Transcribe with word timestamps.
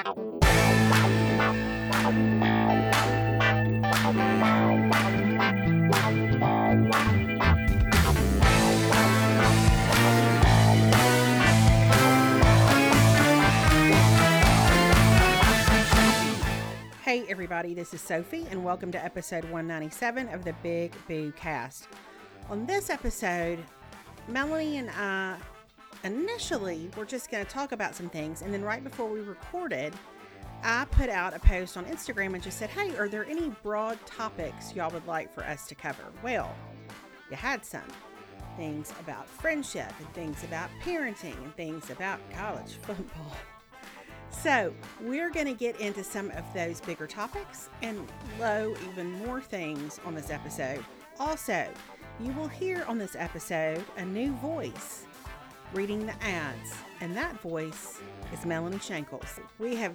Hey, 0.00 0.06
everybody, 17.28 17.74
this 17.74 17.92
is 17.92 18.00
Sophie, 18.00 18.46
and 18.50 18.64
welcome 18.64 18.90
to 18.92 19.04
episode 19.04 19.44
197 19.44 20.30
of 20.30 20.44
the 20.44 20.54
Big 20.62 20.94
Boo 21.08 21.30
Cast. 21.36 21.88
On 22.48 22.64
this 22.64 22.88
episode, 22.88 23.58
Melanie 24.28 24.78
and 24.78 24.88
I 24.90 25.36
initially 26.04 26.90
we're 26.96 27.04
just 27.04 27.30
going 27.30 27.44
to 27.44 27.50
talk 27.50 27.72
about 27.72 27.94
some 27.94 28.08
things, 28.08 28.42
and 28.42 28.52
then 28.52 28.62
right 28.62 28.82
before 28.82 29.08
we 29.08 29.20
recorded, 29.20 29.94
I 30.62 30.84
put 30.90 31.08
out 31.08 31.34
a 31.34 31.38
post 31.38 31.76
on 31.76 31.84
Instagram 31.86 32.34
and 32.34 32.42
just 32.42 32.58
said, 32.58 32.70
Hey, 32.70 32.96
are 32.96 33.08
there 33.08 33.24
any 33.24 33.48
broad 33.62 33.98
topics 34.06 34.74
y'all 34.74 34.90
would 34.90 35.06
like 35.06 35.32
for 35.32 35.42
us 35.44 35.66
to 35.68 35.74
cover? 35.74 36.04
Well, 36.22 36.54
you 37.30 37.36
had 37.36 37.64
some 37.64 37.82
things 38.56 38.92
about 39.00 39.28
friendship, 39.28 39.92
and 39.98 40.12
things 40.12 40.44
about 40.44 40.68
parenting, 40.82 41.36
and 41.42 41.54
things 41.56 41.88
about 41.90 42.18
college 42.32 42.74
football. 42.82 43.36
So, 44.30 44.72
we're 45.00 45.30
going 45.30 45.46
to 45.46 45.54
get 45.54 45.80
into 45.80 46.04
some 46.04 46.30
of 46.32 46.44
those 46.54 46.80
bigger 46.80 47.06
topics 47.06 47.68
and 47.82 48.06
low, 48.38 48.74
even 48.90 49.12
more 49.24 49.40
things 49.40 49.98
on 50.04 50.14
this 50.14 50.30
episode. 50.30 50.84
Also, 51.18 51.66
you 52.20 52.32
will 52.32 52.48
hear 52.48 52.84
on 52.86 52.98
this 52.98 53.16
episode 53.16 53.84
a 53.96 54.04
new 54.04 54.32
voice 54.34 55.06
reading 55.72 56.06
the 56.06 56.24
ads, 56.24 56.74
and 57.00 57.16
that 57.16 57.40
voice 57.40 58.00
is 58.32 58.44
Melanie 58.44 58.78
Shankles. 58.78 59.40
We 59.58 59.76
have 59.76 59.94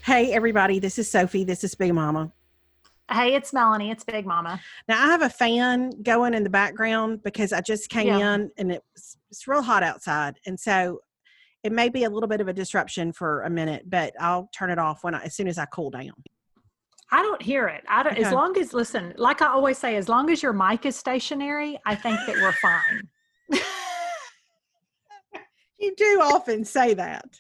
Hey, 0.06 0.34
everybody, 0.34 0.78
this 0.78 1.00
is 1.00 1.10
Sophie. 1.10 1.44
This 1.44 1.64
is 1.64 1.74
Big 1.74 1.92
Mama. 1.94 2.32
Hey, 3.12 3.34
it's 3.34 3.52
Melanie. 3.54 3.90
It's 3.90 4.04
Big 4.04 4.26
Mama. 4.26 4.62
Now, 4.88 5.04
I 5.04 5.08
have 5.08 5.24
a 5.24 5.30
fan 5.30 5.92
going 6.04 6.36
in 6.36 6.44
the 6.44 6.50
background 6.50 7.24
because 7.24 7.52
I 7.52 7.62
just 7.62 7.90
came 7.90 8.08
Yeah. 8.08 8.36
in 8.36 8.52
and 8.58 8.72
it's, 8.72 9.18
it's 9.32 9.48
real 9.48 9.64
hot 9.64 9.82
outside. 9.82 10.36
And 10.46 10.60
so 10.60 11.02
it 11.64 11.72
may 11.72 11.90
be 11.90 12.04
a 12.04 12.10
little 12.10 12.30
bit 12.30 12.40
of 12.40 12.48
a 12.48 12.54
disruption 12.54 13.12
for 13.14 13.42
a 13.44 13.50
minute, 13.50 13.90
but 13.90 14.14
I'll 14.20 14.48
turn 14.54 14.70
it 14.70 14.78
off 14.78 15.04
when 15.04 15.16
I, 15.16 15.24
as 15.24 15.36
soon 15.36 15.48
as 15.48 15.58
I 15.58 15.66
cool 15.66 15.90
down. 15.90 16.14
I 17.12 17.24
don't 17.24 17.42
hear 17.42 17.68
it. 17.68 17.84
I 17.88 18.04
don't, 18.04 18.14
Okay. 18.14 18.24
As 18.24 18.32
long 18.32 18.56
as, 18.60 18.74
listen, 18.76 19.14
like 19.18 19.42
I 19.42 19.48
always 19.48 19.80
say, 19.80 19.96
as 19.96 20.08
long 20.08 20.30
as 20.30 20.44
your 20.44 20.54
mic 20.54 20.86
is 20.86 20.96
stationary, 20.96 21.80
I 21.86 21.96
think 21.96 22.20
that 22.28 22.36
we're 22.36 22.52
fine. 22.62 23.62
You 25.80 25.96
do 25.96 26.20
often 26.24 26.64
say 26.64 26.94
that. 26.94 27.40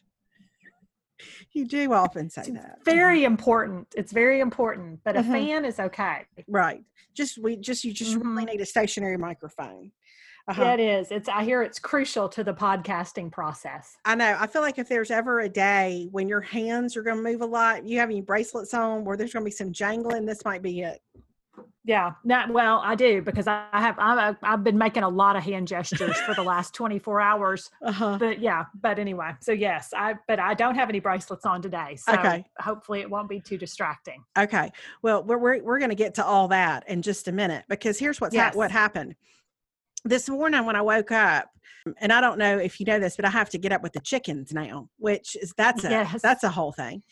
You 1.55 1.65
do 1.65 1.93
often 1.93 2.29
say 2.29 2.51
that. 2.51 2.79
Very 2.83 3.23
important. 3.23 3.87
It's 3.95 4.11
very 4.11 4.41
important, 4.41 4.99
but 5.05 5.15
a 5.15 5.21
Mhm. 5.21 5.31
fan 5.31 5.65
is 5.65 5.79
okay. 5.79 6.25
right. 6.49 6.83
Just 7.13 7.37
we 7.37 7.55
just 7.55 7.85
you 7.85 7.93
just 7.93 8.13
really 8.17 8.43
Mhm. 8.43 8.47
need 8.51 8.61
a 8.61 8.65
stationary 8.65 9.17
microphone. 9.17 9.93
Uh-huh. 10.49 10.61
Yeah, 10.61 10.73
it 10.73 10.79
is. 10.81 11.11
It's, 11.11 11.29
I 11.29 11.43
hear 11.45 11.63
it's 11.63 11.79
crucial 11.79 12.27
to 12.29 12.43
the 12.43 12.53
podcasting 12.53 13.31
process. 13.31 13.95
I 14.03 14.15
know. 14.15 14.35
I 14.37 14.47
feel 14.47 14.61
like 14.61 14.77
if 14.77 14.89
there's 14.89 15.09
ever 15.11 15.39
a 15.39 15.49
day 15.49 16.09
when 16.11 16.27
your 16.27 16.41
hands 16.41 16.97
are 16.97 17.01
going 17.03 17.15
to 17.17 17.23
move 17.23 17.41
a 17.41 17.45
lot, 17.47 17.87
you 17.87 17.99
have 17.99 18.09
any 18.09 18.21
bracelets 18.21 18.73
on 18.73 19.05
where 19.05 19.15
there's 19.15 19.31
going 19.33 19.43
to 19.43 19.49
be 19.49 19.51
some 19.51 19.71
jangling, 19.71 20.25
this 20.25 20.43
might 20.43 20.61
be 20.61 20.81
it. 20.81 20.99
Yeah. 21.83 22.13
Not, 22.23 22.51
well, 22.51 22.81
I 22.83 22.95
do 22.95 23.21
because 23.21 23.45
I 23.47 23.67
have, 23.73 23.95
I've, 23.99 24.37
I've 24.41 24.63
been 24.63 24.77
making 24.77 25.03
a 25.03 25.09
lot 25.09 25.35
of 25.35 25.43
hand 25.43 25.67
gestures 25.67 26.17
for 26.21 26.33
the 26.33 26.41
last 26.41 26.73
24 26.73 27.21
hours. 27.21 27.69
Uh-huh. 27.83 28.17
But 28.19 28.39
yeah, 28.39 28.65
but 28.81 28.97
anyway, 28.97 29.31
so 29.39 29.51
yes, 29.51 29.89
I, 29.95 30.15
but 30.27 30.39
I 30.39 30.55
don't 30.55 30.73
have 30.73 30.89
any 30.89 30.99
bracelets 30.99 31.45
on 31.45 31.61
today. 31.61 31.95
So 31.97 32.13
Okay. 32.13 32.43
hopefully 32.59 33.01
it 33.01 33.09
won't 33.09 33.29
be 33.29 33.39
too 33.39 33.57
distracting. 33.59 34.23
Okay. 34.37 34.71
Well, 35.03 35.23
we're 35.23 35.37
we're, 35.37 35.63
we're 35.63 35.77
going 35.79 35.89
to 35.91 35.95
get 35.95 36.15
to 36.15 36.25
all 36.25 36.47
that 36.47 36.89
in 36.89 37.03
just 37.03 37.27
a 37.27 37.31
minute 37.31 37.65
because 37.69 37.99
here's 37.99 38.19
what's 38.19 38.33
Yes. 38.33 38.55
what 38.55 38.71
happened. 38.71 39.13
This 40.03 40.27
morning 40.27 40.65
when 40.65 40.75
I 40.75 40.81
woke 40.81 41.11
up, 41.11 41.49
and 41.99 42.11
I 42.11 42.19
don't 42.19 42.39
know 42.39 42.57
if 42.57 42.79
you 42.79 42.85
know 42.87 42.99
this, 42.99 43.15
but 43.15 43.25
I 43.25 43.29
have 43.29 43.49
to 43.51 43.59
get 43.59 43.71
up 43.71 43.83
with 43.83 43.93
the 43.93 43.99
chickens 43.99 44.51
now, 44.51 44.89
which 44.97 45.35
is 45.35 45.53
that's 45.55 45.83
a 45.83 45.89
Yes. 45.89 46.19
that's 46.21 46.43
a 46.43 46.49
whole 46.49 46.71
thing. 46.71 47.03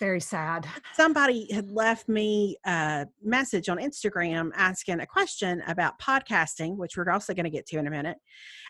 Very 0.00 0.20
sad. 0.20 0.66
Somebody 0.94 1.52
had 1.52 1.70
left 1.70 2.08
me 2.08 2.56
a 2.64 3.06
message 3.22 3.68
on 3.68 3.76
Instagram 3.76 4.50
asking 4.56 5.00
a 5.00 5.06
question 5.06 5.62
about 5.66 6.00
podcasting, 6.00 6.76
which 6.76 6.96
we're 6.96 7.10
also 7.10 7.34
going 7.34 7.44
to 7.44 7.50
get 7.50 7.66
to 7.66 7.78
in 7.78 7.86
a 7.86 7.90
minute. 7.90 8.16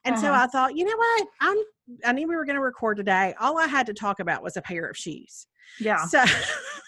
And 0.05 0.19
so 0.19 0.33
Uh-huh. 0.33 0.43
I 0.43 0.47
thought, 0.49 0.77
you 0.77 0.85
know 0.85 0.97
what? 0.97 1.29
I'm 1.41 1.57
I 2.05 2.13
knew 2.13 2.29
we 2.29 2.37
were 2.37 2.45
going 2.45 2.57
to 2.57 2.63
record 2.63 2.97
today. 2.97 3.35
All 3.41 3.59
I 3.59 3.67
had 3.67 3.87
to 3.87 3.95
talk 3.95 4.19
about 4.21 4.43
was 4.43 4.57
a 4.57 4.63
pair 4.63 4.87
of 4.87 4.97
shoes. 4.97 5.47
Yeah. 5.79 6.05
So 6.07 6.25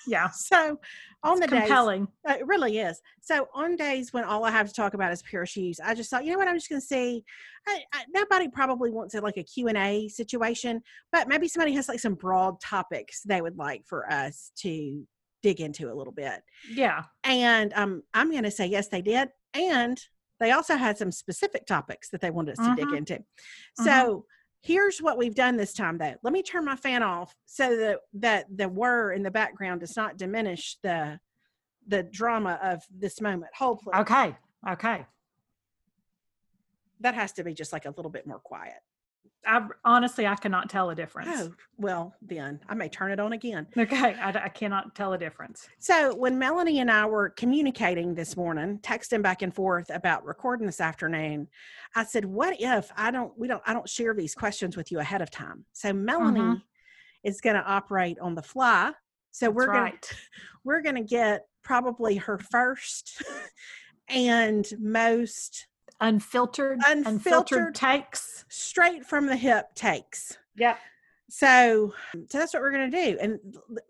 Yeah. 0.08 0.28
so 0.34 0.78
on 1.24 1.38
the 1.38 1.44
It's 1.44 1.52
days 1.52 1.60
compelling. 1.62 2.08
uh, 2.28 2.34
It 2.40 2.46
really 2.46 2.78
is. 2.78 3.00
So 3.20 3.48
on 3.54 3.76
days 3.76 4.12
when 4.12 4.24
all 4.24 4.44
I 4.44 4.50
have 4.50 4.66
to 4.68 4.74
talk 4.74 4.94
about 4.94 5.12
is 5.12 5.22
pair 5.22 5.42
of 5.42 5.48
shoes, 5.48 5.78
I 5.82 5.94
just 5.94 6.10
thought, 6.10 6.24
you 6.24 6.32
know 6.32 6.38
what, 6.38 6.48
I'm 6.48 6.56
just 6.56 6.68
going 6.68 6.80
to 6.80 6.86
see. 6.86 7.24
I, 7.66 7.80
I, 7.92 8.04
nobody 8.12 8.48
probably 8.48 8.90
wants 8.90 9.14
it 9.14 9.22
like 9.22 9.36
a 9.36 9.42
Q 9.44 9.68
and 9.68 9.78
A 9.78 10.08
situation, 10.08 10.82
but 11.12 11.28
maybe 11.28 11.46
somebody 11.48 11.72
has 11.74 11.88
like 11.88 12.00
some 12.00 12.14
broad 12.14 12.60
topics 12.60 13.22
they 13.22 13.40
would 13.40 13.56
like 13.56 13.84
for 13.86 14.10
us 14.12 14.50
to 14.58 15.06
dig 15.42 15.60
into 15.60 15.92
a 15.92 15.94
little 15.94 16.12
bit. 16.12 16.42
Yeah. 16.70 17.04
And 17.24 17.72
um, 17.74 18.02
I'm 18.14 18.30
going 18.30 18.42
to 18.44 18.50
say 18.50 18.66
yes, 18.66 18.88
they 18.88 19.02
did, 19.02 19.28
and 19.54 20.00
they 20.40 20.50
also 20.50 20.76
had 20.76 20.98
some 20.98 21.12
specific 21.12 21.66
topics 21.66 22.08
that 22.10 22.20
they 22.20 22.30
wanted 22.30 22.58
us 22.58 22.66
to 22.66 22.74
dig 22.74 22.86
Mhm. 22.88 22.96
into. 22.96 23.14
Mhm. 23.14 23.24
So. 23.84 24.26
Here's 24.62 25.02
what 25.02 25.18
we've 25.18 25.34
done 25.34 25.56
this 25.56 25.72
time, 25.72 25.98
though. 25.98 26.14
Let 26.22 26.32
me 26.32 26.42
turn 26.42 26.64
my 26.64 26.76
fan 26.76 27.02
off 27.02 27.34
so 27.46 27.76
that 27.76 27.98
that 28.14 28.46
the 28.54 28.68
whir 28.68 29.12
in 29.12 29.24
the 29.24 29.30
background 29.30 29.80
does 29.80 29.96
not 29.96 30.16
diminish 30.16 30.78
the 30.82 31.18
the 31.88 32.04
drama 32.04 32.60
of 32.62 32.82
this 32.90 33.20
moment. 33.20 33.50
Hold 33.56 33.80
please. 33.80 33.96
Okay. 34.00 34.36
Okay. 34.68 35.04
That 37.00 37.14
has 37.14 37.32
to 37.32 37.44
be 37.44 37.54
just 37.54 37.72
like 37.72 37.86
a 37.86 37.90
little 37.90 38.10
bit 38.10 38.24
more 38.24 38.38
quiet. 38.38 38.78
I 39.46 39.66
honestly, 39.84 40.26
I 40.26 40.36
cannot 40.36 40.70
tell 40.70 40.90
a 40.90 40.94
difference. 40.94 41.30
Oh, 41.32 41.52
well, 41.76 42.14
then 42.22 42.60
I 42.68 42.74
may 42.74 42.88
turn 42.88 43.10
it 43.10 43.18
on 43.20 43.32
again. 43.32 43.66
Okay. 43.76 44.14
I, 44.14 44.30
I 44.44 44.48
cannot 44.48 44.94
tell 44.94 45.12
a 45.12 45.18
difference. 45.18 45.68
So 45.78 46.14
when 46.14 46.38
Melanie 46.38 46.78
and 46.80 46.90
I 46.90 47.06
were 47.06 47.30
communicating 47.30 48.14
this 48.14 48.36
morning, 48.36 48.78
texting 48.82 49.22
back 49.22 49.42
and 49.42 49.54
forth 49.54 49.90
about 49.90 50.24
recording 50.24 50.66
this 50.66 50.80
afternoon, 50.80 51.48
I 51.96 52.04
said, 52.04 52.24
"What 52.24 52.56
if 52.60 52.90
I 52.96 53.10
don't? 53.10 53.36
We 53.38 53.48
don't. 53.48 53.62
I 53.66 53.72
don't 53.72 53.88
share 53.88 54.14
these 54.14 54.34
questions 54.34 54.76
with 54.76 54.92
you 54.92 55.00
ahead 55.00 55.22
of 55.22 55.30
time." 55.30 55.64
So 55.72 55.92
Melanie 55.92 56.40
Mhm. 56.42 56.62
is 57.24 57.40
going 57.40 57.56
to 57.56 57.62
operate 57.64 58.18
on 58.20 58.34
the 58.34 58.42
fly. 58.42 58.92
So 59.32 59.46
That's 59.46 59.54
we're 59.56 59.66
going 59.66 59.82
right. 59.84 60.02
to 60.02 60.14
we're 60.64 60.82
going 60.82 60.96
to 60.96 61.02
get 61.02 61.46
probably 61.62 62.16
her 62.16 62.38
first 62.38 63.22
and 64.08 64.68
most 64.78 65.66
Unfiltered, 66.02 66.80
Unfiltered. 66.86 67.06
unfiltered 67.06 67.74
takes. 67.74 68.44
straight 68.48 69.06
from 69.06 69.26
the 69.26 69.36
hip 69.36 69.66
takes. 69.74 70.36
Yep. 70.56 70.78
So, 71.30 71.94
so 72.28 72.38
that's 72.38 72.52
what 72.52 72.60
we're 72.62 72.72
going 72.72 72.90
to 72.90 73.04
do. 73.04 73.18
And 73.20 73.38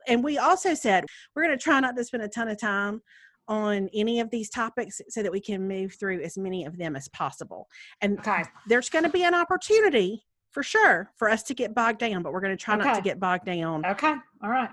and 0.06 0.23
we 0.23 0.38
also 0.38 0.75
said 0.75 1.05
we're 1.35 1.43
going 1.44 1.59
to 1.59 1.62
try 1.62 1.81
not 1.81 1.97
to 1.97 2.05
spend 2.05 2.23
a 2.23 2.29
ton 2.29 2.49
of 2.49 2.61
time 2.61 3.03
on 3.49 3.88
any 3.93 4.20
of 4.20 4.31
these 4.31 4.49
topics 4.49 5.00
so 5.09 5.23
that 5.23 5.32
we 5.32 5.41
can 5.41 5.67
move 5.67 5.94
through 5.94 6.20
as 6.23 6.38
many 6.38 6.64
of 6.64 6.76
them 6.79 6.94
as 6.94 7.09
possible. 7.09 7.67
And 8.00 8.19
Okay. 8.20 8.44
there's 8.69 8.88
going 8.88 9.03
to 9.05 9.11
be 9.11 9.25
an 9.25 9.35
opportunity 9.35 10.23
for 10.53 10.62
sure 10.62 11.11
for 11.17 11.29
us 11.29 11.43
to 11.44 11.55
get 11.55 11.75
bogged 11.75 11.99
down, 11.99 12.23
but 12.23 12.32
we're 12.32 12.41
going 12.43 12.56
to 12.56 12.62
try 12.62 12.76
not 12.76 12.94
to 12.94 13.00
get 13.03 13.19
bogged 13.19 13.47
down. 13.47 13.85
Okay. 13.87 14.15
All 14.44 14.50
right. 14.50 14.70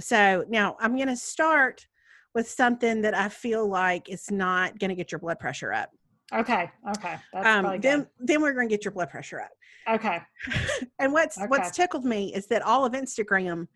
So 0.00 0.44
now 0.48 0.76
I'm 0.80 0.96
going 0.96 1.08
to 1.08 1.16
start 1.16 1.86
with 2.34 2.48
something 2.50 3.02
that 3.02 3.14
I 3.14 3.28
feel 3.28 3.68
like 3.68 4.08
is 4.08 4.30
not 4.30 4.78
going 4.78 4.88
to 4.88 4.96
get 4.96 5.12
your 5.12 5.18
blood 5.20 5.38
pressure 5.38 5.72
up. 5.72 5.90
Okay. 6.34 6.70
Okay. 6.96 7.16
That's 7.32 7.46
Um, 7.46 7.80
then 7.80 8.00
good. 8.00 8.08
then 8.20 8.42
we're 8.42 8.54
going 8.54 8.68
to 8.68 8.74
get 8.74 8.84
your 8.84 8.92
blood 8.92 9.10
pressure 9.10 9.40
up. 9.40 9.50
Okay. 9.88 10.18
and 10.98 11.12
what's 11.12 11.38
what's 11.48 11.70
tickled 11.70 12.04
me 12.04 12.32
is 12.34 12.46
that 12.48 12.62
all 12.62 12.84
of 12.84 12.92
Instagram 12.92 13.66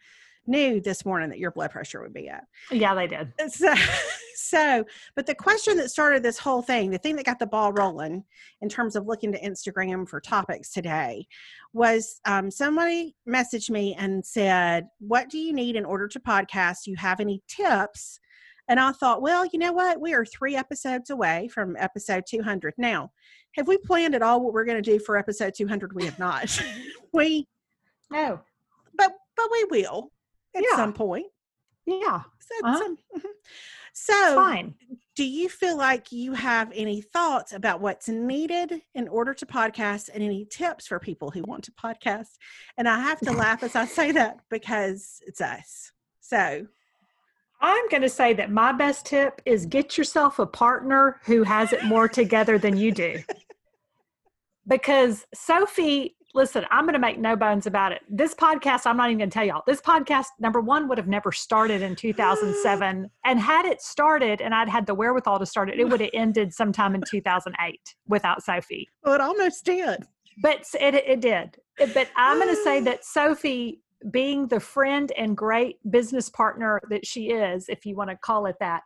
knew 0.47 0.81
this 0.81 1.05
morning 1.05 1.29
that 1.29 1.39
your 1.39 1.51
blood 1.51 1.71
pressure 1.73 2.01
would 2.01 2.15
be 2.15 2.31
up. 2.31 2.45
Yeah, 2.71 2.95
they 2.95 3.09
did. 3.09 3.33
So, 3.51 3.75
so, 4.37 4.85
but 5.17 5.27
the 5.27 5.35
question 5.35 5.77
that 5.79 5.91
started 5.91 6.23
this 6.23 6.39
whole 6.39 6.63
thing, 6.63 6.91
the 6.91 6.99
thing 6.99 7.17
that 7.17 7.27
got 7.27 7.41
the 7.41 7.47
ball 7.47 7.73
rolling 7.73 8.23
in 8.61 8.69
terms 8.69 8.95
of 8.95 9.07
looking 9.07 9.33
to 9.33 9.41
Instagram 9.41 10.09
for 10.09 10.21
topics 10.21 10.71
today, 10.71 11.27
was 11.73 12.21
um, 12.27 12.51
somebody 12.51 13.17
messaged 13.29 13.71
me 13.71 13.95
and 13.99 14.25
said, 14.25 14.87
"What 15.01 15.29
do 15.29 15.39
you 15.39 15.53
need 15.53 15.75
in 15.77 15.85
order 15.85 16.07
to 16.09 16.21
podcast? 16.21 16.87
You 16.87 16.97
have 16.97 17.19
any 17.21 17.43
tips?" 17.49 18.21
And 18.69 18.81
I 18.81 18.93
thought, 18.93 19.23
well, 19.23 19.45
you 19.47 19.59
know 19.59 19.73
what? 19.73 20.01
We 20.01 20.13
are 20.15 20.25
three 20.25 20.57
episodes 20.57 21.11
away 21.11 21.49
from 21.49 21.77
episode 21.79 22.25
200. 22.29 22.75
Now, 22.79 23.13
have 23.55 23.69
we 23.69 23.79
planned 23.79 24.15
at 24.15 24.23
all 24.23 24.41
what 24.41 24.53
we're 24.53 24.65
going 24.65 24.83
to 24.83 24.91
do 24.91 24.99
for 24.99 25.17
episode 25.17 25.55
200? 25.57 25.93
We 25.95 26.05
have 26.05 26.19
not. 26.19 26.61
we, 27.13 27.47
No. 28.11 28.41
but 28.95 29.13
but 29.37 29.49
we 29.53 29.65
will 29.71 30.11
at 30.55 30.65
Yeah. 30.69 30.77
some 30.77 30.93
point. 30.93 31.27
Yeah. 31.87 32.23
So, 32.41 32.55
Uh-huh. 32.67 32.79
some- 32.79 32.99
mhm. 33.17 33.23
So 33.99 34.35
fine. 34.35 34.75
do 35.15 35.25
you 35.25 35.49
feel 35.49 35.77
like 35.79 36.13
you 36.13 36.33
have 36.35 36.71
any 36.75 37.01
thoughts 37.01 37.53
about 37.55 37.81
what's 37.81 38.09
needed 38.09 38.83
in 38.95 39.09
order 39.09 39.33
to 39.33 39.47
podcast 39.47 40.11
and 40.13 40.23
any 40.23 40.45
tips 40.45 40.87
for 40.87 40.99
people 40.99 41.31
who 41.31 41.43
want 41.45 41.65
to 41.65 41.73
podcast? 41.73 42.37
And 42.77 42.89
I 42.89 42.99
have 43.01 43.21
to 43.21 43.33
laugh 43.33 43.63
as 43.63 43.75
I 43.75 43.87
say 43.87 44.13
that 44.13 44.41
because 44.51 45.23
it's 45.27 45.41
us. 45.41 45.93
So, 46.21 46.67
I'm 47.61 47.89
going 47.89 48.03
to 48.03 48.09
say 48.09 48.35
that 48.35 48.51
my 48.51 48.73
best 48.73 49.07
tip 49.07 49.41
is 49.47 49.67
get 49.67 49.97
yourself 49.97 50.39
a 50.39 50.47
partner 50.47 51.21
who 51.25 51.43
has 51.43 51.73
it 51.73 51.85
more 51.85 52.09
together 52.09 52.59
than 52.59 52.77
you 52.77 52.93
do. 52.93 53.23
Because 54.69 55.25
Sophie, 55.35 56.17
listen, 56.35 56.65
I'm 56.71 56.85
going 56.85 56.95
to 56.95 56.99
make 56.99 57.19
no 57.19 57.37
bones 57.37 57.67
about 57.67 57.93
it. 57.93 58.03
This 58.11 58.35
podcast, 58.35 58.83
I'm 58.85 58.97
not 58.97 59.09
even 59.09 59.19
going 59.19 59.31
to 59.31 59.35
tell 59.35 59.45
y'all. 59.45 59.63
This 59.67 59.81
podcast, 59.81 60.27
number 60.39 60.61
one, 60.61 60.89
would 60.89 60.99
have 60.99 61.09
never 61.09 61.33
started 61.33 61.83
in 61.83 61.97
2007. 61.97 63.11
and 63.25 63.41
had 63.41 63.65
it 63.65 63.81
started 63.81 64.41
and 64.41 64.55
I'd 64.55 64.69
had 64.69 64.87
the 64.87 64.95
wherewithal 64.95 65.39
to 65.39 65.47
start 65.47 65.71
it, 65.71 65.79
it 65.81 65.89
would 65.89 66.01
have 66.01 66.11
ended 66.13 66.53
sometime 66.53 66.95
in 66.95 67.03
2008 67.09 67.95
without 68.07 68.43
Sophie. 68.43 68.89
well, 69.03 69.15
it 69.15 69.21
almost 69.21 69.65
did. 69.65 70.05
But 70.43 70.67
it, 70.79 70.95
it 70.95 71.21
did. 71.21 71.57
But 71.95 72.11
I'm 72.17 72.39
going 72.39 72.55
to 72.55 72.63
say 72.63 72.81
that 72.81 73.05
Sophie, 73.05 73.81
being 74.11 74.47
the 74.49 74.61
friend 74.61 75.11
and 75.17 75.37
great 75.37 75.79
business 75.91 76.29
partner 76.29 76.81
that 76.91 77.07
she 77.07 77.31
is, 77.31 77.69
if 77.69 77.87
you 77.87 77.97
want 77.97 78.11
to 78.11 78.17
call 78.17 78.47
it 78.47 78.57
that, 78.61 78.83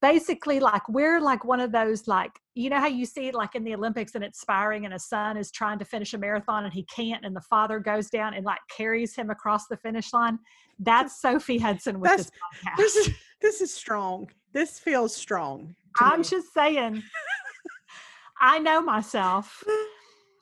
basically, 0.00 0.60
like 0.60 0.88
we're 0.88 1.20
like 1.20 1.44
one 1.44 1.60
of 1.60 1.72
those, 1.72 2.06
like, 2.06 2.30
you 2.54 2.70
know 2.70 2.78
how 2.78 2.86
you 2.86 3.04
see 3.06 3.28
it 3.28 3.34
like 3.34 3.54
in 3.54 3.64
the 3.64 3.74
Olympics 3.74 4.14
and 4.14 4.24
it's 4.24 4.40
spiring 4.40 4.84
and 4.84 4.94
a 4.94 4.98
son 4.98 5.36
is 5.36 5.50
trying 5.50 5.78
to 5.78 5.84
finish 5.84 6.14
a 6.14 6.18
marathon 6.18 6.64
and 6.64 6.72
he 6.72 6.84
can't, 6.84 7.24
and 7.24 7.34
the 7.34 7.40
father 7.42 7.78
goes 7.78 8.08
down 8.08 8.34
and 8.34 8.44
like 8.44 8.60
carries 8.74 9.14
him 9.14 9.30
across 9.30 9.66
the 9.66 9.76
finish 9.76 10.12
line? 10.12 10.38
That's 10.78 11.20
Sophie 11.20 11.58
Hudson 11.58 12.00
with 12.00 12.10
That's- 12.10 12.30
this 12.30 12.62
podcast. 12.64 12.76
This 12.76 12.96
is 12.96 13.14
this 13.42 13.60
is 13.60 13.72
strong. 13.74 14.30
This 14.52 14.78
feels 14.78 15.14
strong. 15.14 15.74
I'm 16.00 16.20
me. 16.20 16.24
just 16.24 16.54
saying, 16.54 17.02
I 18.40 18.58
know 18.58 18.80
myself. 18.80 19.62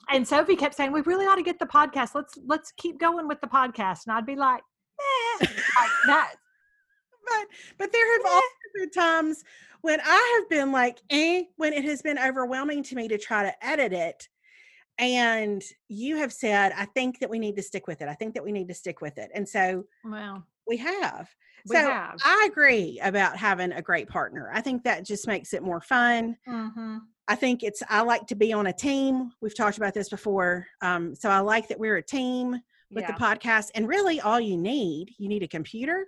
And 0.09 0.27
Sophie 0.27 0.55
kept 0.55 0.75
saying, 0.75 0.91
"We 0.91 1.01
really 1.01 1.25
ought 1.25 1.35
to 1.35 1.43
get 1.43 1.59
the 1.59 1.65
podcast. 1.65 2.15
Let's 2.15 2.37
let's 2.45 2.71
keep 2.77 2.99
going 2.99 3.27
with 3.27 3.41
the 3.41 3.47
podcast." 3.47 4.05
And 4.05 4.15
I'd 4.15 4.25
be 4.25 4.35
like, 4.35 4.61
"Eh," 4.99 5.37
like 5.41 5.49
that. 6.07 6.33
but 7.27 7.47
but 7.77 7.91
there 7.91 8.17
have 8.17 8.25
also 8.25 8.47
been 8.75 8.89
times 8.91 9.43
when 9.81 9.99
I 10.03 10.39
have 10.39 10.49
been 10.49 10.71
like, 10.71 10.99
eh, 11.09 11.43
when 11.57 11.73
it 11.73 11.83
has 11.85 12.01
been 12.01 12.17
overwhelming 12.17 12.83
to 12.83 12.95
me 12.95 13.07
to 13.07 13.17
try 13.17 13.43
to 13.43 13.65
edit 13.65 13.93
it. 13.93 14.27
And 14.97 15.61
you 15.89 16.17
have 16.17 16.31
said, 16.31 16.71
I 16.75 16.85
think 16.85 17.19
that 17.19 17.29
we 17.29 17.37
need 17.37 17.55
to 17.57 17.61
stick 17.61 17.85
with 17.85 18.01
it. 18.01 18.07
I 18.07 18.13
think 18.13 18.33
that 18.33 18.43
we 18.43 18.51
need 18.51 18.67
to 18.69 18.73
stick 18.73 19.01
with 19.01 19.17
it. 19.17 19.29
And 19.35 19.47
so 19.47 19.83
Well, 20.03 20.43
we 20.67 20.77
have. 20.77 21.29
We 21.67 21.75
so 21.75 21.81
have. 21.89 22.15
I 22.23 22.47
agree 22.51 22.99
about 23.03 23.37
having 23.37 23.71
a 23.71 23.81
great 23.81 24.07
partner. 24.07 24.49
I 24.53 24.61
think 24.61 24.83
that 24.83 25.05
just 25.05 25.27
makes 25.27 25.53
it 25.53 25.63
more 25.63 25.81
fun. 25.81 26.37
Mhm. 26.47 27.01
I 27.27 27.35
think 27.35 27.63
it's, 27.63 27.81
I 27.89 28.01
like 28.01 28.27
to 28.27 28.35
be 28.35 28.53
on 28.53 28.67
a 28.67 28.73
team. 28.73 29.31
We've 29.41 29.55
talked 29.55 29.77
about 29.77 29.93
this 29.95 30.09
before. 30.09 30.67
Um, 30.81 31.15
so 31.15 31.29
I 31.29 31.39
like 31.39 31.67
that 31.69 31.79
we're 31.79 31.97
a 31.97 32.03
team 32.03 32.51
with 32.91 33.01
Yeah. 33.03 33.11
the 33.11 33.13
podcast. 33.13 33.71
And 33.73 33.87
really, 33.87 34.21
all 34.21 34.39
you 34.39 34.57
need, 34.57 35.15
you 35.17 35.27
need 35.27 35.41
a 35.41 35.47
computer, 35.47 36.05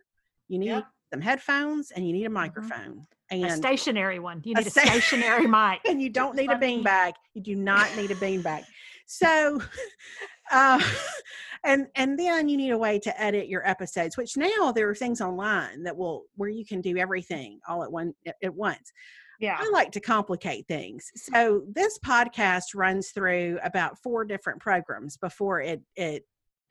you 0.48 0.60
need 0.60 0.68
Yep. 0.68 0.86
some 1.12 1.22
headphones, 1.22 1.90
and 1.92 2.06
you 2.06 2.14
need 2.14 2.26
a 2.26 2.30
Mhm. 2.30 2.34
microphone. 2.34 3.08
a 3.30 3.42
And 3.44 3.52
stationary 3.52 4.20
one. 4.20 4.42
You 4.46 4.54
need 4.56 4.68
a, 4.68 4.70
sta- 4.70 4.82
stationary 4.86 5.48
mic. 5.48 5.82
and 5.86 6.02
you 6.02 6.10
don't 6.10 6.34
need 6.38 6.46
a 6.50 6.54
funny. 6.54 6.76
bean 6.76 6.84
bag. 6.84 7.14
You 7.34 7.42
do 7.42 7.56
not 7.56 7.94
need 7.98 8.10
a 8.12 8.16
bean 8.16 8.42
bag. 8.42 8.64
So, 9.06 9.60
uh, 10.52 10.82
and 11.64 11.88
and 11.96 12.18
then 12.18 12.50
you 12.50 12.58
need 12.58 12.72
a 12.72 12.78
way 12.78 13.00
to 13.00 13.22
edit 13.22 13.48
your 13.48 13.68
episodes. 13.68 14.18
Which 14.18 14.38
now 14.38 14.72
there 14.74 14.90
are 14.90 14.96
things 14.96 15.22
online 15.22 15.84
that 15.84 15.96
will 15.96 16.24
where 16.36 16.50
you 16.50 16.66
can 16.66 16.82
do 16.82 16.98
everything 16.98 17.60
all 17.68 17.84
at 17.84 17.92
one 17.92 18.14
at- 18.26 18.54
once. 18.54 18.92
Yeah. 19.40 19.58
I 19.60 19.70
like 19.72 19.92
to 19.92 20.00
complicate 20.00 20.68
things. 20.68 21.12
So 21.16 21.64
this 21.72 22.00
podcast 22.00 22.74
runs 22.74 23.10
through 23.10 23.60
about 23.64 24.00
four 24.02 24.26
different 24.26 24.60
programs 24.60 25.18
before 25.18 25.62
it 25.62 25.82
it 25.96 26.24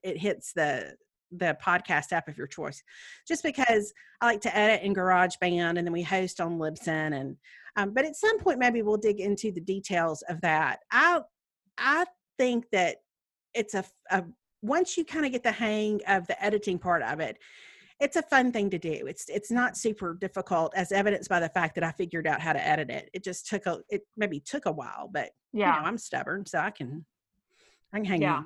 it 0.02 0.19
hits 0.19 0.52
the 0.52 0.94
the 1.32 1.56
podcast 1.62 2.12
app 2.12 2.29
of 2.29 2.38
your 2.38 2.46
choice. 2.46 2.82
Just 3.26 3.43
because 3.43 3.93
I 4.20 4.26
like 4.26 4.40
to 4.43 4.56
edit 4.56 4.82
in 4.82 4.94
GarageBand 4.94 5.79
and 5.79 5.87
then 5.87 5.93
we 5.93 6.02
host 6.02 6.40
on 6.40 6.58
Libsyn 6.58 7.20
and 7.20 7.37
um, 7.76 7.93
but 7.93 8.06
at 8.06 8.17
some 8.17 8.38
point 8.38 8.58
maybe 8.58 8.82
we'll 8.82 8.96
dig 8.96 9.20
into 9.20 9.52
the 9.52 9.61
details 9.61 10.22
of 10.29 10.40
that. 10.40 10.81
I 10.90 11.20
I 11.79 12.05
think 12.38 12.67
that 12.72 12.96
it's 13.56 13.75
a, 13.75 13.85
a 14.11 14.25
once 14.62 14.97
you 14.97 15.05
kind 15.05 15.26
of 15.26 15.32
get 15.32 15.43
the 15.43 15.53
hang 15.53 16.00
of 16.06 16.26
the 16.26 16.43
editing 16.44 16.79
part 16.79 17.03
of 17.03 17.20
it, 17.20 17.38
it's 18.00 18.17
a 18.17 18.23
fun 18.23 18.53
thing 18.53 18.69
to 18.70 18.79
do. 18.79 19.06
It's 19.06 19.29
it's 19.29 19.50
not 19.50 19.76
super 19.76 20.14
difficult, 20.20 20.73
as 20.76 20.93
evidenced 20.93 21.31
by 21.31 21.41
the 21.41 21.49
fact 21.49 21.75
that 21.76 21.85
I 21.85 21.93
figured 21.93 22.26
out 22.26 22.41
how 22.41 22.53
to 22.53 22.64
edit 22.67 22.91
it. 22.91 23.08
It 23.14 23.25
just 23.25 23.47
took 23.49 23.67
a 23.67 23.81
it 23.88 24.03
maybe 24.17 24.41
took 24.41 24.67
a 24.67 24.73
while, 24.73 25.08
but 25.12 25.31
Yeah. 25.53 25.75
you 25.76 25.81
know 25.82 25.87
I'm 25.88 25.99
stubborn, 25.99 26.44
so 26.47 26.58
I 26.58 26.70
can 26.70 27.06
I 27.93 27.99
can 27.99 28.05
hang 28.05 28.23
Yeah. 28.23 28.38
in. 28.41 28.44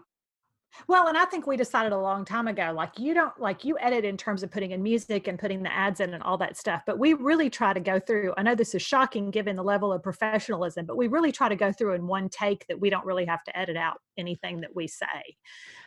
Well, 0.88 1.08
and 1.08 1.18
I 1.18 1.24
think 1.24 1.46
we 1.46 1.56
decided 1.56 1.92
a 1.92 1.98
long 1.98 2.24
time 2.24 2.48
ago, 2.48 2.72
like 2.74 2.98
you 2.98 3.12
don't 3.14 3.38
like 3.40 3.64
you 3.64 3.76
edit 3.80 4.04
in 4.04 4.16
terms 4.16 4.42
of 4.42 4.50
putting 4.50 4.70
in 4.70 4.82
music 4.82 5.26
and 5.26 5.38
putting 5.38 5.62
the 5.62 5.72
ads 5.72 6.00
in 6.00 6.14
and 6.14 6.22
all 6.22 6.38
that 6.38 6.56
stuff. 6.56 6.82
But 6.86 6.98
we 6.98 7.14
really 7.14 7.50
try 7.50 7.72
to 7.72 7.80
go 7.80 7.98
through. 7.98 8.34
I 8.36 8.42
know 8.42 8.54
this 8.54 8.74
is 8.74 8.82
shocking 8.82 9.30
given 9.30 9.56
the 9.56 9.64
level 9.64 9.92
of 9.92 10.02
professionalism, 10.02 10.86
but 10.86 10.96
we 10.96 11.08
really 11.08 11.32
try 11.32 11.48
to 11.48 11.56
go 11.56 11.72
through 11.72 11.94
in 11.94 12.06
one 12.06 12.28
take 12.28 12.66
that 12.68 12.80
we 12.80 12.88
don't 12.90 13.04
really 13.04 13.24
have 13.26 13.42
to 13.44 13.58
edit 13.58 13.76
out 13.76 13.98
anything 14.16 14.60
that 14.60 14.74
we 14.74 14.86
say. 14.86 15.36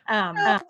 Um, 0.09 0.35
Well, 0.35 0.61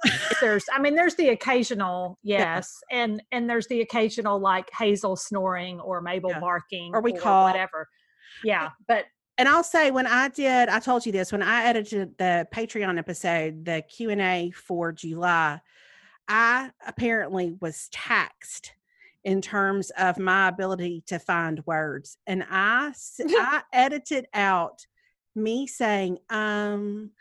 there's, 0.42 0.66
I 0.72 0.80
mean, 0.80 0.96
there's 0.96 1.16
the 1.16 1.30
occasional 1.30 2.20
Yeah. 2.24 2.56
yes, 2.56 2.80
and 2.92 3.22
and 3.32 3.50
there's 3.50 3.68
the 3.68 3.82
occasional 3.82 4.40
like 4.40 4.70
Hazel 4.78 5.16
snoring 5.16 5.80
or 5.80 6.02
Mabel 6.02 6.30
Yeah. 6.32 6.40
barking 6.40 6.94
Or 6.94 7.02
we 7.02 7.14
call- 7.14 7.46
whatever. 7.48 7.88
Yeah, 8.44 8.70
but 8.88 9.06
and 9.38 9.50
I'll 9.50 9.64
say 9.64 9.92
when 9.92 10.08
I 10.08 10.30
did, 10.30 10.70
I 10.70 10.80
told 10.80 11.06
you 11.06 11.12
this 11.12 11.32
when 11.32 11.42
I 11.42 11.66
edited 11.66 12.18
the 12.18 12.48
Patreon 12.54 12.98
episode, 12.98 13.66
the 13.66 13.82
Q 13.82 14.12
and 14.12 14.22
A 14.22 14.52
for 14.52 14.92
July. 14.92 15.60
I 16.28 16.72
apparently 16.86 17.56
was 17.60 17.90
taxed 17.92 18.74
in 19.24 19.42
terms 19.42 19.90
of 19.92 20.20
my 20.20 20.50
ability 20.50 21.04
to 21.08 21.20
find 21.20 21.66
words, 21.66 22.18
and 22.28 22.46
I 22.50 22.94
I 23.20 23.62
edited 23.72 24.28
out 24.34 24.86
me 25.36 25.66
saying 25.66 26.20
um 26.30 27.12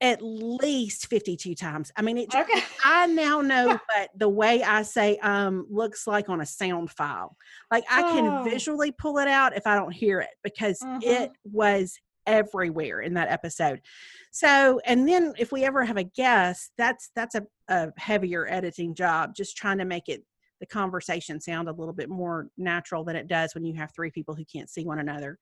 at 0.00 0.20
least 0.22 1.06
fifty 1.08 1.36
two 1.36 1.54
times. 1.54 1.90
I 1.96 2.02
mean, 2.02 2.18
it. 2.18 2.30
just- 2.30 2.50
okay. 2.50 2.62
I 2.84 3.06
now 3.06 3.40
know 3.42 3.68
what 3.68 4.10
the 4.16 4.28
way 4.28 4.62
I 4.62 4.82
say 4.82 5.16
um 5.18 5.66
looks 5.70 6.06
like 6.06 6.28
on 6.28 6.40
a 6.40 6.46
sound 6.46 6.90
file. 6.90 7.36
Like 7.70 7.84
I 7.90 8.02
can 8.02 8.26
Oh. 8.26 8.44
visually 8.44 8.92
pull 8.92 9.18
it 9.18 9.28
out 9.28 9.56
if 9.56 9.66
I 9.66 9.74
don't 9.74 9.92
hear 9.92 10.20
it 10.20 10.30
because 10.44 10.78
it 11.02 11.30
was 11.44 11.98
everywhere 12.26 13.00
in 13.00 13.14
that 13.14 13.28
episode. 13.28 13.80
So, 14.32 14.80
and 14.84 15.08
then 15.08 15.32
if 15.38 15.52
we 15.52 15.64
ever 15.64 15.84
have 15.84 15.96
a 15.96 16.04
guest, 16.04 16.72
that's 16.76 17.10
that's 17.14 17.34
a, 17.36 17.44
a 17.68 17.88
heavier 17.96 18.46
editing 18.50 18.94
job, 18.94 19.34
just 19.34 19.56
trying 19.56 19.78
to 19.78 19.84
make 19.84 20.08
it 20.08 20.22
the 20.60 20.66
conversation 20.66 21.40
sound 21.40 21.68
a 21.68 21.72
little 21.72 21.94
bit 21.94 22.08
more 22.08 22.48
natural 22.58 23.04
than 23.04 23.14
it 23.16 23.28
does 23.28 23.54
when 23.54 23.64
you 23.64 23.74
have 23.74 23.92
three 23.94 24.10
people 24.10 24.34
who 24.34 24.44
can't 24.44 24.68
see 24.70 24.84
one 24.84 24.98
another. 24.98 25.38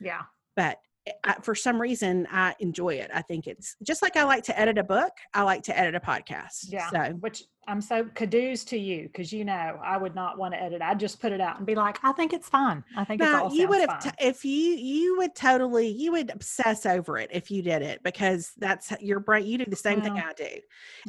Yeah. 0.00 0.22
But 0.56 0.78
Eh, 1.10 1.12
I, 1.24 1.34
for 1.42 1.54
some 1.54 1.80
reason, 1.80 2.26
I 2.30 2.54
enjoy 2.60 2.94
it. 2.94 3.10
I 3.12 3.22
think 3.22 3.46
it's 3.46 3.76
just 3.82 4.02
like 4.02 4.16
I 4.16 4.24
like 4.24 4.44
to 4.44 4.58
edit 4.58 4.78
a 4.78 4.84
book. 4.84 5.12
I 5.34 5.42
like 5.42 5.62
to 5.64 5.78
edit 5.78 5.94
a 5.94 6.00
podcast. 6.00 6.66
Yeah. 6.68 6.88
So 6.90 7.12
Which 7.20 7.44
I'm 7.68 7.80
so 7.80 8.04
kudos 8.04 8.64
to 8.64 8.78
you 8.78 9.04
because 9.04 9.32
you 9.32 9.44
know 9.44 9.78
I 9.82 9.96
would 9.96 10.14
not 10.14 10.38
want 10.38 10.54
to 10.54 10.62
edit. 10.62 10.82
I'd 10.82 10.98
just 10.98 11.20
put 11.20 11.32
it 11.32 11.40
out 11.40 11.58
and 11.58 11.66
be 11.66 11.74
like, 11.74 11.98
I 12.02 12.12
think 12.12 12.32
it's 12.32 12.48
fine. 12.48 12.82
I 12.96 13.04
think 13.04 13.20
it's 13.20 13.30
No, 13.30 13.44
all 13.44 13.54
you 13.54 13.68
would 13.68 13.88
have 13.88 14.02
t- 14.02 14.10
if 14.18 14.44
you 14.44 14.74
you 14.74 15.18
would 15.18 15.34
totally 15.34 15.88
you 15.88 16.12
would 16.12 16.30
obsess 16.30 16.86
over 16.86 17.18
it 17.18 17.30
if 17.32 17.50
you 17.50 17.62
did 17.62 17.82
it 17.82 18.02
because 18.02 18.52
that's 18.58 18.92
your 19.00 19.20
brain. 19.20 19.46
You 19.46 19.58
do 19.58 19.66
the 19.66 19.76
same 19.76 20.00
thing 20.02 20.18
I 20.18 20.32
do. 20.32 20.48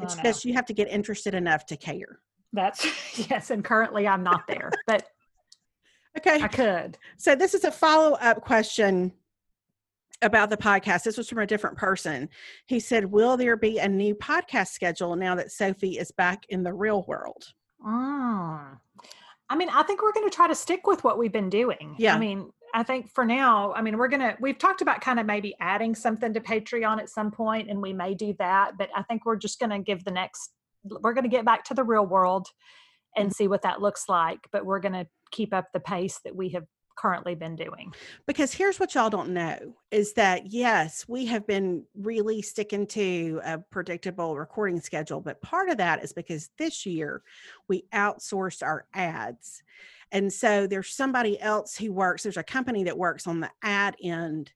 It's 0.01 0.15
just 0.17 0.45
you 0.45 0.53
have 0.53 0.65
to 0.67 0.73
get 0.73 0.87
interested 0.87 1.33
enough 1.33 1.65
to 1.67 1.77
care. 1.77 2.19
That's 2.53 2.85
yes, 3.29 3.49
and 3.49 3.63
currently 3.63 4.07
I'm 4.07 4.23
not 4.23 4.43
there, 4.47 4.71
but 4.85 5.07
Okay, 6.17 6.41
I 6.41 6.47
could. 6.49 6.97
so 7.17 7.35
this 7.35 7.53
is 7.53 7.63
a 7.63 7.71
follow 7.71 8.15
up 8.15 8.41
question 8.41 9.13
about 10.21 10.49
the 10.49 10.57
podcast. 10.57 11.03
This 11.03 11.17
was 11.17 11.29
from 11.29 11.39
a 11.39 11.47
different 11.47 11.77
person. 11.77 12.29
He 12.67 12.79
said, 12.79 13.05
"Will 13.05 13.37
there 13.37 13.57
be 13.57 13.79
a 13.79 13.87
new 13.87 14.15
podcast 14.15 14.69
schedule 14.69 15.15
now 15.15 15.35
that 15.35 15.51
Sophie 15.51 15.97
is 15.97 16.11
back 16.11 16.45
in 16.49 16.63
the 16.63 16.73
real 16.73 17.03
world?" 17.07 17.45
Mm. 17.85 18.77
I 19.49 19.55
mean, 19.55 19.69
I 19.69 19.83
think 19.83 20.01
we're 20.01 20.13
going 20.13 20.29
to 20.29 20.33
try 20.33 20.47
to 20.47 20.55
stick 20.55 20.87
with 20.87 21.03
what 21.03 21.17
we've 21.17 21.31
been 21.31 21.49
doing. 21.49 21.95
Yeah. 21.97 22.15
I 22.15 22.19
mean, 22.19 22.51
I 22.73 22.83
think 22.83 23.09
for 23.11 23.25
now, 23.25 23.73
I 23.73 23.81
mean, 23.81 23.97
we're 23.97 24.07
going 24.07 24.21
to, 24.21 24.37
we've 24.39 24.57
talked 24.57 24.81
about 24.81 25.01
kind 25.01 25.19
of 25.19 25.25
maybe 25.25 25.55
adding 25.59 25.93
something 25.93 26.33
to 26.33 26.39
Patreon 26.39 26.99
at 26.99 27.09
some 27.09 27.31
point, 27.31 27.69
and 27.69 27.81
we 27.81 27.91
may 27.91 28.13
do 28.13 28.33
that. 28.39 28.77
But 28.77 28.89
I 28.95 29.03
think 29.03 29.25
we're 29.25 29.35
just 29.35 29.59
going 29.59 29.71
to 29.71 29.79
give 29.79 30.05
the 30.05 30.11
next, 30.11 30.51
we're 30.85 31.13
going 31.13 31.25
to 31.25 31.29
get 31.29 31.43
back 31.43 31.65
to 31.65 31.73
the 31.73 31.83
real 31.83 32.05
world 32.05 32.47
and 33.17 33.35
see 33.35 33.49
what 33.49 33.63
that 33.63 33.81
looks 33.81 34.07
like. 34.07 34.39
But 34.53 34.65
we're 34.65 34.79
going 34.79 34.93
to 34.93 35.07
keep 35.31 35.53
up 35.53 35.67
the 35.73 35.81
pace 35.81 36.19
that 36.23 36.33
we 36.33 36.49
have 36.49 36.63
currently 36.95 37.35
been 37.35 37.55
doing. 37.55 37.93
Because 38.25 38.53
here's 38.53 38.79
what 38.79 38.95
y'all 38.95 39.09
don't 39.09 39.33
know 39.33 39.75
is 39.91 40.13
that 40.13 40.51
yes, 40.51 41.05
we 41.07 41.25
have 41.25 41.47
been 41.47 41.83
really 41.95 42.41
sticking 42.41 42.87
to 42.87 43.41
a 43.43 43.59
predictable 43.59 44.37
recording 44.37 44.79
schedule, 44.79 45.21
but 45.21 45.41
part 45.41 45.69
of 45.69 45.77
that 45.77 46.03
is 46.03 46.13
because 46.13 46.49
this 46.57 46.85
year 46.85 47.21
we 47.67 47.85
outsourced 47.93 48.63
our 48.63 48.85
ads. 48.93 49.63
And 50.11 50.31
so 50.31 50.67
there's 50.67 50.93
somebody 50.93 51.39
else 51.39 51.77
who 51.77 51.91
works, 51.91 52.23
there's 52.23 52.37
a 52.37 52.43
company 52.43 52.83
that 52.83 52.97
works 52.97 53.27
on 53.27 53.39
the 53.39 53.51
ad 53.63 53.95
end 54.03 54.51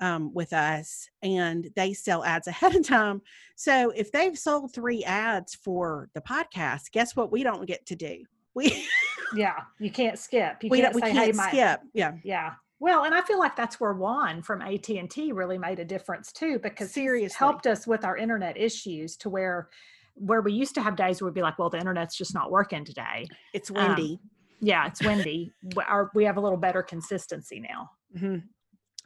um, 0.00 0.32
with 0.32 0.52
us 0.52 1.10
and 1.22 1.70
they 1.76 1.92
sell 1.92 2.24
ads 2.24 2.46
ahead 2.46 2.74
of 2.74 2.86
time. 2.86 3.22
So 3.56 3.90
if 3.90 4.10
they've 4.12 4.38
sold 4.38 4.72
three 4.72 5.04
ads 5.04 5.54
for 5.54 6.08
the 6.14 6.20
podcast, 6.20 6.90
guess 6.92 7.14
what 7.14 7.30
we 7.30 7.42
don't 7.42 7.66
get 7.66 7.86
to 7.86 7.96
do? 7.96 8.24
We 8.54 8.86
Yeah, 9.34 9.54
you 9.78 9.90
can't 9.90 10.18
skip. 10.18 10.62
You 10.62 10.70
we, 10.70 10.80
can't 10.80 10.94
we 10.94 11.00
say, 11.02 11.12
can't 11.12 11.36
my 11.36 11.48
skip. 11.48 11.80
Yeah. 11.94 12.12
Yeah. 12.24 12.52
Well, 12.80 13.04
and 13.04 13.14
I 13.14 13.20
feel 13.20 13.38
like 13.38 13.54
that's 13.56 13.78
where 13.78 13.92
Juan 13.92 14.42
from 14.42 14.62
AT 14.62 14.88
and 14.88 15.08
T 15.10 15.32
really 15.32 15.58
made 15.58 15.78
a 15.78 15.84
difference 15.84 16.32
too, 16.32 16.58
because 16.58 16.92
Seriously. 16.92 17.36
helped 17.38 17.66
us 17.66 17.86
with 17.86 18.04
our 18.04 18.16
internet 18.16 18.56
issues 18.56 19.16
to 19.18 19.30
where 19.30 19.68
where 20.14 20.40
we 20.40 20.52
used 20.52 20.74
to 20.74 20.82
have 20.82 20.96
days 20.96 21.22
where 21.22 21.30
we'd 21.30 21.34
be 21.34 21.42
like, 21.42 21.58
well, 21.58 21.70
the 21.70 21.78
internet's 21.78 22.16
just 22.16 22.34
not 22.34 22.50
working 22.50 22.84
today. 22.84 23.26
It's 23.54 23.70
Um, 23.70 23.76
windy. 23.76 24.18
Yeah, 24.60 24.86
it's 24.86 25.02
windy. 25.02 25.52
Our, 25.86 26.10
we 26.14 26.24
have 26.24 26.36
a 26.36 26.40
little 26.40 26.58
better 26.58 26.82
consistency 26.82 27.60
now. 27.60 27.90
Mhm. 28.18 28.42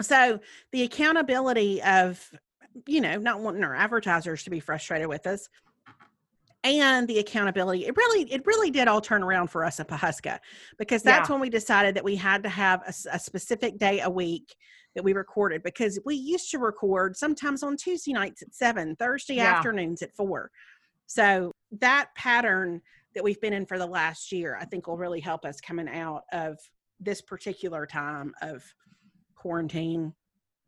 So 0.02 0.40
the 0.72 0.82
accountability 0.82 1.80
of, 1.82 2.28
you 2.86 3.00
know, 3.00 3.18
not 3.18 3.40
wanting 3.40 3.62
our 3.62 3.76
advertisers 3.76 4.42
to 4.44 4.50
be 4.50 4.58
frustrated 4.58 5.06
with 5.06 5.26
us 5.26 5.48
and 6.64 7.06
the 7.06 7.18
accountability, 7.18 7.87
it 7.87 7.94
really, 7.97 8.23
it 8.33 8.44
really 8.47 8.71
did 8.71 8.88
all 8.88 9.00
turn 9.00 9.23
around 9.23 9.49
for 9.49 9.64
us 9.64 9.78
at 9.78 9.87
Pawhuska 9.87 10.38
because 10.78 11.02
that's 11.02 11.28
Yeah. 11.28 11.35
when 11.35 11.40
we 11.40 11.50
decided 11.50 11.94
that 11.94 12.02
we 12.02 12.16
had 12.16 12.42
to 12.42 12.49
have 12.49 12.83
a 12.87 13.18
specific 13.18 13.78
day 13.78 14.00
a 14.00 14.09
week 14.11 14.56
that 14.94 15.04
we 15.04 15.12
recorded 15.12 15.62
because 15.62 15.99
we 16.06 16.14
used 16.14 16.50
to 16.52 16.59
record 16.59 17.16
sometimes 17.16 17.62
on 17.62 17.76
Tuesday 17.76 18.12
nights 18.12 18.42
at 18.42 18.54
seven, 18.54 18.97
Thursday 18.97 19.35
Yeah. 19.35 19.56
afternoons 19.56 20.00
at 20.02 20.16
four. 20.16 20.50
So 21.06 21.52
that 21.73 22.09
pattern 22.16 22.80
that 23.14 23.23
we've 23.23 23.40
been 23.40 23.52
in 23.52 23.66
for 23.66 23.78
the 23.78 23.87
last 23.87 24.33
year, 24.33 24.56
I 24.59 24.64
think 24.64 24.87
will 24.87 24.97
really 24.97 25.21
help 25.21 25.44
us 25.44 25.61
coming 25.61 25.88
out 25.88 26.25
of 26.33 26.59
this 26.99 27.21
particular 27.21 27.87
time 27.87 28.35
of 28.40 28.64
quarantine. 29.35 30.14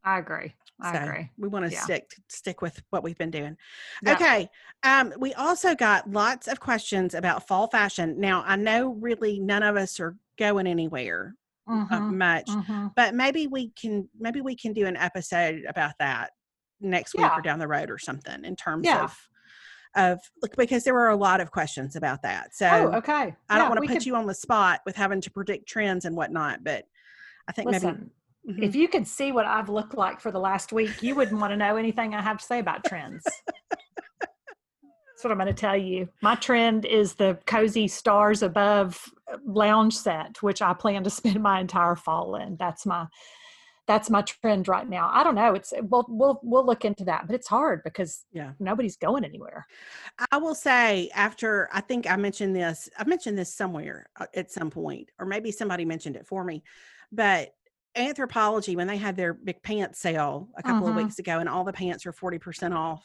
I 0.06 0.18
agree. 0.18 0.54
I 0.80 0.92
So 0.92 1.04
agree. 1.04 1.30
We 1.36 1.48
want 1.48 1.66
to 1.66 1.72
Yeah. 1.72 1.80
stick 1.80 2.14
stick 2.28 2.62
with 2.62 2.82
what 2.90 3.02
we've 3.02 3.18
been 3.18 3.30
doing. 3.30 3.56
Yeah. 4.02 4.12
Okay. 4.12 4.50
Um, 4.82 5.12
we 5.18 5.34
also 5.34 5.74
got 5.74 6.08
lots 6.10 6.48
of 6.48 6.60
questions 6.60 7.12
about 7.14 7.46
fall 7.48 7.66
fashion. 7.66 8.20
Now 8.20 8.44
I 8.46 8.56
know 8.56 8.90
really 8.90 9.40
none 9.40 9.62
of 9.62 9.76
us 9.76 9.98
are 10.00 10.16
going 10.38 10.66
anywhere 10.66 11.34
uh, 11.68 11.72
Mhm, 11.88 12.14
much, 12.16 12.46
mhm. 12.46 12.94
but 12.94 13.12
maybe 13.14 13.48
we 13.48 13.70
can 13.70 14.08
maybe 14.16 14.40
we 14.40 14.54
can 14.54 14.72
do 14.72 14.86
an 14.86 14.96
episode 14.96 15.64
about 15.66 15.94
that 15.98 16.30
next 16.80 17.14
week 17.14 17.22
Yeah. 17.22 17.36
or 17.38 17.42
down 17.42 17.58
the 17.58 17.66
road 17.66 17.90
or 17.90 17.98
something 17.98 18.44
in 18.44 18.54
terms 18.54 18.86
of 18.88 19.18
of 19.96 20.20
like, 20.42 20.54
because 20.56 20.84
there 20.84 20.92
were 20.92 21.08
a 21.08 21.16
lot 21.16 21.40
of 21.40 21.50
questions 21.50 21.96
about 21.96 22.20
that. 22.22 22.54
So 22.54 22.68
Oh, 22.68 22.98
okay. 22.98 23.34
I 23.48 23.58
don't 23.58 23.70
want 23.70 23.80
to 23.80 23.86
put 23.88 23.94
could- 23.94 24.06
you 24.06 24.14
on 24.14 24.26
the 24.26 24.34
spot 24.34 24.82
with 24.84 24.94
having 24.94 25.22
to 25.22 25.30
predict 25.30 25.66
trends 25.66 26.04
and 26.04 26.14
whatnot, 26.14 26.62
but 26.62 26.84
I 27.48 27.52
think 27.52 27.70
Listen, 27.70 27.94
maybe 27.94 28.10
Mhm. 28.48 28.62
if 28.62 28.74
you 28.74 28.88
could 28.88 29.06
see 29.06 29.32
what 29.32 29.46
I've 29.46 29.68
looked 29.68 29.96
like 29.96 30.20
for 30.20 30.30
the 30.30 30.38
last 30.38 30.72
week, 30.72 31.02
you 31.02 31.14
wouldn't 31.14 31.40
want 31.40 31.52
to 31.52 31.56
know 31.56 31.76
anything 31.76 32.14
I 32.14 32.22
have 32.22 32.38
to 32.38 32.44
say 32.44 32.58
about 32.58 32.84
trends. 32.84 33.24
That's 35.16 35.24
what 35.24 35.30
I'm 35.30 35.38
going 35.38 35.46
to 35.46 35.54
tell 35.54 35.76
you. 35.76 36.08
My 36.20 36.34
trend 36.34 36.84
is 36.84 37.14
the 37.14 37.38
cozy 37.46 37.88
stars 37.88 38.42
above 38.42 39.02
uh, 39.32 39.38
lounge 39.46 39.96
set, 39.96 40.42
which 40.42 40.60
I 40.60 40.74
plan 40.74 41.04
to 41.04 41.10
spend 41.20 41.42
my 41.42 41.60
entire 41.60 41.96
fall 41.96 42.36
in. 42.36 42.56
That's 42.56 42.84
my 42.86 43.06
that's 43.86 44.10
my 44.10 44.20
trend 44.22 44.66
right 44.66 44.88
now. 44.88 45.08
I 45.12 45.22
don't 45.22 45.36
know. 45.36 45.54
It's 45.54 45.72
we'll 45.80 46.04
we'll 46.08 46.40
we'll 46.42 46.66
look 46.66 46.84
into 46.84 47.04
that, 47.04 47.26
but 47.26 47.34
it's 47.34 47.46
hard 47.46 47.82
because 47.84 48.24
Yeah. 48.32 48.52
nobody's 48.58 48.96
going 48.96 49.24
anywhere. 49.24 49.64
I 50.32 50.38
will 50.38 50.56
say 50.56 51.08
after 51.14 51.68
I 51.72 51.80
think 51.80 52.10
I 52.10 52.16
mentioned 52.16 52.54
this, 52.54 52.90
I 52.98 53.04
mentioned 53.04 53.38
this 53.38 53.54
somewhere 53.54 54.06
uh, 54.18 54.26
at 54.34 54.50
some 54.50 54.70
point, 54.70 55.10
or 55.18 55.24
maybe 55.26 55.50
somebody 55.52 55.84
mentioned 55.84 56.16
it 56.16 56.26
for 56.26 56.44
me, 56.44 56.62
but 57.12 57.54
Anthropologie 57.96 58.76
when 58.76 58.86
they 58.86 58.96
had 58.96 59.16
their 59.16 59.34
big 59.34 59.62
pants 59.62 59.98
sale 60.00 60.48
a 60.56 60.62
couple 60.62 60.86
Mhm. 60.86 60.90
of 60.90 60.96
weeks 60.96 61.18
ago 61.18 61.38
and 61.38 61.48
all 61.48 61.64
the 61.64 61.72
pants 61.72 62.04
were 62.06 62.12
40% 62.12 62.72
off 62.74 63.04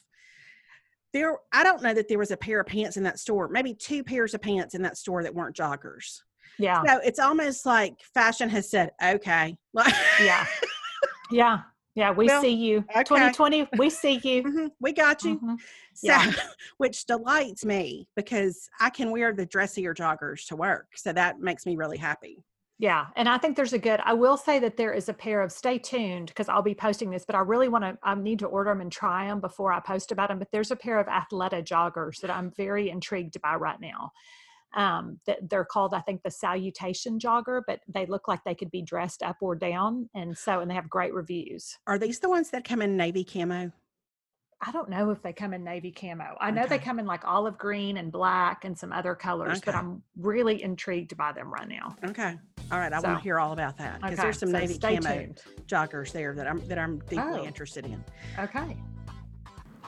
there 1.13 1.37
i 1.51 1.61
don't 1.63 1.81
know 1.83 1.93
that 1.93 2.07
there 2.07 2.17
was 2.19 2.31
a 2.31 2.37
pair 2.37 2.59
of 2.61 2.67
pants 2.67 2.95
in 2.95 3.03
that 3.03 3.19
store 3.19 3.49
maybe 3.49 3.73
two 3.73 4.01
pairs 4.03 4.33
of 4.33 4.41
pants 4.41 4.75
in 4.75 4.81
that 4.81 4.97
store 4.97 5.23
that 5.23 5.33
weren't 5.35 5.55
joggers 5.55 6.21
Yeah. 6.57 6.81
so 6.85 6.99
it's 7.03 7.19
almost 7.19 7.65
like 7.65 7.95
fashion 8.13 8.47
has 8.49 8.69
said 8.69 8.91
okay 9.03 9.57
Yeah. 10.21 10.45
Yeah. 11.31 11.61
Yeah. 11.95 12.11
We 12.11 12.27
Well, 12.27 12.41
see 12.41 12.53
you. 12.53 12.79
okay. 12.89 13.03
2020, 13.03 13.67
we 13.77 13.89
see 13.89 14.19
you. 14.23 14.43
Mhm, 14.43 14.71
we 14.81 14.91
got 14.93 15.23
you 15.23 15.39
Mhm. 15.39 15.57
So, 15.93 16.07
Yeah. 16.07 16.31
which 16.77 17.05
delights 17.05 17.63
me 17.65 18.07
because 18.17 18.69
I 18.81 18.89
can 18.89 19.11
wear 19.11 19.33
the 19.33 19.45
dressier 19.45 19.93
joggers 19.93 20.45
to 20.47 20.55
work. 20.57 20.87
So 20.95 21.11
that 21.13 21.39
makes 21.39 21.65
me 21.65 21.75
really 21.77 21.97
happy. 21.97 22.43
Yeah, 22.81 23.05
and 23.15 23.29
I 23.29 23.37
think 23.37 23.55
there's 23.55 23.73
a 23.73 23.77
good. 23.77 23.99
I 24.03 24.13
will 24.13 24.37
say 24.37 24.57
that 24.57 24.75
there 24.75 24.91
is 24.91 25.07
a 25.07 25.13
pair 25.13 25.43
of. 25.43 25.51
Stay 25.51 25.77
tuned 25.77 26.29
because 26.29 26.49
I'll 26.49 26.63
be 26.63 26.73
posting 26.73 27.11
this, 27.11 27.23
but 27.23 27.35
I 27.35 27.41
really 27.41 27.67
want 27.67 27.83
to. 27.83 27.95
I 28.01 28.15
need 28.15 28.39
to 28.39 28.47
order 28.47 28.71
them 28.71 28.81
and 28.81 28.91
try 28.91 29.27
them 29.27 29.39
before 29.39 29.71
I 29.71 29.79
post 29.79 30.11
about 30.11 30.29
them. 30.29 30.39
But 30.39 30.47
there's 30.51 30.71
a 30.71 30.75
pair 30.75 30.99
of 30.99 31.05
Athleta 31.05 31.63
joggers 31.63 32.19
that 32.21 32.31
I'm 32.31 32.49
very 32.57 32.89
intrigued 32.89 33.39
by 33.39 33.53
right 33.53 33.79
now. 33.79 34.11
Um, 34.73 35.19
that 35.27 35.47
they're 35.47 35.63
called, 35.63 35.93
I 35.93 35.99
think, 35.99 36.23
the 36.23 36.31
Salutation 36.31 37.19
jogger, 37.19 37.61
but 37.67 37.81
they 37.87 38.07
look 38.07 38.27
like 38.27 38.43
they 38.45 38.55
could 38.55 38.71
be 38.71 38.81
dressed 38.81 39.21
up 39.21 39.35
or 39.41 39.53
down, 39.53 40.09
and 40.15 40.35
so 40.35 40.61
and 40.61 40.71
they 40.71 40.75
have 40.75 40.89
great 40.89 41.13
reviews. 41.13 41.77
Are 41.85 41.99
these 41.99 42.17
the 42.17 42.29
ones 42.29 42.49
that 42.49 42.67
come 42.67 42.81
in 42.81 42.97
navy 42.97 43.23
camo? 43.23 43.73
I 44.63 44.71
don't 44.71 44.89
know 44.89 45.09
if 45.09 45.21
they 45.23 45.33
come 45.33 45.53
in 45.53 45.63
navy 45.63 45.91
camo. 45.91 46.37
I 46.39 46.51
know 46.51 46.67
they 46.67 46.77
come 46.77 46.99
in 46.99 47.07
like 47.07 47.25
olive 47.25 47.57
green 47.57 47.97
and 47.97 48.11
black 48.11 48.63
and 48.63 48.77
some 48.77 48.93
other 48.93 49.15
colors, 49.15 49.59
but 49.65 49.73
I'm 49.73 50.03
really 50.17 50.61
intrigued 50.61 51.17
by 51.17 51.31
them 51.31 51.51
right 51.51 51.67
now. 51.67 51.95
Okay. 52.05 52.37
All 52.71 52.77
right. 52.77 52.93
I 52.93 52.97
want 52.97 53.05
So- 53.05 53.15
to 53.15 53.19
hear 53.21 53.39
all 53.39 53.53
about 53.53 53.77
that 53.79 53.95
because 54.01 54.13
Okay, 54.13 54.21
there's 54.21 54.37
some 54.39 54.51
so 54.51 54.59
navy 54.59 54.77
camo 54.77 54.99
tuned. 55.01 55.41
joggers 55.65 56.11
there 56.11 56.35
that 56.35 56.47
I'm 56.47 56.65
that 56.67 56.77
I'm 56.77 56.99
deeply 56.99 57.39
Oh. 57.39 57.43
interested 57.43 57.85
in. 57.87 58.03
Okay. 58.37 58.77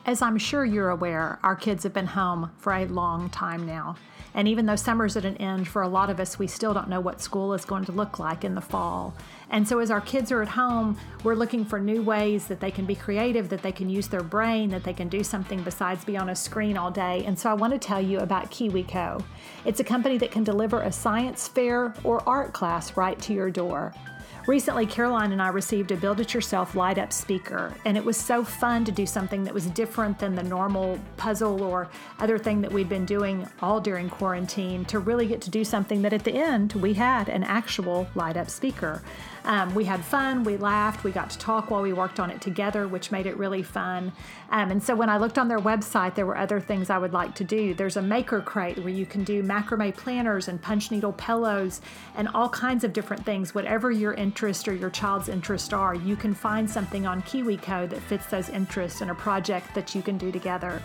As 0.06 0.22
I'm 0.22 0.38
sure 0.38 0.66
you're 0.66 0.90
aware, 0.90 1.40
our 1.44 1.56
kids 1.56 1.84
have 1.84 1.94
been 1.94 2.08
home 2.08 2.52
for 2.58 2.74
a 2.74 2.86
long 2.86 3.30
time 3.30 3.66
now. 3.66 3.96
And 4.34 4.48
even 4.48 4.66
though 4.66 4.76
summer's 4.76 5.16
at 5.16 5.26
an 5.26 5.38
end, 5.38 5.68
for 5.68 5.82
a 5.82 5.88
lot 5.88 6.10
of 6.10 6.20
us, 6.20 6.40
we 6.40 6.48
still 6.48 6.74
don't 6.74 6.90
know 6.90 7.00
what 7.00 7.22
school 7.22 7.54
is 7.54 7.66
going 7.66 7.86
to 7.86 7.92
look 7.92 8.20
like 8.20 8.44
in 8.44 8.56
the 8.56 8.62
fall. 8.62 9.14
And 9.50 9.68
so, 9.68 9.80
as 9.80 9.92
our 9.92 10.02
kids 10.02 10.32
are 10.32 10.42
at 10.42 10.48
home, 10.48 10.98
we're 11.24 11.36
looking 11.36 11.64
for 11.64 11.80
new 11.80 12.02
ways 12.02 12.48
that 12.48 12.60
they 12.60 12.72
can 12.72 12.86
be 12.86 12.96
creative, 12.96 13.50
that 13.50 13.62
they 13.62 13.72
can 13.72 13.90
use 13.90 14.08
their 14.08 14.24
brain, 14.24 14.70
that 14.70 14.84
they 14.84 14.94
can 14.94 15.08
do 15.08 15.24
something 15.24 15.62
besides 15.64 16.04
be 16.04 16.18
on 16.18 16.30
a 16.30 16.36
screen 16.36 16.78
all 16.78 16.90
day. 16.90 17.24
And 17.26 17.38
so, 17.38 17.50
I 17.50 17.54
want 17.54 17.74
to 17.74 17.80
tell 17.80 18.02
you 18.02 18.20
about 18.20 18.50
KiwiCo. 18.50 19.24
It's 19.66 19.80
a 19.80 19.84
company 19.84 20.18
that 20.18 20.32
can 20.32 20.44
deliver 20.44 20.82
a 20.82 20.92
science 20.92 21.48
fair 21.48 21.94
or 22.04 22.28
art 22.28 22.54
class 22.54 22.98
right 22.98 23.20
to 23.20 23.34
your 23.34 23.52
door. 23.52 23.94
Recently, 24.46 24.86
Caroline 24.86 25.32
and 25.32 25.42
I 25.42 25.48
received 25.48 25.92
a 25.92 25.96
build 25.96 26.20
it 26.20 26.34
yourself 26.34 26.76
light 26.76 26.98
up 26.98 27.14
speaker, 27.14 27.74
and 27.86 27.96
it 27.96 28.04
was 28.04 28.18
so 28.18 28.44
fun 28.44 28.84
to 28.84 28.92
do 28.92 29.06
something 29.06 29.46
that 29.46 29.54
was 29.54 29.68
different 29.68 30.20
than 30.20 30.36
the 30.36 30.44
normal 30.44 31.00
puzzle 31.16 31.64
or 31.64 31.88
other 32.20 32.38
thing 32.38 32.60
that 32.60 32.72
we'd 32.72 32.90
been 32.90 33.06
doing 33.06 33.48
all 33.62 33.80
during 33.80 34.10
quarantine 34.10 34.84
to 34.86 35.00
really 35.00 35.28
get 35.28 35.40
to 35.44 35.50
do 35.50 35.64
something 35.64 36.02
that 36.02 36.12
at 36.12 36.26
the 36.26 36.34
end 36.34 36.74
we 36.74 36.94
had 36.94 37.30
an 37.30 37.46
actual 37.46 38.06
light 38.16 38.36
up 38.36 38.50
speaker. 38.50 39.02
Um, 39.46 39.76
we 39.76 39.84
had 39.84 40.04
fun, 40.04 40.44
we 40.44 40.56
laughed, 40.56 41.04
we 41.04 41.12
got 41.12 41.30
to 41.32 41.38
talk 41.38 41.70
while 41.70 41.82
we 41.82 41.92
worked 41.92 42.20
on 42.20 42.32
it 42.32 42.40
together, 42.40 42.88
which 42.88 43.12
made 43.12 43.26
it 43.26 43.36
really 43.38 43.62
fun. 43.62 44.14
Um, 44.52 44.72
and 44.72 44.82
so 44.82 44.96
when 44.96 45.10
I 45.10 45.18
looked 45.18 45.38
on 45.38 45.50
their 45.50 45.60
website, 45.60 46.16
there 46.16 46.26
were 46.26 46.38
other 46.38 46.62
things 46.62 46.90
I 46.90 46.98
would 46.98 47.12
like 47.12 47.36
to 47.36 47.44
do. 47.44 47.74
There's 47.74 47.98
a 47.98 48.02
maker 48.02 48.40
crate 48.40 48.78
where 48.78 48.94
you 48.94 49.06
can 49.06 49.24
do 49.24 49.44
macrame 49.44 49.96
planners 49.96 50.48
and 50.48 50.62
punch 50.62 50.92
needle 50.92 51.14
pillows 51.14 51.82
and 52.16 52.30
all 52.30 52.48
kinds 52.50 52.84
of 52.84 52.94
different 52.94 53.26
things. 53.26 53.54
Whatever 53.54 53.92
your 53.92 54.14
interest 54.14 54.68
or 54.68 54.74
your 54.74 54.90
child's 54.90 55.28
interest 55.28 55.74
are, 55.74 55.94
you 55.94 56.16
can 56.16 56.34
find 56.34 56.70
something 56.70 57.06
on 57.06 57.22
KiwiCo 57.24 57.90
that 57.90 58.02
fits 58.02 58.28
those 58.28 58.50
interests 58.50 59.02
in 59.02 59.10
a 59.10 59.16
project 59.16 59.76
that 59.76 59.94
you 59.94 60.02
can 60.02 60.18
do 60.18 60.32
together. 60.32 60.82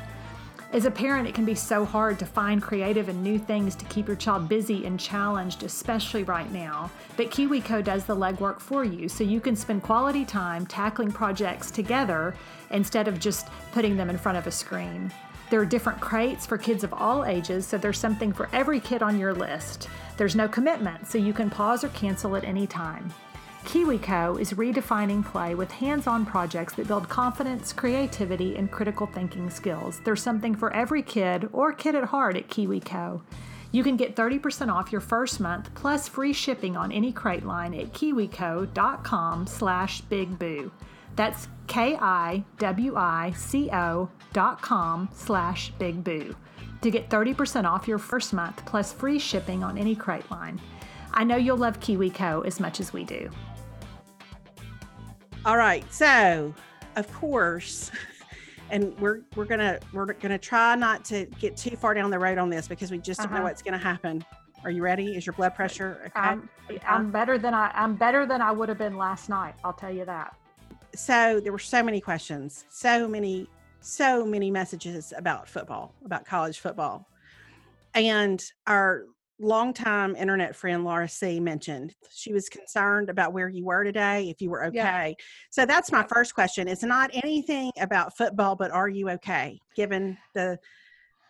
As 0.70 0.84
a 0.84 0.90
parent, 0.90 1.26
it 1.26 1.34
can 1.34 1.46
be 1.46 1.54
so 1.54 1.86
hard 1.86 2.18
to 2.18 2.26
find 2.26 2.60
creative 2.60 3.08
and 3.08 3.22
new 3.22 3.38
things 3.38 3.74
to 3.74 3.86
keep 3.86 4.06
your 4.06 4.16
child 4.16 4.50
busy 4.50 4.84
and 4.84 5.00
challenged, 5.00 5.62
especially 5.62 6.24
right 6.24 6.52
now. 6.52 6.90
But 7.16 7.30
KiwiCo 7.30 7.82
does 7.82 8.04
the 8.04 8.14
legwork 8.14 8.60
for 8.60 8.84
you, 8.84 9.08
so 9.08 9.24
you 9.24 9.40
can 9.40 9.56
spend 9.56 9.82
quality 9.82 10.26
time 10.26 10.66
tackling 10.66 11.10
projects 11.10 11.70
together 11.70 12.34
instead 12.70 13.08
of 13.08 13.18
just 13.18 13.48
putting 13.72 13.96
them 13.96 14.10
in 14.10 14.18
front 14.18 14.36
of 14.36 14.46
a 14.46 14.50
screen. 14.50 15.10
There 15.48 15.58
are 15.58 15.64
different 15.64 16.02
crates 16.02 16.44
for 16.44 16.58
kids 16.58 16.84
of 16.84 16.92
all 16.92 17.24
ages, 17.24 17.66
so 17.66 17.78
there's 17.78 17.98
something 17.98 18.34
for 18.34 18.50
every 18.52 18.78
kid 18.78 19.02
on 19.02 19.18
your 19.18 19.32
list. 19.32 19.88
There's 20.18 20.36
no 20.36 20.48
commitment, 20.48 21.06
so 21.06 21.16
you 21.16 21.32
can 21.32 21.48
pause 21.48 21.82
or 21.82 21.88
cancel 21.88 22.36
at 22.36 22.44
any 22.44 22.66
time. 22.66 23.10
KiwiCo 23.68 24.40
is 24.40 24.54
redefining 24.54 25.22
play 25.22 25.54
with 25.54 25.70
hands 25.70 26.06
on 26.06 26.24
projects 26.24 26.72
that 26.76 26.88
build 26.88 27.06
confidence, 27.10 27.70
creativity, 27.70 28.56
and 28.56 28.70
critical 28.70 29.06
thinking 29.06 29.50
skills. 29.50 30.00
There's 30.04 30.22
something 30.22 30.54
for 30.54 30.72
every 30.72 31.02
kid 31.02 31.50
or 31.52 31.74
kid 31.74 31.94
at 31.94 32.04
heart 32.04 32.34
at 32.38 32.48
KiwiCo. 32.48 33.20
You 33.70 33.84
can 33.84 33.98
get 33.98 34.16
30% 34.16 34.72
off 34.72 34.90
your 34.90 35.02
first 35.02 35.38
month 35.38 35.68
plus 35.74 36.08
free 36.08 36.32
shipping 36.32 36.78
on 36.78 36.90
any 36.90 37.12
crate 37.12 37.44
line 37.44 37.74
at 37.74 37.92
kiwico.com 37.92 39.46
slash 39.46 40.00
bigboo. 40.04 40.70
That's 41.14 41.48
K-I-W-I-C-O 41.66 42.48
dot 44.32 44.62
com 44.62 45.10
slash 45.12 45.74
bigboo 45.74 46.34
to 46.80 46.90
get 46.90 47.10
30% 47.10 47.66
off 47.66 47.86
your 47.86 47.98
first 47.98 48.32
month 48.32 48.64
plus 48.64 48.94
free 48.94 49.18
shipping 49.18 49.62
on 49.62 49.76
any 49.76 49.94
crate 49.94 50.30
line. 50.30 50.58
I 51.12 51.24
know 51.24 51.36
you'll 51.36 51.58
love 51.58 51.80
KiwiCo 51.80 52.46
as 52.46 52.60
much 52.60 52.80
as 52.80 52.94
we 52.94 53.04
do. 53.04 53.28
All 55.44 55.56
right. 55.56 55.90
So, 55.92 56.54
of 56.96 57.12
course, 57.12 57.90
and 58.70 58.98
we're 58.98 59.20
we're 59.34 59.44
gonna 59.44 59.78
we're 59.92 60.12
gonna 60.12 60.38
try 60.38 60.74
not 60.74 61.04
to 61.06 61.26
get 61.38 61.56
too 61.56 61.76
far 61.76 61.94
down 61.94 62.10
the 62.10 62.18
road 62.18 62.38
on 62.38 62.50
this 62.50 62.68
because 62.68 62.90
we 62.90 62.98
just 62.98 63.20
don't 63.22 63.30
know 63.32 63.38
Uh-huh. 63.38 63.44
what's 63.48 63.62
gonna 63.62 63.78
happen. 63.78 64.24
Are 64.64 64.70
you 64.70 64.82
ready? 64.82 65.16
Is 65.16 65.24
your 65.24 65.32
blood 65.34 65.54
pressure 65.54 66.02
okay? 66.06 66.18
I'm, 66.20 66.48
I'm 66.86 67.10
better 67.10 67.38
than 67.38 67.54
I 67.54 67.70
I'm 67.74 67.94
better 67.94 68.26
than 68.26 68.42
I 68.42 68.50
would 68.52 68.68
have 68.68 68.78
been 68.78 68.96
last 68.96 69.28
night. 69.28 69.54
I'll 69.64 69.72
tell 69.72 69.92
you 69.92 70.04
that. 70.04 70.34
so 70.94 71.40
there 71.40 71.52
were 71.52 71.58
so 71.58 71.82
many 71.82 72.00
questions, 72.00 72.64
so 72.68 73.06
many, 73.08 73.46
so 73.80 74.26
many 74.26 74.50
messages 74.50 75.12
about 75.16 75.48
football, 75.48 75.94
about 76.04 76.26
college 76.26 76.58
football. 76.58 77.06
And 77.94 78.44
our 78.66 79.04
longtime 79.40 80.16
internet 80.16 80.56
friend 80.56 80.84
Laura 80.84 81.08
C 81.08 81.38
mentioned 81.38 81.94
she 82.10 82.32
was 82.32 82.48
concerned 82.48 83.08
about 83.08 83.32
where 83.32 83.48
you 83.48 83.64
were 83.64 83.84
today, 83.84 84.28
if 84.30 84.40
you 84.40 84.50
were 84.50 84.64
Yeah. 84.72 84.88
okay. 84.88 85.16
So 85.50 85.64
that's 85.64 85.92
my 85.92 86.04
first 86.12 86.34
question. 86.34 86.66
It's 86.68 86.82
not 86.82 87.10
anything 87.12 87.70
about 87.80 88.16
football, 88.16 88.56
but 88.56 88.70
are 88.70 88.88
you 88.88 89.10
okay 89.10 89.58
given 89.76 90.18
the 90.34 90.58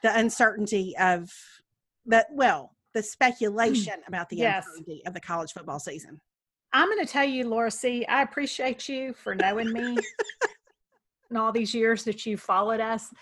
the 0.03 0.17
uncertainty 0.17 0.95
of 0.99 1.31
that 2.07 2.27
well, 2.33 2.75
the 2.95 3.03
speculation 3.15 3.95
about 4.07 4.29
the 4.31 4.39
Yes. 4.39 4.65
uncertainty 4.67 5.03
of 5.07 5.15
the 5.15 5.21
college 5.21 5.53
football 5.53 5.79
season. 5.79 6.21
I'm 6.73 6.89
going 6.89 7.05
to 7.05 7.11
tell 7.11 7.25
you, 7.25 7.49
Laura 7.49 7.71
C. 7.71 8.05
I 8.07 8.23
appreciate 8.23 8.89
you 8.89 9.15
for 9.15 9.35
knowing 9.35 9.73
me 9.73 10.03
and 11.31 11.39
all 11.39 11.53
these 11.53 11.75
years 11.75 12.05
that 12.05 12.27
you 12.27 12.37
followed 12.37 12.81
us. 12.81 13.13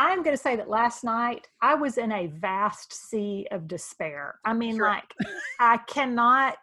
I'm 0.00 0.22
going 0.22 0.36
to 0.36 0.40
say 0.40 0.54
that 0.54 0.70
last 0.70 1.02
night 1.02 1.48
I 1.60 1.74
was 1.74 1.98
in 1.98 2.12
a 2.12 2.28
vast 2.28 2.92
sea 2.92 3.48
of 3.50 3.66
despair. 3.66 4.38
I 4.44 4.52
mean, 4.54 4.76
Sure. 4.76 4.86
like, 4.86 5.12
I 5.58 5.78
cannot 5.88 6.56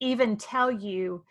even 0.00 0.36
tell 0.36 0.68
you 0.68 1.24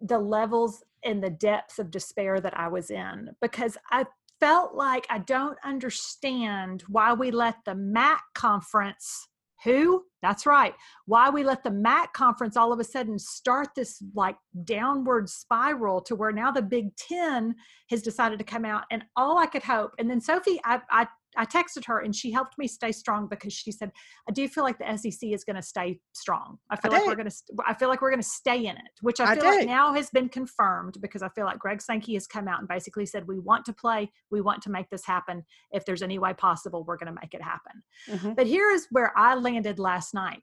the 0.00 0.18
levels 0.18 0.82
and 1.04 1.22
the 1.22 1.30
depths 1.30 1.78
of 1.78 1.92
despair 1.92 2.40
that 2.40 2.58
I 2.58 2.66
was 2.66 2.90
in 2.90 3.30
because 3.40 3.78
I 3.92 4.06
felt 4.40 4.74
like 4.74 5.06
I 5.10 5.18
don't 5.20 5.56
understand 5.64 6.82
why 6.88 7.12
we 7.12 7.30
let 7.30 7.64
the 7.64 7.76
MAC 7.76 8.20
conference, 8.34 9.27
who? 9.64 10.04
That's 10.22 10.46
right, 10.46 10.74
why 11.06 11.30
we 11.30 11.44
let 11.44 11.62
the 11.62 11.70
MAC 11.70 12.12
conference 12.12 12.56
all 12.56 12.72
of 12.72 12.80
a 12.80 12.84
sudden 12.84 13.18
start 13.18 13.68
this 13.76 14.02
like 14.14 14.36
downward 14.64 15.28
spiral 15.28 16.00
to 16.02 16.16
where 16.16 16.32
now 16.32 16.50
the 16.50 16.62
Big 16.62 16.94
Ten 16.96 17.54
has 17.90 18.02
decided 18.02 18.38
to 18.40 18.44
come 18.44 18.64
out. 18.64 18.84
And 18.90 19.04
all 19.16 19.38
I 19.38 19.46
could 19.46 19.62
hope, 19.62 19.92
and 19.98 20.10
then 20.10 20.20
Sophie, 20.20 20.60
I, 20.64 20.80
I, 20.90 21.06
I 21.38 21.46
texted 21.46 21.84
her 21.86 22.00
and 22.00 22.14
she 22.14 22.32
helped 22.32 22.58
me 22.58 22.66
stay 22.66 22.90
strong 22.90 23.28
because 23.28 23.52
she 23.52 23.70
said, 23.70 23.92
I 24.28 24.32
do 24.32 24.48
feel 24.48 24.64
like 24.64 24.76
the 24.78 24.96
SEC 24.96 25.30
is 25.30 25.44
going 25.44 25.56
to 25.56 25.62
stay 25.62 26.00
strong. 26.12 26.58
I 26.68 26.76
feel 26.76 26.90
like 26.90 27.02
do. 27.02 27.06
we're 27.06 27.14
going 27.14 27.30
to, 27.30 27.36
I 27.64 27.74
feel 27.74 27.88
like 27.88 28.02
we're 28.02 28.10
going 28.10 28.20
to 28.20 28.28
stay 28.28 28.58
in 28.58 28.76
it, 28.76 28.90
which 29.00 29.20
I 29.20 29.32
I 29.32 29.34
feel 29.36 29.44
like 29.44 29.66
now 29.66 29.94
has 29.94 30.10
been 30.10 30.28
confirmed 30.28 30.98
because 31.00 31.22
I 31.22 31.28
feel 31.30 31.44
like 31.44 31.60
Greg 31.60 31.80
Sankey 31.80 32.14
has 32.14 32.26
come 32.26 32.48
out 32.48 32.58
and 32.58 32.66
basically 32.68 33.06
said, 33.06 33.28
we 33.28 33.38
want 33.38 33.64
to 33.66 33.72
play, 33.72 34.10
we 34.30 34.40
want 34.40 34.62
to 34.62 34.70
make 34.70 34.90
this 34.90 35.06
happen. 35.06 35.44
If 35.70 35.84
there's 35.84 36.02
any 36.02 36.18
way 36.18 36.34
possible, 36.34 36.82
we're 36.84 36.96
going 36.98 37.14
to 37.14 37.20
make 37.20 37.32
it 37.32 37.42
happen. 37.42 37.82
Mhm. 38.08 38.34
But 38.34 38.48
here 38.48 38.70
is 38.70 38.88
where 38.90 39.16
I 39.16 39.36
landed 39.36 39.78
last 39.78 40.14
night. 40.14 40.42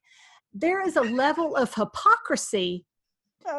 There 0.54 0.82
is 0.82 0.96
a 0.96 1.02
level 1.02 1.58
of 1.58 1.74
hypocrisy 1.74 2.86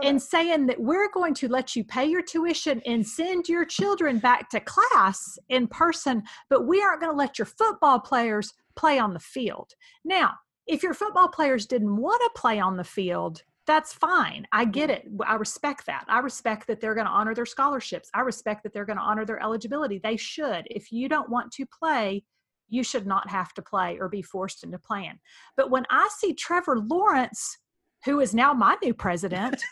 In 0.03 0.19
saying 0.19 0.67
that 0.67 0.81
we're 0.81 1.11
going 1.13 1.35
to 1.35 1.49
let 1.49 1.77
you 1.77 1.85
pay 1.85 2.07
your 2.07 2.23
tuition 2.23 2.83
and 2.87 3.07
send 3.07 3.49
your 3.49 3.65
children 3.65 4.19
back 4.19 4.51
to 4.51 4.61
class 4.61 5.39
in 5.49 5.69
person, 5.69 6.23
but 6.51 6.67
we 6.67 6.83
aren't 6.83 7.01
going 7.01 7.13
to 7.13 7.17
let 7.17 7.39
your 7.39 7.47
football 7.47 8.01
players 8.01 8.53
play 8.75 8.99
on 8.99 9.15
the 9.15 9.21
field. 9.21 9.73
Now, 10.05 10.35
if 10.67 10.83
your 10.83 10.95
football 10.95 11.29
players 11.29 11.67
didn't 11.67 11.97
want 11.97 12.21
to 12.23 12.41
play 12.41 12.59
on 12.59 12.77
the 12.77 12.85
field, 12.85 13.43
that's 13.67 13.93
fine. 13.93 14.47
I 14.53 14.65
get 14.65 14.91
it. 14.91 15.09
I 15.27 15.35
respect 15.35 15.87
that. 15.87 16.05
I 16.09 16.21
respect 16.21 16.67
that 16.69 16.81
they're 16.81 16.95
going 16.95 17.07
to 17.07 17.13
honor 17.13 17.35
their 17.35 17.47
scholarships. 17.47 18.09
I 18.15 18.21
respect 18.21 18.63
that 18.63 18.73
they're 18.73 18.85
going 18.85 18.99
to 18.99 19.03
honor 19.03 19.25
their 19.25 19.43
eligibility. 19.43 19.99
They 19.99 20.17
should. 20.17 20.67
If 20.71 20.93
you 20.93 21.09
don't 21.09 21.31
want 21.31 21.53
to 21.53 21.67
play, 21.67 22.25
you 22.69 22.83
should 22.83 23.07
not 23.07 23.29
have 23.29 23.55
to 23.55 23.63
play 23.63 23.99
or 24.01 24.09
be 24.09 24.23
forced 24.23 24.65
into 24.65 24.79
playing. 24.79 25.19
But 25.57 25.71
when 25.71 25.85
I 25.91 26.09
see 26.17 26.35
Trevor 26.35 26.79
Lawrence, 26.79 27.59
who 28.05 28.21
is 28.21 28.35
now 28.35 28.53
my 28.53 28.77
new 28.83 28.95
president, 28.95 29.63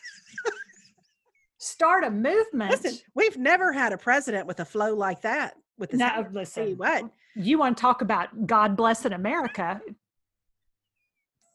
start 1.59 2.05
a 2.05 2.11
movement. 2.11 2.71
Listen, 2.71 2.99
we've 3.15 3.37
never 3.37 3.73
had 3.73 3.93
a 3.93 3.99
president 3.99 4.47
with 4.47 4.61
a 4.61 4.65
flow 4.65 4.95
like 4.95 5.23
that. 5.23 5.55
With 5.79 5.93
No, 5.93 6.19
you 6.19 6.27
listen. 6.33 6.77
what, 6.77 7.11
You 7.35 7.59
want 7.59 7.77
to 7.77 7.81
talk 7.81 8.03
about 8.03 8.47
God 8.47 8.77
blessing 8.77 9.13
America? 9.13 9.81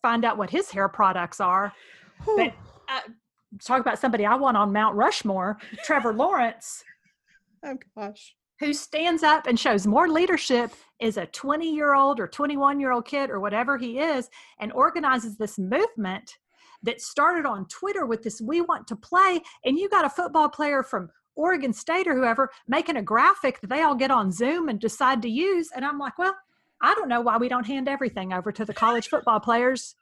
Find 0.02 0.26
out 0.26 0.38
what 0.38 0.50
his 0.50 0.72
hair 0.72 0.88
products 0.88 1.40
are. 1.40 1.74
Whew. 2.24 2.38
But 2.38 2.54
uh, 2.90 3.02
talk 3.64 3.82
about 3.82 4.00
somebody 4.00 4.26
I 4.26 4.36
want 4.36 4.58
on 4.58 4.72
Mount 4.74 4.96
Rushmore, 4.96 5.58
Trevor 5.84 6.14
Lawrence, 6.14 6.84
oh 7.66 7.78
gosh, 7.96 8.36
who 8.60 8.74
stands 8.74 9.24
up 9.24 9.48
and 9.48 9.60
shows 9.60 9.88
more 9.88 10.08
leadership 10.10 10.72
is 11.00 11.18
a 11.18 11.26
20 11.28 11.74
year 11.74 11.94
old 11.94 12.20
or 12.20 12.28
21 12.28 12.80
year 12.80 12.92
old 12.92 13.06
kid 13.06 13.30
or 13.30 13.40
whatever 13.40 13.78
he 13.78 14.00
is 14.00 14.30
and 14.60 14.72
organizes 14.74 15.38
this 15.38 15.58
movement 15.58 16.38
that 16.84 17.02
started 17.02 17.46
on 17.46 17.68
Twitter 17.68 18.06
with 18.06 18.24
this 18.24 18.42
we 18.42 18.62
want 18.62 18.88
to 18.88 18.96
play 18.96 19.42
and 19.66 19.78
you 19.78 19.90
got 19.90 20.06
a 20.06 20.10
football 20.10 20.50
player 20.50 20.84
from 20.84 21.10
Oregon 21.36 21.74
State 21.74 22.08
or 22.08 22.16
whoever 22.16 22.50
making 22.68 22.98
a 22.98 23.02
graphic 23.02 23.62
that 23.62 23.70
they 23.70 23.82
all 23.82 23.96
get 23.96 24.12
on 24.12 24.32
Zoom 24.32 24.70
and 24.70 24.80
decide 24.80 25.22
to 25.22 25.30
use 25.30 25.70
and 25.76 25.86
I'm 25.86 26.00
like, 26.00 26.18
well, 26.18 26.36
I 26.82 26.94
don't 26.96 27.10
know 27.10 27.22
why 27.22 27.38
we 27.38 27.50
don't 27.50 27.66
hand 27.66 27.90
everything 27.90 28.34
over 28.34 28.52
to 28.52 28.66
the 28.66 28.74
college 28.74 29.10
football 29.10 29.40
players 29.40 29.96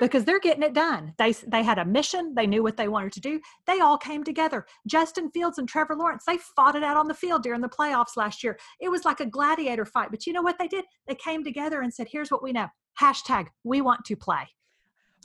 because 0.00 0.24
they're 0.24 0.40
getting 0.40 0.62
it 0.62 0.74
done. 0.74 1.14
They 1.18 1.32
they 1.32 1.62
had 1.62 1.78
a 1.78 1.84
mission, 1.84 2.34
they 2.34 2.46
knew 2.46 2.62
what 2.62 2.76
they 2.76 2.88
wanted 2.88 3.12
to 3.12 3.20
do. 3.20 3.40
They 3.66 3.80
all 3.80 3.98
came 3.98 4.24
together. 4.24 4.66
Justin 4.86 5.30
Fields 5.30 5.58
and 5.58 5.68
Trevor 5.68 5.96
Lawrence, 5.96 6.24
they 6.26 6.38
fought 6.38 6.76
it 6.76 6.82
out 6.82 6.96
on 6.96 7.08
the 7.08 7.14
field 7.14 7.42
during 7.42 7.60
the 7.60 7.68
playoffs 7.68 8.16
last 8.16 8.42
year. 8.42 8.58
It 8.80 8.90
was 8.90 9.04
like 9.04 9.20
a 9.20 9.26
gladiator 9.26 9.84
fight. 9.84 10.10
But 10.10 10.26
you 10.26 10.32
know 10.32 10.42
what 10.42 10.58
they 10.58 10.68
did? 10.68 10.84
They 11.06 11.14
came 11.14 11.44
together 11.44 11.80
and 11.80 11.92
said, 11.92 12.08
"Here's 12.10 12.30
what 12.30 12.42
we 12.42 12.52
know. 12.52 12.68
Hashtag 13.00 13.48
we 13.64 13.80
want 13.80 14.04
to 14.06 14.16
play." 14.16 14.48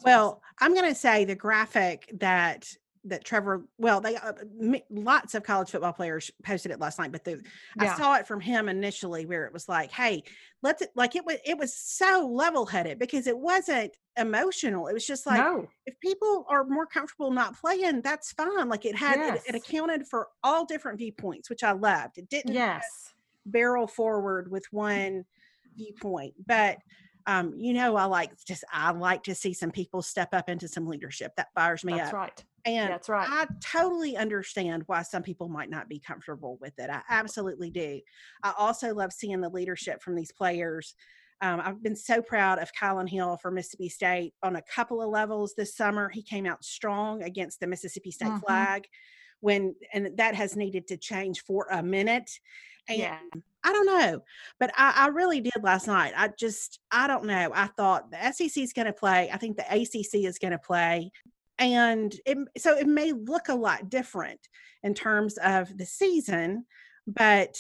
Well, 0.04 0.42
I'm 0.60 0.74
going 0.74 0.90
to 0.90 0.96
say 0.96 1.26
the 1.26 1.36
graphic 1.36 2.10
that 2.20 2.68
that 3.04 3.26
Trevor, 3.26 3.66
well, 3.80 4.00
they 4.00 4.16
uh, 4.16 4.34
m- 4.62 4.76
lots 4.92 5.34
of 5.34 5.42
college 5.42 5.72
football 5.72 5.92
players 5.92 6.30
posted 6.44 6.72
it 6.72 6.80
last 6.80 7.00
night, 7.00 7.12
but 7.12 7.24
the, 7.24 7.42
I 7.80 7.98
saw 7.98 8.14
it 8.16 8.28
from 8.28 8.40
him 8.40 8.70
initially 8.70 9.26
where 9.26 9.46
it 9.46 9.54
was 9.54 9.68
like, 9.68 9.92
"Hey, 9.92 10.24
let's 10.62 10.84
like 10.96 11.16
it 11.16 11.26
was 11.26 11.38
it 11.44 11.58
was 11.58 11.76
so 11.76 12.30
level-headed 12.32 13.00
because 13.00 13.26
it 13.26 13.38
wasn't 13.38 13.98
emotional. 14.18 14.88
It 14.88 14.94
was 14.94 15.08
just 15.08 15.26
like 15.26 15.40
no. 15.40 15.68
if 15.88 16.00
people 16.00 16.46
are 16.48 16.64
more 16.64 16.86
comfortable 16.86 17.32
not 17.32 17.60
playing, 17.60 18.02
that's 18.02 18.34
fine. 18.34 18.70
Like 18.70 18.86
it 18.86 18.96
had 18.96 19.36
it, 19.36 19.42
it 19.48 19.56
accounted 19.56 20.08
for 20.08 20.28
all 20.44 20.66
different 20.66 21.00
viewpoints, 21.00 21.50
which 21.50 21.64
I 21.64 21.72
loved. 21.72 22.20
It 22.20 22.30
didn't 22.30 22.54
Yes. 22.54 23.14
barrel 23.48 23.88
forward 23.88 24.52
with 24.52 24.66
one 24.72 25.26
viewpoint 25.76 26.34
but 26.46 26.78
um 27.28 27.54
you 27.56 27.74
know 27.74 27.96
i 27.96 28.06
like 28.06 28.32
just 28.46 28.64
i 28.72 28.92
like 28.92 29.24
to 29.24 29.36
see 29.36 29.54
some 29.54 29.72
people 29.72 30.02
step 30.02 30.30
up 30.34 30.50
into 30.50 30.68
some 30.68 30.86
leadership 30.86 31.32
that 31.38 31.48
fires 31.54 31.84
me 31.84 31.94
That's 31.94 32.10
up 32.10 32.14
right. 32.14 32.46
and 32.66 32.90
That's 32.90 33.10
right. 33.10 33.28
i 33.30 33.48
totally 33.62 34.18
understand 34.18 34.84
why 34.88 35.02
some 35.02 35.24
people 35.24 35.50
might 35.50 35.70
not 35.70 35.90
be 35.90 36.00
comfortable 36.00 36.58
with 36.62 36.74
it 36.78 36.90
i 36.90 37.02
absolutely 37.10 37.70
do 37.72 38.00
i 38.44 38.54
also 38.58 38.94
love 38.94 39.12
seeing 39.14 39.42
the 39.42 39.50
leadership 39.50 40.02
from 40.02 40.16
these 40.16 40.32
players 40.32 40.96
um, 41.44 41.60
I've 41.60 41.82
been 41.82 41.96
so 41.96 42.22
proud 42.22 42.60
of 42.60 42.70
Kylan 42.80 43.10
Hill 43.10 43.36
for 43.42 43.50
Mississippi 43.50 43.90
State 43.90 44.36
on 44.44 44.58
a 44.58 44.62
couple 44.62 45.02
of 45.02 45.10
levels 45.10 45.56
this 45.58 45.76
summer. 45.76 46.08
He 46.08 46.22
came 46.22 46.46
out 46.46 46.64
strong 46.64 47.24
against 47.24 47.60
the 47.60 47.66
Mississippi 47.66 48.12
State 48.12 48.28
Mhm. 48.28 48.42
flag 48.42 48.88
when, 49.40 49.76
and 49.92 50.16
that 50.18 50.36
has 50.36 50.56
needed 50.56 50.88
to 50.90 50.98
change 50.98 51.42
for 51.42 51.66
a 51.72 51.82
minute. 51.82 52.30
And 52.88 53.00
yeah. 53.00 53.20
I 53.64 53.72
don't 53.74 53.86
know, 53.86 54.24
but 54.60 54.72
I, 54.78 54.94
I 54.96 55.08
really 55.10 55.40
did 55.42 55.62
last 55.62 55.88
night. 55.88 56.14
I 56.16 56.30
just, 56.38 56.80
I 56.92 57.08
don't 57.08 57.26
know. 57.26 57.52
I 57.54 57.68
thought 57.68 58.10
the 58.12 58.32
SEC 58.32 58.62
is 58.64 58.74
going 58.74 58.88
to 58.88 58.94
play. 58.94 59.30
I 59.32 59.38
think 59.38 59.58
the 59.58 59.66
ACC 59.72 60.26
is 60.26 60.40
going 60.40 60.52
to 60.52 60.58
play. 60.60 61.12
And 61.60 62.14
it, 62.26 62.38
so 62.58 62.76
it 62.78 62.88
may 62.88 63.12
look 63.12 63.50
a 63.50 63.54
lot 63.56 63.90
different 63.90 64.40
in 64.82 64.94
terms 64.96 65.38
of 65.38 65.78
the 65.78 65.86
season, 65.86 66.66
but 67.06 67.56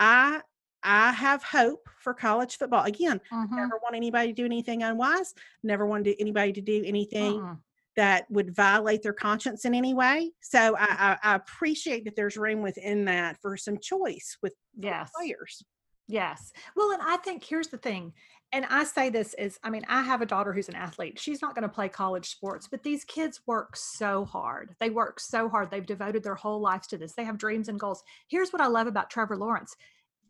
I, 0.00 0.40
I 0.82 1.12
have 1.12 1.42
hope 1.44 1.88
for 2.00 2.12
college 2.12 2.58
football. 2.58 2.84
Again, 2.84 3.20
Mhm. 3.32 3.52
never 3.52 3.78
want 3.82 3.94
anybody 3.94 4.28
to 4.28 4.34
do 4.34 4.44
anything 4.44 4.82
unwise. 4.82 5.32
Never 5.62 5.86
want 5.86 6.04
to- 6.04 6.20
anybody 6.20 6.52
to 6.54 6.60
do 6.60 6.82
anything 6.84 7.34
Mm-mm. 7.34 7.58
That 7.96 8.30
would 8.30 8.54
violate 8.54 9.02
their 9.02 9.12
conscience 9.12 9.64
in 9.64 9.74
any 9.74 9.94
way. 9.94 10.32
So 10.40 10.76
I, 10.76 11.16
I, 11.22 11.32
I 11.32 11.34
appreciate 11.36 12.04
that 12.04 12.16
there's 12.16 12.36
room 12.36 12.62
within 12.62 13.04
that 13.06 13.38
for 13.40 13.56
some 13.56 13.78
choice 13.78 14.36
with 14.42 14.54
Yes. 14.76 15.10
players. 15.16 15.62
Yes. 16.06 16.52
Well, 16.76 16.90
and 16.90 17.00
I 17.02 17.16
think 17.18 17.44
here's 17.44 17.68
the 17.68 17.78
thing, 17.78 18.12
and 18.52 18.66
I 18.66 18.84
say 18.84 19.08
this 19.08 19.34
is, 19.34 19.58
I 19.64 19.70
mean, 19.70 19.84
I 19.88 20.02
have 20.02 20.20
a 20.20 20.26
daughter 20.26 20.52
who's 20.52 20.68
an 20.68 20.74
athlete. 20.74 21.18
She's 21.18 21.40
not 21.40 21.54
going 21.54 21.62
to 21.62 21.68
play 21.74 21.88
college 21.88 22.28
sports, 22.28 22.68
but 22.70 22.82
these 22.82 23.04
kids 23.04 23.40
work 23.46 23.74
so 23.74 24.24
hard. 24.24 24.76
They 24.80 24.90
work 24.90 25.18
so 25.18 25.48
hard. 25.48 25.70
They've 25.70 25.84
devoted 25.84 26.22
their 26.22 26.34
whole 26.34 26.60
lives 26.60 26.86
to 26.88 26.98
this. 26.98 27.14
They 27.14 27.24
have 27.24 27.38
dreams 27.38 27.68
and 27.68 27.80
goals. 27.80 28.02
Here's 28.28 28.52
what 28.52 28.60
I 28.62 28.66
love 28.66 28.86
about 28.86 29.10
Trevor 29.10 29.36
Lawrence. 29.36 29.74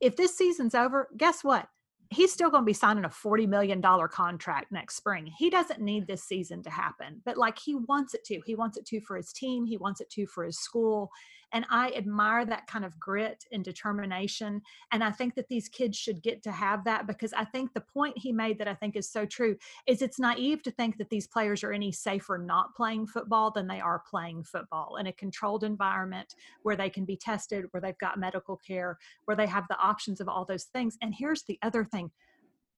If 0.00 0.16
this 0.16 0.36
season's 0.38 0.74
over, 0.74 1.08
guess 1.16 1.42
what? 1.42 1.68
He's 2.14 2.32
still 2.32 2.50
going 2.50 2.62
to 2.62 2.66
be 2.66 2.72
signing 2.72 3.04
a 3.04 3.08
$40 3.08 3.48
million 3.48 3.82
contract 3.82 4.70
next 4.70 4.96
spring. 4.96 5.26
He 5.26 5.50
doesn't 5.50 5.80
need 5.80 6.06
this 6.06 6.22
season 6.22 6.62
to 6.62 6.70
happen, 6.70 7.20
but 7.24 7.36
like 7.36 7.58
he 7.58 7.74
wants 7.74 8.14
it 8.14 8.24
to. 8.24 8.40
He 8.46 8.54
wants 8.54 8.76
it 8.76 8.86
to 8.86 9.00
for 9.00 9.16
his 9.16 9.32
team, 9.32 9.64
he 9.64 9.76
wants 9.76 10.00
it 10.00 10.10
to 10.10 10.26
for 10.26 10.44
his 10.44 10.58
school. 10.58 11.10
And 11.54 11.64
I 11.70 11.92
admire 11.96 12.44
that 12.44 12.66
kind 12.66 12.84
of 12.84 12.98
grit 12.98 13.44
and 13.52 13.64
determination. 13.64 14.60
And 14.92 15.02
I 15.02 15.10
think 15.10 15.36
that 15.36 15.48
these 15.48 15.68
kids 15.68 15.96
should 15.96 16.22
get 16.22 16.42
to 16.42 16.52
have 16.52 16.84
that 16.84 17.06
because 17.06 17.32
I 17.32 17.44
think 17.44 17.72
the 17.72 17.80
point 17.80 18.18
he 18.18 18.32
made 18.32 18.58
that 18.58 18.68
I 18.68 18.74
think 18.74 18.96
is 18.96 19.08
so 19.08 19.24
true 19.24 19.56
is 19.86 20.02
it's 20.02 20.18
naive 20.18 20.62
to 20.64 20.72
think 20.72 20.98
that 20.98 21.08
these 21.10 21.28
players 21.28 21.62
are 21.64 21.72
any 21.72 21.92
safer 21.92 22.36
not 22.36 22.74
playing 22.74 23.06
football 23.06 23.52
than 23.52 23.68
they 23.68 23.80
are 23.80 24.02
playing 24.10 24.42
football 24.42 24.96
in 24.96 25.06
a 25.06 25.12
controlled 25.12 25.64
environment 25.64 26.34
where 26.62 26.76
they 26.76 26.90
can 26.90 27.04
be 27.04 27.16
tested, 27.16 27.66
where 27.70 27.80
they've 27.80 27.98
got 27.98 28.18
medical 28.18 28.56
care, 28.56 28.98
where 29.24 29.36
they 29.36 29.46
have 29.46 29.68
the 29.68 29.78
options 29.78 30.20
of 30.20 30.28
all 30.28 30.44
those 30.44 30.64
things. 30.64 30.98
And 31.00 31.14
here's 31.16 31.44
the 31.44 31.58
other 31.62 31.84
thing 31.84 32.10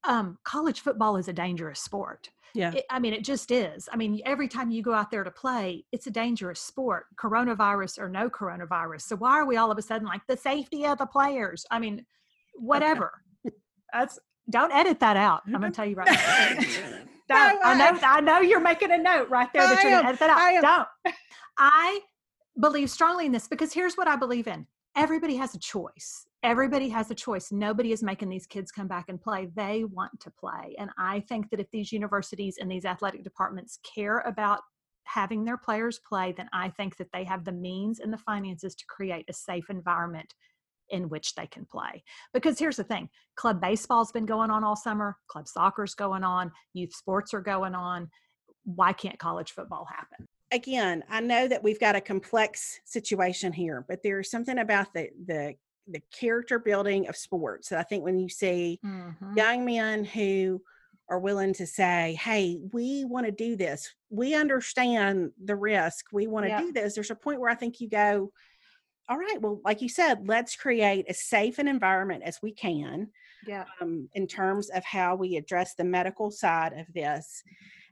um, 0.05 0.39
college 0.45 0.81
football 0.81 1.17
is 1.17 1.29
a 1.29 1.33
dangerous 1.33 1.81
sport. 1.81 2.31
Yeah. 2.55 2.73
It, 2.73 2.85
I 2.91 3.01
mean, 3.01 3.13
it 3.13 3.23
just 3.25 3.51
is. 3.51 3.89
I 3.93 3.97
mean, 3.97 4.21
every 4.25 4.49
time 4.49 4.71
you 4.71 4.83
go 4.83 4.95
out 4.95 5.11
there 5.11 5.25
to 5.25 5.31
play, 5.31 5.85
it's 5.93 6.07
a 6.07 6.11
dangerous 6.11 6.61
sport, 6.61 7.07
coronavirus 7.21 7.99
or 7.99 8.09
no 8.09 8.31
coronavirus. 8.31 9.03
So 9.03 9.17
why 9.17 9.33
are 9.33 9.45
we 9.47 9.57
all 9.57 9.71
of 9.71 9.77
a 9.79 9.83
sudden 9.83 10.07
like 10.07 10.23
the 10.27 10.37
safety 10.37 10.87
of 10.87 10.97
the 10.99 11.07
players? 11.07 11.67
I 11.71 11.79
mean, 11.79 12.07
whatever. 12.55 13.13
That's 13.93 14.19
don't 14.49 14.73
edit 14.73 15.01
that 15.01 15.17
out. 15.17 15.43
I'm 15.47 15.61
going 15.61 15.63
to 15.73 15.77
tell 15.77 15.87
you 15.87 15.97
right 15.97 16.07
now. 16.11 16.99
No. 17.29 17.37
I 17.65 17.75
know. 17.75 17.99
I- 18.03 18.17
I 18.17 18.21
know 18.21 18.41
you're 18.41 18.61
making 18.61 18.91
a 18.93 18.99
note 18.99 19.29
right 19.29 19.53
there 19.53 19.63
that 19.63 19.79
I 19.79 19.83
you're 19.83 19.91
going 19.91 20.03
to 20.05 20.09
edit 20.09 20.21
that 20.21 20.31
I 20.31 20.57
out. 20.59 20.89
Don't. 21.05 21.15
I 21.59 22.01
believe 22.59 22.91
strongly 22.91 23.27
in 23.27 23.33
this 23.33 23.49
because 23.49 23.73
here's 23.73 23.97
what 23.97 24.09
I 24.09 24.17
believe 24.17 24.47
in. 24.47 24.67
Everybody 24.97 25.37
has 25.37 25.55
a 25.55 25.59
choice. 25.59 26.26
Everybody 26.43 26.89
has 26.91 27.11
a 27.11 27.15
choice. 27.15 27.51
Nobody 27.51 27.93
is 27.93 28.03
making 28.03 28.29
these 28.29 28.47
kids 28.47 28.71
come 28.71 28.87
back 28.87 29.07
and 29.09 29.21
play. 29.21 29.49
They 29.55 29.85
want 29.85 30.21
to 30.21 30.31
play. 30.31 30.77
And 30.79 30.91
I 30.99 31.21
think 31.21 31.51
that 31.51 31.61
if 31.61 31.71
these 31.71 31.93
universities 31.93 32.59
and 32.61 32.71
these 32.71 32.85
athletic 32.85 33.25
departments 33.25 33.79
care 33.83 34.21
about 34.21 34.61
having 35.05 35.45
their 35.45 35.57
players 35.57 36.01
play, 36.07 36.35
then 36.37 36.49
I 36.53 36.69
think 36.71 36.97
that 36.99 37.09
they 37.13 37.25
have 37.25 37.45
the 37.45 37.53
means 37.53 38.01
and 38.01 38.13
the 38.13 38.19
finances 38.19 38.75
to 38.75 38.85
create 38.87 39.25
a 39.29 39.33
safe 39.33 39.71
environment 39.71 40.35
in 40.91 41.09
which 41.09 41.35
they 41.35 41.47
can 41.47 41.65
play. 41.65 42.03
Because 42.33 42.59
here's 42.59 42.77
the 42.77 42.85
thing 42.85 43.09
club 43.37 43.61
baseball's 43.61 44.13
been 44.13 44.27
going 44.27 44.51
on 44.51 44.65
all 44.65 44.77
summer, 44.77 45.17
club 45.29 45.49
soccer's 45.49 45.95
going 45.95 46.25
on, 46.25 46.53
youth 46.75 46.95
sports 46.95 47.35
are 47.35 47.41
going 47.41 47.75
on. 47.75 48.09
Why 48.65 48.93
can't 48.93 49.19
college 49.19 49.53
football 49.53 49.87
happen? 49.95 50.27
Again, 50.53 51.03
I 51.09 51.21
know 51.21 51.49
that 51.49 51.63
we've 51.63 51.81
got 51.81 51.97
a 51.97 52.01
complex 52.01 52.81
situation 52.85 53.53
here, 53.53 53.85
but 53.89 54.01
there's 54.03 54.31
something 54.31 54.59
about 54.59 54.93
the 54.95 55.09
the 55.27 55.55
the 55.89 56.01
character 56.13 56.59
building 56.59 57.09
of 57.09 57.17
sports 57.17 57.69
that 57.69 57.79
I 57.79 57.83
think 57.83 58.03
when 58.05 58.19
you 58.19 58.29
see 58.29 58.81
Mm-hmm. 58.85 59.37
young 59.37 59.65
men 59.65 60.05
who 60.05 60.61
are 61.09 61.19
willing 61.21 61.53
to 61.55 61.67
say, 61.67 62.19
Hey, 62.21 62.59
we 62.73 63.05
want 63.05 63.27
to 63.27 63.33
do 63.33 63.55
this. 63.57 63.95
We 64.11 64.35
understand 64.35 65.31
the 65.45 65.55
risk. 65.57 66.07
We 66.13 66.27
want 66.27 66.47
to 66.47 66.57
do 66.67 66.73
this. 66.73 66.95
There's 66.95 67.11
a 67.11 67.15
point 67.15 67.41
where 67.41 67.51
I 67.51 67.55
think 67.55 67.81
you 67.81 67.89
go, 67.89 68.33
All 69.09 69.17
right, 69.19 69.41
well, 69.41 69.61
like 69.65 69.83
you 69.83 69.89
said, 69.89 70.27
let's 70.27 70.57
create 70.57 71.07
as 71.09 71.21
safe 71.23 71.59
an 71.61 71.69
environment 71.69 72.25
as 72.25 72.41
we 72.43 72.53
can 72.53 73.09
Yeah. 73.47 73.65
um, 73.81 74.09
in 74.15 74.27
terms 74.27 74.69
of 74.71 74.85
how 74.85 75.15
we 75.15 75.37
address 75.37 75.75
the 75.75 75.85
medical 75.85 76.31
side 76.33 76.73
of 76.73 76.93
this. 76.93 77.43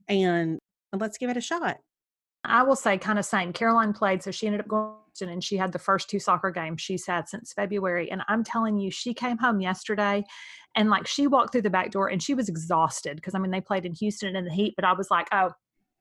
And, 0.08 0.58
and 0.92 1.00
let's 1.00 1.18
give 1.18 1.30
it 1.30 1.36
a 1.36 1.40
shot. 1.40 1.78
I 2.44 2.62
will 2.62 2.76
say 2.76 2.98
kind 2.98 3.18
of 3.18 3.24
same. 3.24 3.52
Caroline 3.52 3.92
played, 3.92 4.22
so 4.22 4.30
she 4.30 4.46
ended 4.46 4.60
up 4.60 4.68
going 4.68 4.94
and 5.20 5.44
she 5.44 5.56
had 5.56 5.72
the 5.72 5.78
first 5.78 6.10
two 6.10 6.18
soccer 6.18 6.50
games 6.50 6.80
she's 6.80 7.06
had 7.06 7.28
since 7.28 7.52
February. 7.52 8.10
And 8.10 8.22
I'm 8.28 8.42
telling 8.42 8.78
you, 8.78 8.90
she 8.90 9.14
came 9.14 9.38
home 9.38 9.60
yesterday 9.60 10.24
and 10.74 10.90
like 10.90 11.06
she 11.06 11.26
walked 11.26 11.52
through 11.52 11.62
the 11.62 11.70
back 11.70 11.90
door 11.92 12.08
and 12.08 12.22
she 12.22 12.34
was 12.34 12.48
exhausted 12.48 13.16
because 13.16 13.34
I 13.34 13.38
mean 13.38 13.50
they 13.52 13.60
played 13.60 13.86
in 13.86 13.94
Houston 13.94 14.34
in 14.34 14.44
the 14.44 14.50
heat, 14.52 14.74
but 14.76 14.84
I 14.84 14.92
was 14.92 15.10
like, 15.10 15.28
oh, 15.32 15.52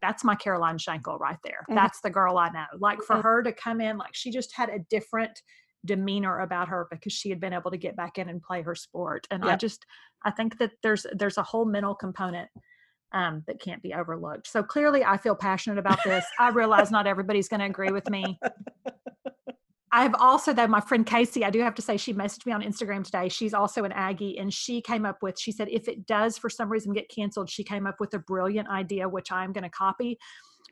that's 0.02 0.24
my 0.24 0.36
Caroline 0.36 0.78
Shankle 0.78 1.20
right 1.20 1.38
there. 1.44 1.64
Mhm. 1.70 1.76
That's 1.76 2.02
the 2.02 2.10
girl 2.10 2.38
I 2.38 2.50
know. 2.50 2.66
Like 2.80 3.02
for 3.04 3.22
her 3.22 3.44
to 3.44 3.52
come 3.52 3.80
in, 3.80 3.98
like 3.98 4.16
she 4.16 4.32
just 4.32 4.54
had 4.56 4.70
a 4.70 4.80
different 4.90 5.42
demeanor 5.86 6.40
about 6.40 6.70
her 6.70 6.88
because 6.90 7.14
she 7.14 7.30
had 7.30 7.40
been 7.40 7.54
able 7.54 7.70
to 7.72 7.78
get 7.78 7.96
back 7.96 8.18
in 8.18 8.30
and 8.30 8.42
play 8.42 8.62
her 8.62 8.76
sport. 8.76 9.28
And 9.32 9.44
I 9.46 9.56
just 9.58 9.86
I 10.26 10.32
think 10.32 10.58
that 10.58 10.72
there's 10.82 11.06
there's 11.14 11.38
a 11.38 11.44
whole 11.44 11.66
mental 11.66 11.94
component 11.94 12.50
um, 13.14 13.44
that 13.48 13.62
can't 13.62 13.82
be 13.82 13.94
overlooked. 13.94 14.48
So 14.48 14.64
clearly, 14.64 15.04
I 15.04 15.18
feel 15.18 15.36
passionate 15.36 15.78
about 15.78 16.00
this. 16.04 16.26
I 16.40 16.50
realize 16.50 16.92
not 16.92 17.08
everybody's 17.08 17.48
going 17.48 17.60
to 17.60 17.66
agree 17.68 17.92
with 17.92 18.10
me. 18.10 18.40
I've 19.96 20.16
also, 20.16 20.54
though, 20.54 20.66
my 20.66 20.80
friend 20.82 21.06
Casey, 21.06 21.46
I 21.46 21.52
do 21.52 21.60
have 21.62 21.76
to 21.76 21.82
say, 21.84 21.98
she 21.98 22.16
messaged 22.16 22.48
me 22.48 22.52
on 22.52 22.64
Instagram 22.64 23.04
today. 23.04 23.30
She's 23.30 23.54
also 23.54 23.84
an 23.84 23.92
Aggie, 23.92 24.40
and 24.40 24.52
she 24.52 24.82
came 24.82 25.06
up 25.06 25.22
with, 25.22 25.40
she 25.40 25.52
said, 25.52 25.68
if 25.70 25.88
it 25.88 26.08
does 26.08 26.36
for 26.36 26.50
some 26.50 26.68
reason 26.68 26.94
get 26.94 27.10
canceled, 27.10 27.48
she 27.48 27.64
came 27.64 27.86
up 27.86 28.00
with 28.00 28.12
a 28.16 28.20
brilliant 28.20 28.68
idea, 28.70 29.08
which 29.08 29.32
I'm 29.32 29.54
going 29.54 29.64
to 29.64 29.70
copy, 29.70 30.18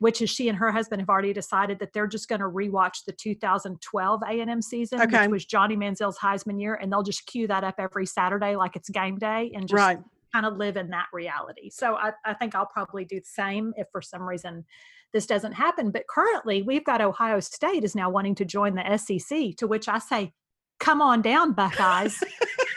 which 0.00 0.20
is 0.20 0.28
she 0.28 0.48
and 0.48 0.58
her 0.58 0.72
husband 0.72 1.00
have 1.00 1.08
already 1.08 1.32
decided 1.32 1.78
that 1.78 1.92
they're 1.92 2.08
just 2.08 2.28
going 2.28 2.40
to 2.40 2.48
rewatch 2.48 3.04
the 3.06 3.12
2012 3.12 4.22
A&M 4.28 4.60
season, 4.60 5.00
Okay. 5.00 5.20
which 5.20 5.30
was 5.30 5.44
Johnny 5.44 5.76
Manziel's 5.76 6.18
Heisman 6.18 6.60
year, 6.60 6.74
and 6.74 6.90
they'll 6.90 7.04
just 7.04 7.24
cue 7.26 7.46
that 7.46 7.62
up 7.62 7.76
every 7.78 8.06
Saturday 8.06 8.56
like 8.56 8.74
it's 8.74 8.88
game 8.90 9.18
day 9.18 9.52
and 9.54 9.68
just 9.68 9.74
right. 9.78 10.00
Kind 10.32 10.46
of 10.46 10.56
live 10.56 10.76
in 10.76 10.90
that 10.90 11.06
reality. 11.12 11.70
So 11.70 11.94
I, 11.94 12.12
I 12.24 12.34
think 12.34 12.54
I'll 12.54 12.66
probably 12.66 13.04
do 13.04 13.20
the 13.20 13.26
same 13.26 13.72
if 13.76 13.86
for 13.92 14.02
some 14.02 14.22
reason 14.22 14.64
this 15.12 15.26
doesn't 15.26 15.52
happen. 15.52 15.90
But 15.90 16.06
currently, 16.08 16.62
we've 16.62 16.84
got 16.84 17.00
Ohio 17.00 17.40
State 17.40 17.84
is 17.84 17.94
now 17.94 18.10
wanting 18.10 18.34
to 18.36 18.44
join 18.44 18.74
the 18.74 18.96
SEC, 18.96 19.56
to 19.56 19.66
which 19.66 19.88
I 19.88 19.98
say, 19.98 20.32
come 20.80 21.02
on 21.02 21.22
down, 21.22 21.52
Buckeyes. 21.52 22.22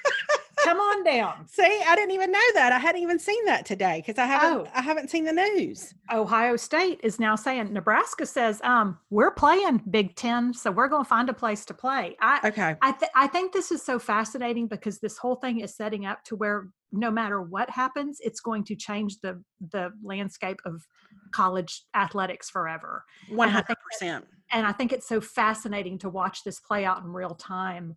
come 0.65 0.77
on 0.79 1.03
down. 1.03 1.47
See, 1.47 1.81
I 1.87 1.95
didn't 1.95 2.11
even 2.11 2.31
know 2.31 2.39
that. 2.55 2.73
I 2.73 2.79
hadn't 2.79 3.01
even 3.01 3.19
seen 3.19 3.45
that 3.45 3.65
today 3.65 4.03
because 4.05 4.19
I 4.19 4.25
haven't. 4.25 4.67
Oh. 4.67 4.71
I 4.73 4.81
haven't 4.81 5.09
seen 5.09 5.23
the 5.23 5.33
news. 5.33 5.93
Ohio 6.11 6.55
State 6.57 6.99
is 7.03 7.19
now 7.19 7.35
saying 7.35 7.71
Nebraska 7.71 8.25
says, 8.25 8.59
um, 8.63 8.97
we're 9.09 9.31
playing 9.31 9.81
Big 9.89 10.15
Ten, 10.15 10.53
so 10.53 10.71
we're 10.71 10.87
going 10.87 11.03
to 11.03 11.09
find 11.09 11.29
a 11.29 11.33
place 11.33 11.65
to 11.65 11.73
play. 11.73 12.17
I, 12.21 12.39
Okay. 12.47 12.75
I, 12.81 12.91
th- 12.91 13.11
I 13.15 13.27
think 13.27 13.53
this 13.53 13.71
is 13.71 13.81
so 13.81 13.99
fascinating 13.99 14.67
because 14.67 14.99
this 14.99 15.17
whole 15.17 15.35
thing 15.35 15.61
is 15.61 15.75
setting 15.75 16.05
up 16.05 16.23
to 16.25 16.35
where 16.35 16.69
no 16.91 17.11
matter 17.11 17.41
what 17.41 17.69
happens, 17.69 18.19
it's 18.21 18.39
going 18.39 18.63
to 18.65 18.75
change 18.75 19.19
the 19.21 19.43
the 19.71 19.91
landscape 20.03 20.59
of 20.65 20.85
college 21.31 21.83
athletics 21.93 22.49
forever. 22.49 23.03
One 23.29 23.49
hundred 23.49 23.75
percent. 23.91 24.25
And 24.51 24.65
I 24.65 24.71
think 24.71 24.93
it's 24.93 25.07
so 25.07 25.19
fascinating 25.19 25.97
to 25.99 26.09
watch 26.09 26.43
this 26.43 26.59
play 26.59 26.85
out 26.85 27.03
in 27.03 27.11
real 27.11 27.33
time, 27.35 27.95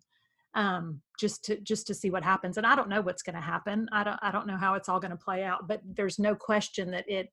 um, 0.55 1.01
just 1.19 1.45
to 1.45 1.59
just 1.61 1.87
to 1.87 1.93
see 1.93 2.09
what 2.09 2.23
happens. 2.23 2.57
And 2.57 2.65
I 2.65 2.75
don't 2.75 2.89
know 2.89 3.01
what's 3.01 3.23
going 3.23 3.35
to 3.35 3.41
happen. 3.41 3.87
I 3.91 4.03
don't 4.03 4.19
I 4.21 4.31
don't 4.31 4.47
know 4.47 4.57
how 4.57 4.75
it's 4.75 4.89
all 4.89 4.99
going 4.99 5.11
to 5.11 5.17
play 5.17 5.43
out. 5.43 5.67
But 5.67 5.81
there's 5.85 6.19
no 6.19 6.35
question 6.35 6.91
that 6.91 7.09
it 7.09 7.29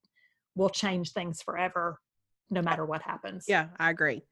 will 0.55 0.71
change 0.71 1.13
things 1.13 1.43
forever, 1.43 2.01
no 2.51 2.63
matter 2.63 2.85
what 2.85 3.03
happens. 3.03 3.45
Yeah, 3.49 3.69
I 3.79 3.91
agree. 3.91 4.23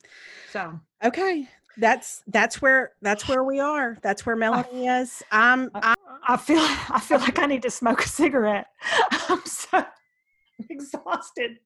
So 0.53 0.81
Okay, 1.05 1.49
that's 1.77 2.23
that's 2.27 2.63
where 2.63 2.93
that's 3.03 3.29
where 3.29 3.45
we 3.45 3.61
are. 3.61 3.99
That's 4.03 4.25
where 4.25 4.37
Melanie 4.37 4.87
is. 4.87 5.23
I'm. 5.31 5.71
I, 5.75 5.95
I 6.27 6.37
feel 6.37 6.61
I 6.61 7.01
feel 7.01 7.19
like 7.19 7.39
I 7.39 7.47
need 7.47 7.63
to 7.63 7.71
smoke 7.71 8.03
a 8.05 8.09
cigarette. 8.09 8.67
I'm 9.11 9.45
so 9.45 9.85
exhausted. 10.71 11.59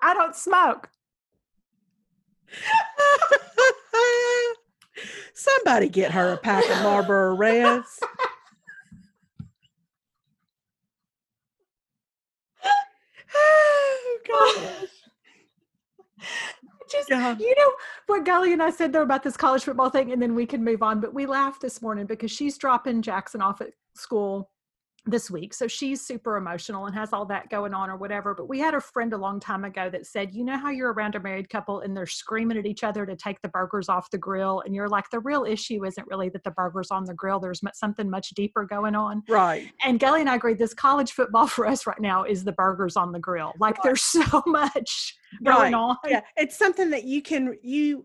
I 0.00 0.14
don't 0.14 0.34
smoke. 0.34 0.88
Somebody 5.34 5.88
get 5.88 6.10
her 6.12 6.32
a 6.32 6.36
pack 6.36 6.64
of 6.68 6.82
Marlboro 6.82 7.34
Reds. 7.34 8.00
oh 13.34 14.18
gosh. 14.28 14.88
Just 16.90 17.08
Yeah. 17.10 17.36
you 17.38 17.54
know 17.56 17.72
what 18.06 18.24
Kelly 18.24 18.52
and 18.52 18.62
I 18.62 18.70
said 18.70 18.92
though 18.92 19.02
about 19.02 19.22
this 19.22 19.36
college 19.36 19.62
football 19.64 19.90
thing, 19.90 20.12
and 20.12 20.20
then 20.20 20.34
we 20.34 20.44
can 20.46 20.64
move 20.64 20.82
on. 20.82 21.00
But 21.00 21.14
we 21.14 21.26
laughed 21.26 21.62
this 21.62 21.80
morning 21.80 22.06
because 22.06 22.30
she's 22.30 22.58
dropping 22.58 23.02
Jackson 23.02 23.40
off 23.40 23.60
at 23.60 23.70
school 23.94 24.50
this 25.06 25.30
week. 25.30 25.54
So 25.54 25.66
she's 25.66 26.00
super 26.02 26.36
emotional 26.36 26.86
and 26.86 26.94
has 26.94 27.12
all 27.12 27.24
that 27.26 27.48
going 27.48 27.72
on 27.72 27.88
or 27.88 27.96
whatever. 27.96 28.34
But 28.34 28.48
we 28.48 28.58
had 28.58 28.74
a 28.74 28.80
friend 28.80 29.12
a 29.12 29.16
long 29.16 29.40
time 29.40 29.64
ago 29.64 29.88
that 29.90 30.06
said, 30.06 30.34
you 30.34 30.44
know 30.44 30.58
how 30.58 30.70
you're 30.70 30.92
around 30.92 31.14
a 31.14 31.20
married 31.20 31.48
couple 31.48 31.80
and 31.80 31.96
they're 31.96 32.06
screaming 32.06 32.58
at 32.58 32.66
each 32.66 32.84
other 32.84 33.06
to 33.06 33.16
take 33.16 33.40
the 33.40 33.48
burgers 33.48 33.88
off 33.88 34.10
the 34.10 34.18
grill. 34.18 34.62
And 34.64 34.74
you're 34.74 34.88
like, 34.88 35.08
the 35.10 35.20
real 35.20 35.44
issue 35.44 35.84
isn't 35.84 36.06
really 36.06 36.28
that 36.30 36.44
the 36.44 36.50
burger's 36.50 36.90
on 36.90 37.04
the 37.04 37.14
grill. 37.14 37.40
There's 37.40 37.60
something 37.74 38.10
much 38.10 38.30
deeper 38.30 38.64
going 38.64 38.94
on. 38.94 39.22
Right. 39.28 39.70
And 39.84 39.98
Kelly 39.98 40.20
and 40.20 40.28
I 40.28 40.36
agree 40.36 40.54
this 40.54 40.74
college 40.74 41.12
football 41.12 41.46
for 41.48 41.66
us 41.66 41.86
right 41.86 42.00
now 42.00 42.24
is 42.24 42.44
the 42.44 42.52
burgers 42.52 42.96
on 42.96 43.12
the 43.12 43.20
grill. 43.20 43.52
Like 43.58 43.76
right. 43.78 43.84
there's 43.84 44.02
so 44.02 44.42
much 44.46 45.16
going 45.42 45.72
right. 45.72 45.74
on. 45.74 45.96
Yeah. 46.06 46.20
It's 46.36 46.58
something 46.58 46.90
that 46.90 47.04
you 47.04 47.22
can, 47.22 47.56
you, 47.62 48.04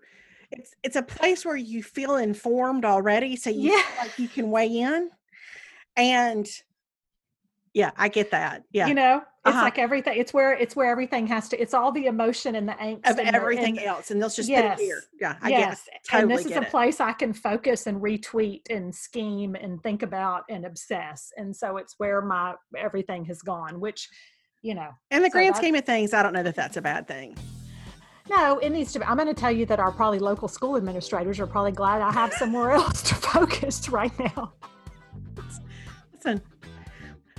it's, 0.52 0.74
it's 0.84 0.96
a 0.96 1.04
place 1.04 1.46
where 1.46 1.58
you 1.58 1.84
feel 1.84 2.16
informed 2.16 2.86
already. 2.86 3.36
So 3.36 3.50
you 3.50 3.74
yeah. 3.74 3.84
like 4.00 4.18
you 4.18 4.30
can 4.30 4.50
weigh 4.50 4.80
in 4.80 5.10
and 5.98 6.48
yeah 7.76 7.92
i 7.98 8.08
get 8.08 8.32
that 8.32 8.64
yeah 8.72 8.88
you 8.88 8.94
know 8.94 9.18
it's 9.18 9.54
uh-huh. 9.54 9.62
like 9.62 9.78
everything 9.78 10.18
it's 10.18 10.34
where 10.34 10.54
it's 10.54 10.76
where 10.76 10.90
everything 10.90 11.28
has 11.28 11.50
to 11.50 11.62
it's 11.62 11.74
all 11.74 11.92
the 11.92 12.06
emotion 12.06 12.56
and 12.56 12.68
the 12.68 12.74
angst 12.74 13.08
of 13.08 13.20
everything 13.20 13.76
the, 13.76 13.86
else 13.86 14.10
and 14.10 14.20
they'll 14.20 14.30
just 14.30 14.50
yes, 14.50 14.76
put 14.76 14.82
it 14.82 14.86
here 14.86 15.04
yeah 15.20 15.36
i 15.42 15.50
yes. 15.50 15.86
guess 15.86 16.02
totally 16.10 16.22
and 16.22 16.40
this 16.40 16.46
is 16.52 16.58
a 16.58 16.62
it. 16.62 16.70
place 16.70 17.00
i 17.02 17.12
can 17.12 17.34
focus 17.34 17.86
and 17.86 18.02
retweet 18.02 18.62
and 18.70 18.96
scheme 18.96 19.56
and 19.56 19.84
think 19.84 20.02
about 20.02 20.44
and 20.50 20.66
obsess 20.66 21.32
and 21.38 21.54
so 21.56 21.76
it's 21.78 21.96
where 21.98 22.22
my 22.22 22.56
everything 22.78 23.26
has 23.26 23.42
gone 23.42 23.80
which 23.82 24.08
you 24.62 24.74
know 24.74 24.90
in 25.12 25.22
the 25.22 25.28
so 25.28 25.34
grand 25.34 25.56
scheme 25.56 25.76
of 25.76 25.86
things 25.86 26.14
i 26.14 26.24
don't 26.24 26.34
know 26.34 26.44
that 26.44 26.56
that's 26.56 26.78
a 26.78 26.82
bad 26.82 27.08
thing 27.08 27.36
no, 28.28 28.58
it 28.58 28.72
needs 28.72 28.92
to 28.94 28.98
be. 28.98 29.06
I'm 29.06 29.18
going 29.18 29.28
to 29.28 29.36
tell 29.36 29.52
you 29.52 29.68
that 29.68 29.80
our 29.80 29.92
probably 29.92 30.18
local 30.18 30.48
school 30.48 30.78
administrators 30.78 31.40
are 31.40 31.46
probably 31.46 31.74
glad 31.74 32.02
I 32.02 32.12
have 32.12 32.34
somewhere 32.34 32.72
else 32.72 33.04
to 33.04 33.14
focus 33.14 33.88
right 33.88 34.12
now. 34.18 34.52
Listen, 36.12 36.42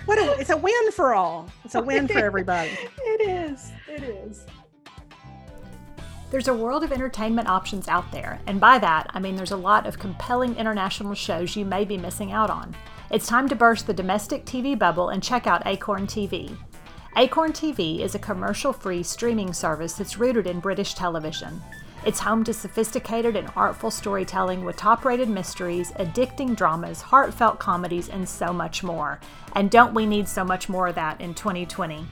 what 0.06 0.18
a, 0.18 0.40
it's 0.40 0.50
a 0.50 0.56
win 0.56 0.92
for 0.92 1.14
all. 1.14 1.50
It's 1.64 1.74
a 1.74 1.80
win 1.80 2.08
for 2.08 2.18
everybody. 2.18 2.70
it 2.98 3.28
is. 3.28 3.72
It 3.88 4.02
is. 4.02 4.46
There's 6.30 6.48
a 6.48 6.54
world 6.54 6.82
of 6.82 6.90
entertainment 6.90 7.48
options 7.48 7.86
out 7.86 8.10
there, 8.10 8.40
and 8.46 8.58
by 8.58 8.78
that, 8.78 9.08
I 9.10 9.20
mean 9.20 9.36
there's 9.36 9.52
a 9.52 9.56
lot 9.56 9.86
of 9.86 9.98
compelling 9.98 10.56
international 10.56 11.14
shows 11.14 11.54
you 11.54 11.64
may 11.64 11.84
be 11.84 11.96
missing 11.96 12.32
out 12.32 12.50
on. 12.50 12.74
It's 13.10 13.28
time 13.28 13.48
to 13.48 13.54
burst 13.54 13.86
the 13.86 13.94
domestic 13.94 14.44
TV 14.44 14.76
bubble 14.76 15.10
and 15.10 15.22
check 15.22 15.46
out 15.46 15.66
Acorn 15.66 16.08
TV. 16.08 16.56
Acorn 17.16 17.52
TV 17.52 18.00
is 18.00 18.14
a 18.14 18.18
commercial 18.18 18.72
free 18.72 19.02
streaming 19.02 19.52
service 19.52 19.94
that's 19.94 20.18
rooted 20.18 20.46
in 20.46 20.58
British 20.58 20.94
television. 20.94 21.62
It's 22.06 22.20
home 22.20 22.44
to 22.44 22.54
sophisticated 22.54 23.34
and 23.34 23.50
artful 23.56 23.90
storytelling 23.90 24.64
with 24.64 24.76
top 24.76 25.04
rated 25.04 25.28
mysteries, 25.28 25.90
addicting 25.98 26.54
dramas, 26.54 27.02
heartfelt 27.02 27.58
comedies, 27.58 28.08
and 28.08 28.28
so 28.28 28.52
much 28.52 28.84
more. 28.84 29.18
And 29.56 29.72
don't 29.72 29.92
we 29.92 30.06
need 30.06 30.28
so 30.28 30.44
much 30.44 30.68
more 30.68 30.86
of 30.86 30.94
that 30.94 31.20
in 31.20 31.34
2020? 31.34 32.06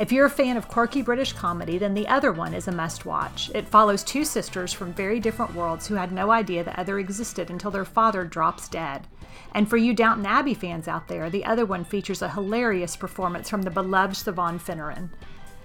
If 0.00 0.10
you're 0.10 0.26
a 0.26 0.30
fan 0.30 0.56
of 0.56 0.66
quirky 0.66 1.00
British 1.00 1.32
comedy, 1.32 1.78
then 1.78 1.94
the 1.94 2.08
other 2.08 2.32
one 2.32 2.54
is 2.54 2.66
a 2.66 2.72
must 2.72 3.06
watch. 3.06 3.52
It 3.54 3.68
follows 3.68 4.02
two 4.02 4.24
sisters 4.24 4.72
from 4.72 4.92
very 4.94 5.20
different 5.20 5.54
worlds 5.54 5.86
who 5.86 5.94
had 5.94 6.10
no 6.10 6.32
idea 6.32 6.64
the 6.64 6.80
other 6.80 6.98
existed 6.98 7.50
until 7.50 7.70
their 7.70 7.84
father 7.84 8.24
drops 8.24 8.68
dead. 8.68 9.06
And 9.54 9.70
for 9.70 9.76
you 9.76 9.94
Downton 9.94 10.26
Abbey 10.26 10.54
fans 10.54 10.88
out 10.88 11.06
there, 11.06 11.30
the 11.30 11.44
other 11.44 11.64
one 11.64 11.84
features 11.84 12.20
a 12.20 12.30
hilarious 12.30 12.96
performance 12.96 13.48
from 13.48 13.62
the 13.62 13.70
beloved 13.70 14.16
Siobhan 14.16 14.60
Finneran. 14.60 15.10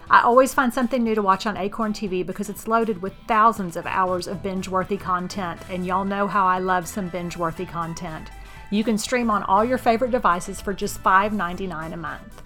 I 0.09 0.21
always 0.21 0.53
find 0.53 0.71
something 0.71 1.03
new 1.03 1.15
to 1.15 1.21
watch 1.23 1.47
on 1.47 1.57
Acorn 1.57 1.91
TV 1.91 2.23
because 2.23 2.47
it's 2.47 2.67
loaded 2.67 3.01
with 3.01 3.13
thousands 3.27 3.75
of 3.75 3.87
hours 3.87 4.27
of 4.27 4.43
binge 4.43 4.69
worthy 4.69 4.97
content, 4.97 5.59
and 5.69 5.85
y'all 5.85 6.05
know 6.05 6.27
how 6.27 6.45
I 6.45 6.59
love 6.59 6.87
some 6.87 7.09
binge 7.09 7.37
worthy 7.37 7.65
content. 7.65 8.29
You 8.69 8.83
can 8.83 8.99
stream 8.99 9.31
on 9.31 9.41
all 9.43 9.65
your 9.65 9.79
favorite 9.79 10.11
devices 10.11 10.61
for 10.61 10.73
just 10.73 11.01
$5.99 11.01 11.93
a 11.93 11.97
month. 11.97 12.43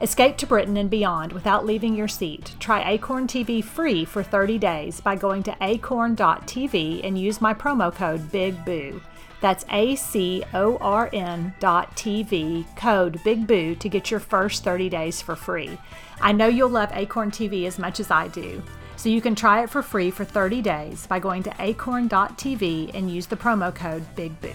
Escape 0.00 0.36
to 0.38 0.46
Britain 0.46 0.78
and 0.78 0.90
beyond 0.90 1.32
without 1.32 1.66
leaving 1.66 1.94
your 1.94 2.08
seat. 2.08 2.54
Try 2.58 2.90
Acorn 2.90 3.26
TV 3.26 3.62
free 3.62 4.04
for 4.04 4.22
30 4.22 4.58
days 4.58 5.00
by 5.00 5.14
going 5.14 5.42
to 5.44 5.56
acorn.tv 5.60 7.04
and 7.04 7.18
use 7.18 7.40
my 7.40 7.54
promo 7.54 7.94
code 7.94 8.32
BIGBOO. 8.32 9.00
That's 9.40 9.64
A 9.70 9.96
C 9.96 10.44
O 10.52 10.76
R 10.78 11.08
N 11.12 11.54
dot 11.60 11.96
TV, 11.96 12.64
code 12.76 13.20
Big 13.24 13.46
Boo 13.46 13.74
to 13.74 13.88
get 13.88 14.10
your 14.10 14.20
first 14.20 14.64
30 14.64 14.88
days 14.90 15.22
for 15.22 15.34
free. 15.34 15.78
I 16.20 16.32
know 16.32 16.46
you'll 16.46 16.68
love 16.68 16.90
Acorn 16.92 17.30
TV 17.30 17.66
as 17.66 17.78
much 17.78 18.00
as 18.00 18.10
I 18.10 18.28
do. 18.28 18.62
So 18.96 19.08
you 19.08 19.22
can 19.22 19.34
try 19.34 19.62
it 19.62 19.70
for 19.70 19.80
free 19.80 20.10
for 20.10 20.24
30 20.24 20.60
days 20.60 21.06
by 21.06 21.18
going 21.18 21.42
to 21.44 21.54
acorn.tv 21.58 22.94
and 22.94 23.10
use 23.10 23.26
the 23.26 23.36
promo 23.36 23.74
code 23.74 24.04
Big 24.14 24.38
Boo. 24.42 24.52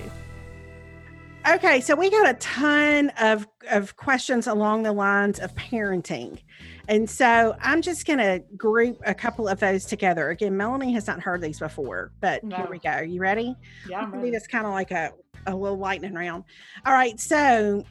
Okay, 1.47 1.82
so 1.82 1.95
we 1.95 2.10
got 2.10 2.30
a 2.30 2.34
ton 2.36 3.12
of, 3.19 3.47
of 3.71 3.95
questions 3.95 4.47
along 4.47 4.84
the 4.84 4.91
lines 4.91 5.39
of 5.39 5.54
parenting. 5.56 6.39
And 6.88 7.10
so 7.10 7.56
I'm 7.62 7.82
just 7.82 8.06
going 8.06 8.19
to 8.19 8.43
group 8.56 8.99
a 9.06 9.13
couple 9.13 9.47
of 9.47 9.60
those 9.60 9.86
together. 9.86 10.30
Again, 10.30 10.56
Melanie 10.56 10.93
has 10.93 11.08
not 11.08 11.19
heard 11.21 11.41
these 11.41 11.60
before, 11.60 12.12
but 12.19 12.43
no. 12.43 12.56
here 12.56 12.67
we 12.69 12.80
go. 12.80 12.89
Are 12.89 13.04
You 13.04 13.21
ready? 13.21 13.56
Yeah, 13.88 14.01
I'm 14.01 14.12
ready. 14.12 14.32
This 14.32 14.47
kind 14.47 14.65
of 14.65 14.73
like 14.73 14.91
a, 14.91 15.12
a 15.47 15.56
little 15.56 15.78
lightning 15.78 16.13
round. 16.13 16.43
All 16.86 16.93
right, 16.93 17.19
so 17.19 17.84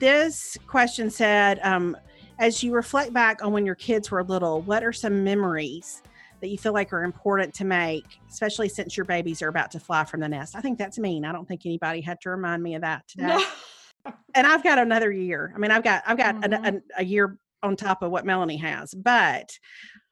this 0.00 0.56
question 0.66 1.10
said, 1.10 1.60
um, 1.62 1.96
as 2.38 2.62
you 2.62 2.72
reflect 2.72 3.12
back 3.12 3.44
on 3.44 3.52
when 3.52 3.66
your 3.66 3.74
kids 3.74 4.10
were 4.10 4.22
little, 4.22 4.60
what 4.62 4.84
are 4.84 4.92
some 4.92 5.24
memories 5.24 6.02
that 6.40 6.48
you 6.48 6.58
feel 6.58 6.72
like 6.72 6.92
are 6.92 7.04
important 7.04 7.54
to 7.54 7.64
make, 7.64 8.04
especially 8.30 8.68
since 8.68 8.96
your 8.96 9.06
babies 9.06 9.40
are 9.42 9.48
about 9.48 9.70
to 9.70 9.80
fly 9.80 10.04
from 10.04 10.20
the 10.20 10.28
nest? 10.28 10.54
I 10.54 10.60
think 10.60 10.78
that's 10.78 10.98
mean. 10.98 11.24
I 11.24 11.32
don't 11.32 11.46
think 11.46 11.64
anybody 11.64 12.00
had 12.00 12.20
to 12.22 12.30
remind 12.30 12.62
me 12.62 12.74
of 12.74 12.82
that 12.82 13.06
today. 13.08 13.26
No. 13.26 13.44
and 14.34 14.46
I've 14.46 14.62
got 14.62 14.78
another 14.78 15.10
year. 15.10 15.52
I 15.54 15.58
mean, 15.58 15.70
I've 15.70 15.84
got 15.84 16.02
I've 16.06 16.18
got 16.18 16.36
mm-hmm. 16.36 16.76
a, 16.76 16.80
a 16.98 17.04
year 17.04 17.38
on 17.62 17.76
top 17.76 18.02
of 18.02 18.10
what 18.10 18.26
Melanie 18.26 18.58
has. 18.58 18.94
But 18.94 19.58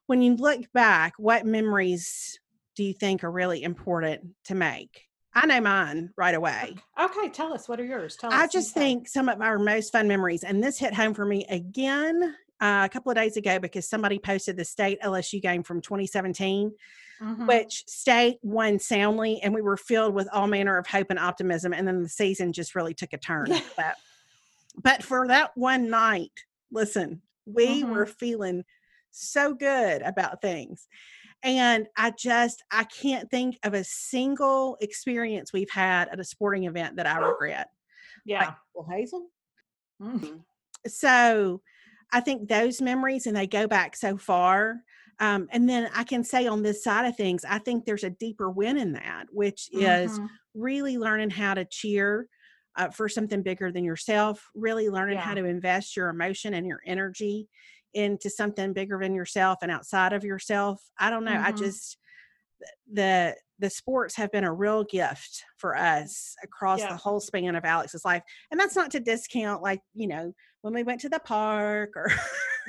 when 0.07 0.23
you 0.23 0.37
look 0.37 0.61
back, 0.73 1.15
what 1.19 1.47
memories 1.47 2.39
do 2.75 2.85
you 2.85 2.93
think 2.93 3.23
are 3.25 3.31
really 3.31 3.63
important 3.63 4.35
to 4.45 4.55
make? 4.55 5.07
I 5.35 5.47
know 5.47 5.61
mine 5.61 6.11
right 6.17 6.35
away. 6.35 6.77
Okay, 7.01 7.29
tell 7.31 7.53
us 7.53 7.69
what 7.69 7.81
are 7.81 7.85
yours. 7.85 8.17
Tell 8.17 8.33
I 8.33 8.47
just 8.47 8.73
think 8.73 9.09
some 9.09 9.29
of 9.29 9.41
our 9.41 9.59
most 9.59 9.91
fun 9.91 10.07
memories, 10.07 10.45
and 10.45 10.63
this 10.63 10.79
hit 10.79 10.95
home 10.95 11.15
for 11.15 11.25
me 11.25 11.45
again 11.49 12.35
uh, 12.61 12.83
a 12.85 12.89
couple 12.89 13.11
of 13.11 13.17
days 13.17 13.37
ago 13.37 13.59
because 13.59 13.89
somebody 13.89 14.19
posted 14.19 14.57
the 14.57 14.65
state 14.65 15.01
LSU 15.03 15.43
game 15.43 15.63
from 15.63 15.81
2017, 15.81 16.73
mm-hmm. 17.21 17.47
which 17.47 17.85
state 17.87 18.39
won 18.43 18.79
soundly, 18.79 19.41
and 19.43 19.55
we 19.55 19.61
were 19.61 19.77
filled 19.77 20.15
with 20.15 20.29
all 20.33 20.47
manner 20.47 20.79
of 20.79 20.87
hope 20.87 21.11
and 21.11 21.19
optimism. 21.19 21.73
And 21.73 21.87
then 21.87 22.03
the 22.03 22.09
season 22.09 22.53
just 22.53 22.75
really 22.75 22.95
took 22.95 23.13
a 23.13 23.19
turn. 23.19 23.49
but, 23.77 23.97
but 24.81 25.03
for 25.03 25.27
that 25.29 25.51
one 25.57 25.91
night, 25.91 26.33
listen, 26.71 27.23
we 27.45 27.83
mm-hmm. 27.83 27.93
were 27.93 28.07
feeling 28.07 28.65
so 29.11 29.55
good 29.55 30.03
about 30.03 30.41
things. 30.41 30.89
And 31.45 31.87
I 31.97 32.11
just, 32.11 32.65
I 32.71 32.85
can't 32.85 33.31
think 33.31 33.59
of 33.63 33.75
a 33.75 33.85
single 33.85 34.79
experience 34.81 35.53
we've 35.53 35.71
had 35.71 36.09
at 36.09 36.19
a 36.19 36.25
sporting 36.25 36.65
event 36.65 36.97
that 36.97 37.07
I 37.07 37.19
regret. 37.19 37.69
Yeah. 38.25 38.47
Like, 38.47 38.55
well, 38.75 38.89
Hazel. 38.91 39.27
Mm-hmm. 40.03 40.39
So 40.87 41.61
I 42.13 42.21
think 42.21 42.49
those 42.49 42.81
memories, 42.81 43.27
and 43.27 43.37
they 43.37 43.47
go 43.47 43.67
back 43.67 43.95
so 43.95 44.17
far. 44.17 44.81
Um, 45.21 45.47
and 45.53 45.69
then 45.69 45.91
I 45.95 46.05
can 46.05 46.25
say 46.25 46.47
on 46.47 46.63
this 46.63 46.83
side 46.83 47.07
of 47.07 47.17
things, 47.17 47.45
I 47.45 47.59
think 47.59 47.85
there's 47.85 48.05
a 48.05 48.11
deeper 48.11 48.51
win 48.51 48.79
in 48.79 48.93
that, 48.95 49.27
which 49.31 49.69
is 49.73 50.13
mm-hmm. 50.13 50.27
really 50.55 50.97
learning 50.97 51.31
how 51.31 51.55
to 51.55 51.67
cheer 51.67 52.27
uh, 52.77 52.89
for 52.89 53.09
something 53.09 53.43
bigger 53.43 53.71
than 53.71 53.85
yourself, 53.85 54.51
really 54.55 54.89
learning 54.89 55.19
yeah. 55.19 55.25
how 55.25 55.35
to 55.35 55.45
invest 55.45 55.97
your 55.97 56.09
emotion 56.09 56.55
and 56.55 56.67
your 56.67 56.81
energy 56.87 57.49
into 57.95 58.31
something 58.31 58.73
bigger 58.73 58.99
than 59.01 59.15
yourself 59.15 59.59
and 59.63 59.71
outside 59.71 60.13
of 60.13 60.25
yourself. 60.25 60.83
I 60.99 61.11
don't 61.11 61.25
know. 61.25 61.33
Mm-hmm. 61.33 61.47
I 61.47 61.53
just 61.53 61.99
the 62.93 63.35
the 63.59 63.71
sports 63.71 64.17
have 64.17 64.33
been 64.33 64.45
a 64.45 64.53
real 64.53 64.85
gift 64.85 65.45
for 65.57 65.77
us 65.77 66.35
across 66.43 66.81
yeah. 66.81 66.91
the 66.91 66.97
whole 66.97 67.21
span 67.21 67.55
of 67.55 67.65
Alex's 67.65 68.05
life. 68.05 68.23
And 68.51 68.59
that's 68.59 68.75
not 68.75 68.91
to 68.93 69.01
discount 69.01 69.63
like, 69.63 69.81
you 69.95 70.09
know, 70.09 70.35
when 70.65 70.73
we 70.73 70.83
went 70.83 71.01
to 71.03 71.11
the 71.11 71.21
park 71.21 71.91
or 71.95 72.11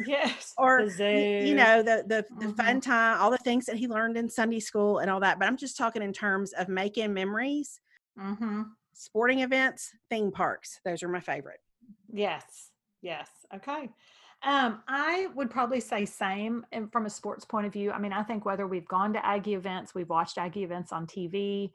yes 0.05 0.53
or 0.57 0.81
you 0.81 1.55
know 1.55 1.81
the 1.81 2.03
the, 2.05 2.25
the 2.39 2.47
mm-hmm. 2.47 2.51
fun 2.51 2.81
time 2.81 3.17
all 3.21 3.31
the 3.31 3.37
things 3.37 3.65
that 3.65 3.77
he 3.77 3.87
learned 3.87 4.17
in 4.17 4.29
sunday 4.29 4.59
school 4.59 4.99
and 4.99 5.09
all 5.09 5.21
that 5.21 5.39
but 5.39 5.47
i'm 5.47 5.55
just 5.55 5.77
talking 5.77 6.01
in 6.01 6.11
terms 6.11 6.51
of 6.53 6.67
making 6.67 7.13
memories 7.13 7.79
mm-hmm. 8.19 8.63
sporting 8.91 9.39
events 9.39 9.91
theme 10.09 10.29
parks 10.29 10.81
those 10.83 11.03
are 11.03 11.07
my 11.07 11.21
favorite 11.21 11.61
yes 12.11 12.71
yes 13.01 13.29
okay 13.55 13.89
um, 14.45 14.83
I 14.87 15.27
would 15.33 15.49
probably 15.49 15.79
say 15.79 16.05
same 16.05 16.65
and 16.71 16.91
from 16.91 17.07
a 17.07 17.09
sports 17.09 17.43
point 17.43 17.65
of 17.65 17.73
view. 17.73 17.91
I 17.91 17.97
mean, 17.97 18.13
I 18.13 18.21
think 18.21 18.45
whether 18.45 18.67
we've 18.67 18.87
gone 18.87 19.11
to 19.13 19.25
Aggie 19.25 19.55
events, 19.55 19.95
we've 19.95 20.09
watched 20.09 20.37
Aggie 20.37 20.63
events 20.63 20.91
on 20.91 21.07
TV, 21.07 21.71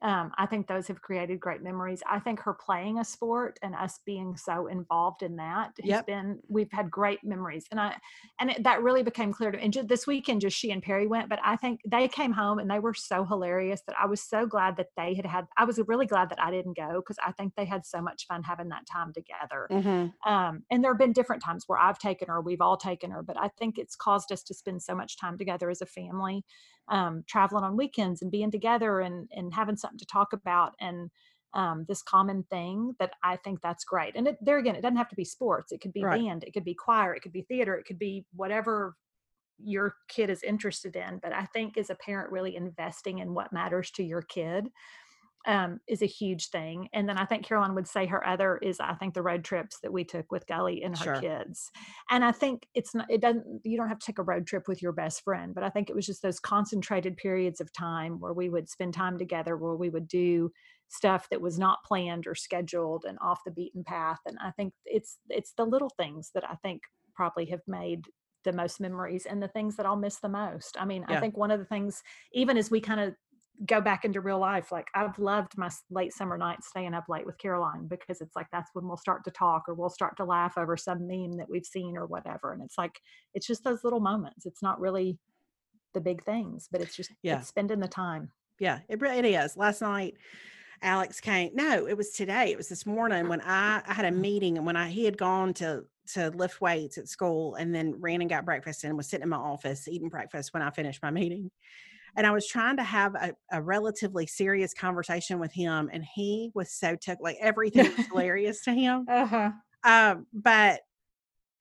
um, 0.00 0.32
I 0.38 0.46
think 0.46 0.68
those 0.68 0.86
have 0.88 1.02
created 1.02 1.40
great 1.40 1.62
memories. 1.62 2.02
I 2.08 2.20
think 2.20 2.40
her 2.40 2.54
playing 2.54 2.98
a 2.98 3.04
sport 3.04 3.58
and 3.62 3.74
us 3.74 3.98
being 4.06 4.36
so 4.36 4.68
involved 4.68 5.22
in 5.22 5.36
that 5.36 5.72
has 5.84 6.04
been 6.04 6.38
we've 6.48 6.70
had 6.70 6.90
great 6.90 7.24
memories, 7.24 7.64
and 7.70 7.80
I 7.80 7.96
and 8.38 8.50
it, 8.50 8.62
that 8.62 8.82
really 8.82 9.02
became 9.02 9.32
clear 9.32 9.50
to 9.50 9.58
me. 9.58 9.64
And 9.64 9.72
ju- 9.72 9.82
this 9.82 10.06
weekend, 10.06 10.40
just 10.40 10.56
she 10.56 10.70
and 10.70 10.82
Perry 10.82 11.06
went, 11.06 11.28
but 11.28 11.40
I 11.44 11.56
think 11.56 11.80
they 11.86 12.06
came 12.06 12.32
home 12.32 12.58
and 12.58 12.70
they 12.70 12.78
were 12.78 12.94
so 12.94 13.24
hilarious 13.24 13.82
that 13.86 13.96
I 14.00 14.06
was 14.06 14.20
so 14.20 14.46
glad 14.46 14.76
that 14.76 14.88
they 14.96 15.14
had 15.14 15.26
had. 15.26 15.46
I 15.56 15.64
was 15.64 15.80
really 15.88 16.06
glad 16.06 16.30
that 16.30 16.40
I 16.40 16.50
didn't 16.50 16.76
go 16.76 17.00
because 17.00 17.18
I 17.24 17.32
think 17.32 17.54
they 17.56 17.64
had 17.64 17.84
so 17.84 18.00
much 18.00 18.26
fun 18.26 18.44
having 18.44 18.68
that 18.68 18.86
time 18.86 19.12
together. 19.12 19.66
Mm-hmm. 19.70 20.30
Um, 20.32 20.62
and 20.70 20.84
there 20.84 20.92
have 20.92 20.98
been 20.98 21.12
different 21.12 21.42
times 21.42 21.64
where 21.66 21.78
I've 21.78 21.98
taken 21.98 22.28
her, 22.28 22.40
we've 22.40 22.60
all 22.60 22.76
taken 22.76 23.10
her, 23.10 23.22
but 23.22 23.36
I 23.36 23.48
think 23.58 23.78
it's 23.78 23.96
caused 23.96 24.30
us 24.30 24.42
to 24.44 24.54
spend 24.54 24.82
so 24.82 24.94
much 24.94 25.18
time 25.18 25.36
together 25.36 25.70
as 25.70 25.80
a 25.80 25.86
family, 25.86 26.44
um, 26.90 27.24
traveling 27.26 27.64
on 27.64 27.76
weekends 27.76 28.22
and 28.22 28.30
being 28.30 28.50
together 28.50 29.00
and 29.00 29.28
and 29.32 29.52
having 29.54 29.76
something 29.76 29.98
to 29.98 30.06
talk 30.06 30.32
about 30.32 30.74
and 30.80 31.10
um, 31.54 31.86
this 31.88 32.02
common 32.02 32.44
thing 32.50 32.94
that 32.98 33.12
I 33.22 33.36
think 33.36 33.62
that's 33.62 33.84
great. 33.84 34.14
And 34.16 34.28
it, 34.28 34.36
there 34.40 34.58
again, 34.58 34.76
it 34.76 34.82
doesn't 34.82 34.98
have 34.98 35.08
to 35.08 35.16
be 35.16 35.24
sports. 35.24 35.72
It 35.72 35.80
could 35.80 35.94
be 35.94 36.04
Right. 36.04 36.24
band, 36.26 36.44
it 36.44 36.52
could 36.52 36.64
be 36.64 36.74
choir, 36.74 37.14
it 37.14 37.22
could 37.22 37.32
be 37.32 37.42
theater, 37.42 37.74
it 37.76 37.84
could 37.84 37.98
be 37.98 38.26
whatever 38.34 38.96
your 39.58 39.94
kid 40.08 40.30
is 40.30 40.42
interested 40.42 40.94
in. 40.96 41.18
But 41.22 41.32
I 41.32 41.46
think 41.46 41.76
as 41.76 41.90
a 41.90 41.96
parent, 41.96 42.30
really 42.32 42.56
investing 42.56 43.18
in 43.18 43.34
what 43.34 43.52
matters 43.52 43.90
to 43.92 44.04
your 44.04 44.22
kid 44.22 44.68
um, 45.46 45.80
is 45.88 46.02
a 46.02 46.06
huge 46.06 46.48
thing. 46.48 46.88
And 46.92 47.08
then 47.08 47.16
I 47.16 47.24
think 47.24 47.44
Caroline 47.46 47.74
would 47.74 47.86
say 47.88 48.06
her 48.06 48.26
other 48.26 48.58
is 48.58 48.80
I 48.80 48.94
think 48.94 49.14
the 49.14 49.22
road 49.22 49.44
trips 49.44 49.78
that 49.80 49.92
we 49.92 50.04
took 50.04 50.30
with 50.32 50.46
Gully 50.46 50.82
and 50.82 50.96
her 50.96 51.04
Sure. 51.04 51.20
kids. 51.20 51.70
And 52.10 52.24
I 52.24 52.32
think 52.32 52.66
it's 52.74 52.94
not 52.94 53.10
it 53.10 53.20
doesn't 53.20 53.60
you 53.64 53.76
don't 53.76 53.88
have 53.88 53.98
to 54.00 54.06
take 54.06 54.18
a 54.18 54.22
road 54.24 54.46
trip 54.46 54.68
with 54.68 54.82
your 54.82 54.92
best 54.92 55.22
friend, 55.22 55.54
but 55.54 55.64
I 55.64 55.70
think 55.70 55.88
it 55.88 55.96
was 55.96 56.06
just 56.06 56.22
those 56.22 56.40
concentrated 56.40 57.16
periods 57.16 57.60
of 57.60 57.72
time 57.72 58.20
where 58.20 58.32
we 58.34 58.48
would 58.50 58.68
spend 58.68 58.94
time 58.94 59.16
together, 59.16 59.56
where 59.56 59.76
we 59.76 59.88
would 59.90 60.08
do 60.08 60.50
stuff 60.88 61.28
that 61.30 61.40
was 61.40 61.58
not 61.58 61.84
planned 61.84 62.26
or 62.26 62.34
scheduled 62.34 63.04
and 63.06 63.18
off 63.20 63.44
the 63.44 63.50
beaten 63.50 63.84
path. 63.84 64.18
And 64.26 64.38
I 64.40 64.50
think 64.50 64.74
it's 64.84 65.18
it's 65.28 65.52
the 65.52 65.64
little 65.64 65.90
things 65.90 66.30
that 66.34 66.48
I 66.48 66.56
think 66.56 66.82
probably 67.14 67.46
have 67.46 67.62
made 67.66 68.04
the 68.44 68.52
most 68.52 68.80
memories 68.80 69.26
and 69.26 69.42
the 69.42 69.48
things 69.48 69.76
that 69.76 69.84
I'll 69.86 69.96
miss 69.96 70.20
the 70.20 70.28
most. 70.28 70.80
I 70.80 70.84
mean, 70.84 71.04
Yeah. 71.08 71.16
I 71.16 71.20
think 71.20 71.36
one 71.36 71.50
of 71.50 71.58
the 71.58 71.64
things, 71.66 72.02
even 72.32 72.56
as 72.56 72.70
we 72.70 72.80
kind 72.80 73.00
of 73.00 73.14
go 73.66 73.80
back 73.80 74.04
into 74.04 74.20
real 74.20 74.38
life. 74.38 74.70
Like 74.70 74.88
I've 74.94 75.18
loved 75.18 75.58
my 75.58 75.70
late 75.90 76.12
summer 76.12 76.38
nights 76.38 76.68
staying 76.68 76.94
up 76.94 77.08
late 77.08 77.26
with 77.26 77.38
Caroline 77.38 77.86
because 77.88 78.20
it's 78.20 78.36
like 78.36 78.46
that's 78.52 78.70
when 78.72 78.86
we'll 78.86 78.96
start 78.96 79.24
to 79.24 79.30
talk 79.30 79.64
or 79.68 79.74
we'll 79.74 79.90
start 79.90 80.16
to 80.18 80.24
laugh 80.24 80.56
over 80.56 80.76
some 80.76 81.06
meme 81.06 81.36
that 81.38 81.50
we've 81.50 81.66
seen 81.66 81.96
or 81.96 82.06
whatever. 82.06 82.52
And 82.52 82.62
it's 82.62 82.78
like 82.78 83.00
it's 83.34 83.46
just 83.46 83.64
those 83.64 83.82
little 83.84 84.00
moments. 84.00 84.46
It's 84.46 84.62
not 84.62 84.80
really 84.80 85.18
the 85.94 86.00
big 86.00 86.24
things, 86.24 86.68
but 86.70 86.80
it's 86.80 86.94
just 86.94 87.10
Yeah. 87.22 87.38
it's 87.38 87.48
spending 87.48 87.80
the 87.80 87.88
time. 87.88 88.30
Yeah, 88.60 88.80
it 88.88 89.00
really 89.00 89.34
is. 89.34 89.56
Last 89.56 89.80
night, 89.82 90.14
Alex 90.82 91.20
came. 91.20 91.50
No, 91.54 91.86
it 91.86 91.96
was 91.96 92.10
today. 92.10 92.50
It 92.52 92.56
was 92.56 92.68
this 92.68 92.86
morning 92.86 93.28
when 93.28 93.40
I, 93.40 93.82
I 93.86 93.94
had 93.94 94.04
a 94.04 94.10
meeting 94.12 94.56
and 94.56 94.66
when 94.66 94.76
I 94.76 94.88
he 94.88 95.04
had 95.04 95.18
gone 95.18 95.54
to 95.54 95.84
to 96.14 96.30
lift 96.30 96.60
weights 96.60 96.96
at 96.96 97.08
school 97.08 97.54
and 97.56 97.74
then 97.74 98.00
ran 98.00 98.20
and 98.22 98.30
got 98.30 98.44
breakfast 98.44 98.82
and 98.84 98.96
was 98.96 99.08
sitting 99.08 99.24
in 99.24 99.28
my 99.28 99.36
office 99.36 99.86
eating 99.88 100.08
breakfast 100.08 100.54
when 100.54 100.62
I 100.62 100.70
finished 100.70 101.02
my 101.02 101.10
meeting. 101.10 101.50
And 102.16 102.26
I 102.26 102.30
was 102.30 102.46
trying 102.46 102.76
to 102.78 102.82
have 102.82 103.14
a, 103.14 103.34
a 103.52 103.62
relatively 103.62 104.26
serious 104.26 104.74
conversation 104.74 105.38
with 105.38 105.52
him, 105.52 105.90
and 105.92 106.04
he 106.04 106.50
was 106.54 106.72
so 106.72 106.96
took 106.96 107.18
like 107.20 107.36
everything 107.40 107.90
was 107.96 108.06
hilarious 108.10 108.62
to 108.64 108.72
him. 108.72 109.06
Uh-huh. 109.08 109.50
Um, 109.84 110.26
but 110.32 110.80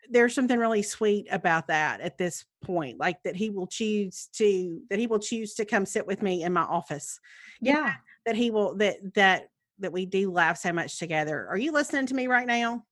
there's 0.10 0.34
something 0.34 0.58
really 0.58 0.82
sweet 0.84 1.28
about 1.32 1.68
that 1.68 2.00
at 2.02 2.18
this 2.18 2.46
point, 2.64 2.98
like 3.00 3.22
that 3.24 3.36
he 3.36 3.50
will 3.50 3.68
choose 3.68 4.30
to 4.34 4.82
that 4.90 5.00
he 5.00 5.08
will 5.08 5.20
choose 5.20 5.54
to 5.56 5.66
come 5.66 5.86
sit 5.86 6.08
with 6.08 6.22
me 6.22 6.44
in 6.44 6.54
my 6.54 6.62
office. 6.62 7.20
Know, 7.62 7.72
Yeah. 7.72 7.94
that 8.26 8.36
he 8.36 8.50
will 8.52 8.76
that 8.78 8.98
that 9.16 9.50
that 9.80 9.92
we 9.92 10.06
do 10.06 10.32
laugh 10.32 10.58
so 10.58 10.72
much 10.74 10.98
together. 10.98 11.48
Are 11.50 11.58
you 11.58 11.72
listening 11.72 12.06
to 12.08 12.14
me 12.16 12.28
right 12.28 12.48
now? 12.48 12.84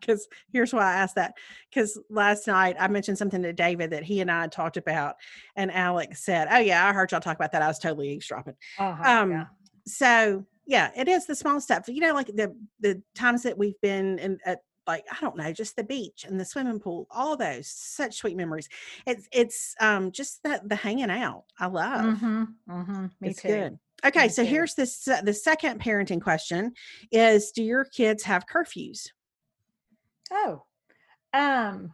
Because 0.00 0.28
here's 0.52 0.72
why 0.72 0.82
I 0.82 0.94
asked 0.94 1.14
that. 1.14 1.34
Because 1.70 1.98
last 2.10 2.46
night 2.46 2.76
I 2.78 2.88
mentioned 2.88 3.18
something 3.18 3.42
to 3.42 3.52
David 3.52 3.90
that 3.90 4.02
he 4.04 4.20
and 4.20 4.30
I 4.30 4.42
had 4.42 4.52
talked 4.52 4.76
about, 4.76 5.16
and 5.56 5.72
Alex 5.72 6.24
said, 6.24 6.48
"Oh 6.50 6.58
yeah, 6.58 6.86
I 6.86 6.92
heard 6.92 7.10
y'all 7.12 7.20
talk 7.20 7.36
about 7.36 7.52
that. 7.52 7.62
I 7.62 7.68
was 7.68 7.78
totally 7.78 8.10
eavesdropping." 8.10 8.54
uh-huh. 8.78 9.02
Um, 9.10 9.30
yeah. 9.30 9.44
so 9.86 10.44
yeah, 10.66 10.90
it 10.96 11.08
is 11.08 11.26
the 11.26 11.34
small 11.34 11.60
stuff. 11.60 11.88
You 11.88 12.00
know, 12.00 12.14
like 12.14 12.28
the 12.28 12.56
the 12.80 13.02
times 13.14 13.42
that 13.44 13.58
we've 13.58 13.80
been 13.80 14.18
in 14.18 14.38
at 14.44 14.60
like 14.86 15.04
I 15.10 15.16
don't 15.20 15.36
know, 15.36 15.52
just 15.52 15.76
the 15.76 15.84
beach 15.84 16.24
and 16.28 16.38
the 16.38 16.44
swimming 16.44 16.80
pool, 16.80 17.06
all 17.10 17.36
those 17.36 17.68
such 17.68 18.16
sweet 18.16 18.36
memories. 18.36 18.68
It's 19.06 19.28
it's 19.32 19.74
um 19.80 20.12
just 20.12 20.42
that 20.42 20.68
the 20.68 20.76
hanging 20.76 21.10
out. 21.10 21.44
I 21.58 21.66
love. 21.66 22.18
Mhm, 22.18 22.48
mhm, 22.68 23.10
it's 23.22 23.42
too. 23.42 23.48
good. 23.48 23.78
Okay, 24.04 24.24
Me 24.24 24.28
so 24.28 24.42
too. 24.42 24.50
here's 24.50 24.74
this 24.74 25.04
the 25.04 25.32
second 25.32 25.80
parenting 25.80 26.20
question 26.20 26.72
is 27.10 27.52
do 27.52 27.62
your 27.62 27.84
kids 27.84 28.22
have 28.24 28.46
curfews? 28.46 29.08
Oh. 30.34 30.64
Um, 31.32 31.92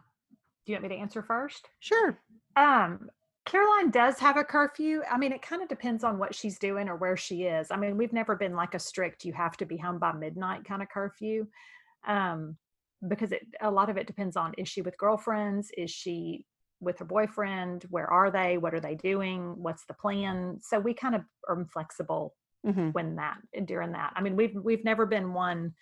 do 0.65 0.71
you 0.71 0.75
want 0.75 0.83
me 0.83 0.89
to 0.89 1.01
answer 1.01 1.23
first? 1.23 1.69
Sure. 1.79 2.19
Um, 2.55 3.09
Caroline 3.45 3.89
does 3.89 4.19
have 4.19 4.37
a 4.37 4.43
curfew. 4.43 5.01
I 5.09 5.17
mean, 5.17 5.31
it 5.31 5.41
kind 5.41 5.61
of 5.61 5.69
depends 5.69 6.03
on 6.03 6.19
what 6.19 6.35
she's 6.35 6.59
doing 6.59 6.87
or 6.87 6.95
where 6.95 7.17
she 7.17 7.43
is. 7.43 7.71
I 7.71 7.77
mean, 7.77 7.97
we've 7.97 8.13
never 8.13 8.35
been 8.35 8.55
like 8.55 8.75
a 8.75 8.79
strict 8.79 9.25
you 9.25 9.33
have 9.33 9.57
to 9.57 9.65
be 9.65 9.77
home 9.77 9.97
by 9.97 10.11
midnight 10.11 10.63
kind 10.65 10.81
of 10.81 10.89
curfew. 10.89 11.47
Um, 12.07 12.57
because 13.07 13.31
it 13.31 13.47
a 13.59 13.71
lot 13.71 13.89
of 13.89 13.97
it 13.97 14.05
depends 14.05 14.37
on 14.37 14.53
is 14.59 14.69
she 14.69 14.83
with 14.83 14.97
girlfriends? 14.97 15.71
Is 15.75 15.89
she 15.89 16.45
with 16.79 16.99
her 16.99 17.05
boyfriend? 17.05 17.85
Where 17.89 18.07
are 18.07 18.29
they? 18.29 18.57
What 18.57 18.75
are 18.75 18.79
they 18.79 18.95
doing? 18.95 19.55
What's 19.57 19.85
the 19.85 19.95
plan? 19.95 20.59
So 20.61 20.79
we 20.79 20.93
kind 20.93 21.15
of 21.15 21.21
are 21.47 21.65
flexible 21.65 22.35
hmm 22.63 22.89
when 22.91 23.15
that 23.15 23.37
during 23.65 23.93
that. 23.93 24.13
I 24.15 24.21
mean, 24.21 24.35
we've 24.35 24.55
we've 24.55 24.85
never 24.85 25.07
been 25.07 25.33
one 25.33 25.73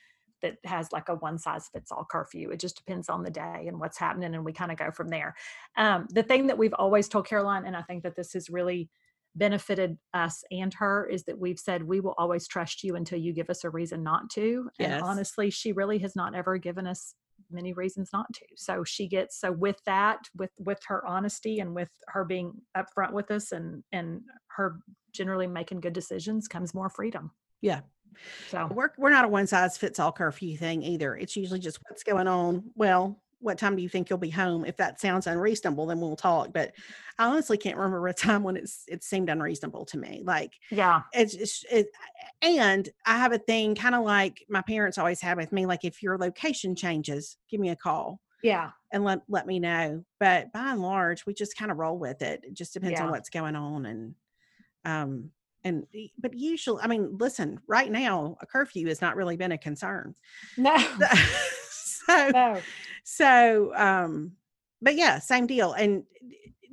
that 0.41 0.57
has 0.65 0.91
like 0.91 1.09
a 1.09 1.15
one 1.15 1.37
size 1.37 1.69
fits 1.71 1.91
all 1.91 2.05
curfew. 2.09 2.49
It 2.51 2.59
just 2.59 2.77
depends 2.77 3.09
on 3.09 3.23
the 3.23 3.31
day 3.31 3.65
and 3.67 3.79
what's 3.79 3.97
happening, 3.97 4.33
and 4.35 4.45
we 4.45 4.53
kind 4.53 4.71
of 4.71 4.77
go 4.77 4.91
from 4.91 5.09
there. 5.09 5.35
Um, 5.77 6.07
the 6.09 6.23
thing 6.23 6.47
that 6.47 6.57
we've 6.57 6.73
always 6.73 7.07
told 7.07 7.27
Caroline, 7.27 7.65
and 7.65 7.75
I 7.75 7.81
think 7.83 8.03
that 8.03 8.15
this 8.15 8.33
has 8.33 8.49
really 8.49 8.89
benefited 9.35 9.97
us 10.13 10.43
and 10.51 10.73
her, 10.73 11.07
is 11.07 11.23
that 11.25 11.39
we've 11.39 11.59
said 11.59 11.83
we 11.83 11.99
will 11.99 12.15
always 12.17 12.47
trust 12.47 12.83
you 12.83 12.95
until 12.95 13.19
you 13.19 13.33
give 13.33 13.49
us 13.49 13.63
a 13.63 13.69
reason 13.69 14.03
not 14.03 14.29
to. 14.31 14.69
Yes. 14.79 14.91
And 14.91 15.03
honestly, 15.03 15.49
she 15.49 15.71
really 15.71 15.99
has 15.99 16.15
not 16.15 16.35
ever 16.35 16.57
given 16.57 16.87
us 16.87 17.13
many 17.51 17.73
reasons 17.73 18.09
not 18.13 18.31
to. 18.33 18.45
So 18.55 18.83
she 18.83 19.07
gets 19.07 19.39
so 19.39 19.51
with 19.51 19.77
that, 19.85 20.19
with 20.37 20.51
with 20.57 20.79
her 20.87 21.05
honesty 21.05 21.59
and 21.59 21.73
with 21.73 21.89
her 22.07 22.25
being 22.25 22.53
upfront 22.77 23.13
with 23.13 23.31
us 23.31 23.51
and 23.51 23.83
and 23.91 24.21
her 24.47 24.79
generally 25.11 25.47
making 25.47 25.81
good 25.81 25.93
decisions 25.93 26.47
comes 26.47 26.73
more 26.73 26.89
freedom. 26.89 27.31
Yeah. 27.61 27.81
So 28.49 28.67
We're 28.71 28.91
we're 28.97 29.09
not 29.09 29.25
a 29.25 29.27
one 29.27 29.47
size 29.47 29.77
fits 29.77 29.99
all 29.99 30.11
curfew 30.11 30.57
thing 30.57 30.83
either. 30.83 31.15
It's 31.15 31.35
usually 31.35 31.59
just 31.59 31.79
what's 31.87 32.03
going 32.03 32.27
on. 32.27 32.71
Well, 32.75 33.21
what 33.41 33.57
time 33.57 33.75
do 33.75 33.81
you 33.81 33.89
think 33.89 34.09
you'll 34.09 34.19
be 34.19 34.29
home? 34.29 34.65
If 34.65 34.77
that 34.77 34.99
sounds 34.99 35.25
unreasonable, 35.27 35.85
then 35.85 36.01
we'll 36.01 36.15
talk. 36.15 36.51
But 36.53 36.73
I 37.17 37.27
honestly 37.27 37.57
can't 37.57 37.77
remember 37.77 38.07
a 38.07 38.13
time 38.13 38.43
when 38.43 38.57
it's 38.57 38.83
it 38.87 39.03
seemed 39.03 39.29
unreasonable 39.29 39.85
to 39.85 39.97
me. 39.97 40.21
Like 40.25 40.53
yeah, 40.71 41.03
it's, 41.13 41.35
it's 41.35 41.65
it, 41.71 41.87
and 42.41 42.89
I 43.05 43.17
have 43.17 43.31
a 43.31 43.39
thing 43.39 43.75
kind 43.75 43.95
of 43.95 44.03
like 44.03 44.45
my 44.49 44.61
parents 44.61 44.97
always 44.97 45.21
had 45.21 45.37
with 45.37 45.51
me. 45.51 45.65
Like 45.65 45.85
if 45.85 46.03
your 46.03 46.17
location 46.17 46.75
changes, 46.75 47.37
give 47.49 47.59
me 47.59 47.69
a 47.69 47.75
call 47.75 48.19
yeah, 48.41 48.71
and 48.91 49.03
let 49.03 49.21
let 49.27 49.47
me 49.47 49.59
know. 49.59 50.03
But 50.19 50.51
by 50.51 50.71
and 50.71 50.81
large, 50.81 51.25
we 51.25 51.33
just 51.33 51.57
kind 51.57 51.71
of 51.71 51.77
roll 51.77 51.97
with 51.97 52.21
it. 52.21 52.43
It 52.43 52.53
just 52.53 52.73
depends 52.73 52.99
on 52.99 53.11
what's 53.11 53.29
going 53.29 53.55
on 53.55 53.85
and 53.85 54.15
um 54.85 55.31
and 55.63 55.85
but 56.17 56.33
usually, 56.33 56.81
I 56.81 56.87
mean, 56.87 57.17
listen, 57.17 57.59
right 57.67 57.91
now 57.91 58.37
a 58.41 58.45
curfew 58.45 58.87
has 58.87 59.01
not 59.01 59.15
really 59.15 59.37
been 59.37 59.51
a 59.51 59.57
concern. 59.57 60.15
no, 60.57 60.77
so 61.69 62.33
no, 62.33 62.61
so 63.03 63.75
um 63.75 64.35
but 64.81 64.95
yeah 64.95 65.19
same 65.19 65.47
deal 65.47 65.73
and 65.73 66.03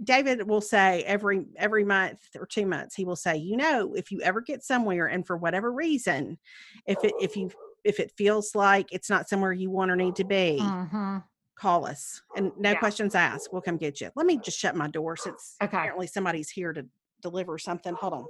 david 0.04 0.46
will 0.48 0.60
say 0.60 1.02
every 1.04 1.46
every 1.56 1.84
month 1.84 2.20
or 2.38 2.46
two 2.46 2.66
months 2.66 2.94
he 2.94 3.04
will 3.04 3.16
say 3.16 3.36
you 3.36 3.56
know 3.56 3.94
if 3.94 4.10
you 4.10 4.20
ever 4.22 4.40
get 4.40 4.62
somewhere 4.62 5.06
and 5.06 5.26
for 5.26 5.36
whatever 5.36 5.72
reason 5.72 6.38
if 6.86 7.02
it 7.04 7.14
if 7.18 7.36
you 7.36 7.50
if 7.84 7.98
it 8.00 8.12
feels 8.16 8.54
like 8.54 8.92
it's 8.92 9.10
not 9.10 9.28
somewhere 9.28 9.52
you 9.52 9.70
want 9.70 9.90
or 9.90 9.96
need 9.96 10.16
to 10.16 10.24
be 10.24 10.58
Mhm. 10.60 11.24
call 11.56 11.86
us 11.86 12.22
and 12.34 12.52
no 12.58 12.72
Yeah. 12.72 12.78
questions 12.78 13.14
asked 13.14 13.48
we'll 13.52 13.62
come 13.62 13.78
get 13.78 14.00
you 14.00 14.10
let 14.16 14.26
me 14.26 14.38
just 14.38 14.58
shut 14.58 14.76
my 14.76 14.88
door 14.88 15.16
since 15.16 15.56
Okay. 15.62 15.76
apparently 15.78 16.06
somebody's 16.06 16.50
here 16.50 16.72
to 16.72 16.86
deliver 17.22 17.58
something 17.58 17.94
hold 17.94 18.12
on 18.12 18.26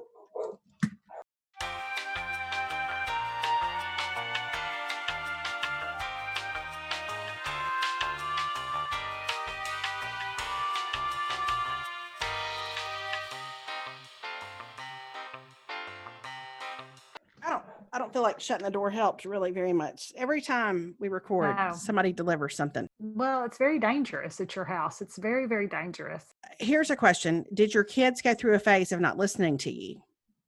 feel 18.16 18.22
like 18.22 18.41
shutting 18.41 18.64
the 18.64 18.70
door 18.70 18.88
helped 18.88 19.26
really 19.26 19.51
very 19.51 19.74
much. 19.74 20.11
Every 20.16 20.41
time 20.41 20.95
we 20.99 21.09
record, 21.09 21.55
No. 21.55 21.74
somebody 21.74 22.14
delivers 22.14 22.57
something. 22.57 22.88
Well, 22.99 23.45
it's 23.45 23.59
very 23.59 23.78
dangerous 23.78 24.41
at 24.41 24.57
your 24.57 24.64
house. 24.64 25.03
It's 25.03 25.18
very, 25.18 25.47
very 25.47 25.66
dangerous. 25.66 26.24
Here's 26.59 26.88
a 26.88 26.97
question. 26.97 27.45
Did 27.53 27.74
your 27.74 27.84
kids 27.84 28.22
go 28.22 28.32
through 28.32 28.55
a 28.55 28.59
phase 28.59 28.91
of 28.91 29.01
not 29.01 29.18
listening 29.18 29.59
to 29.59 29.70
you? 29.70 30.01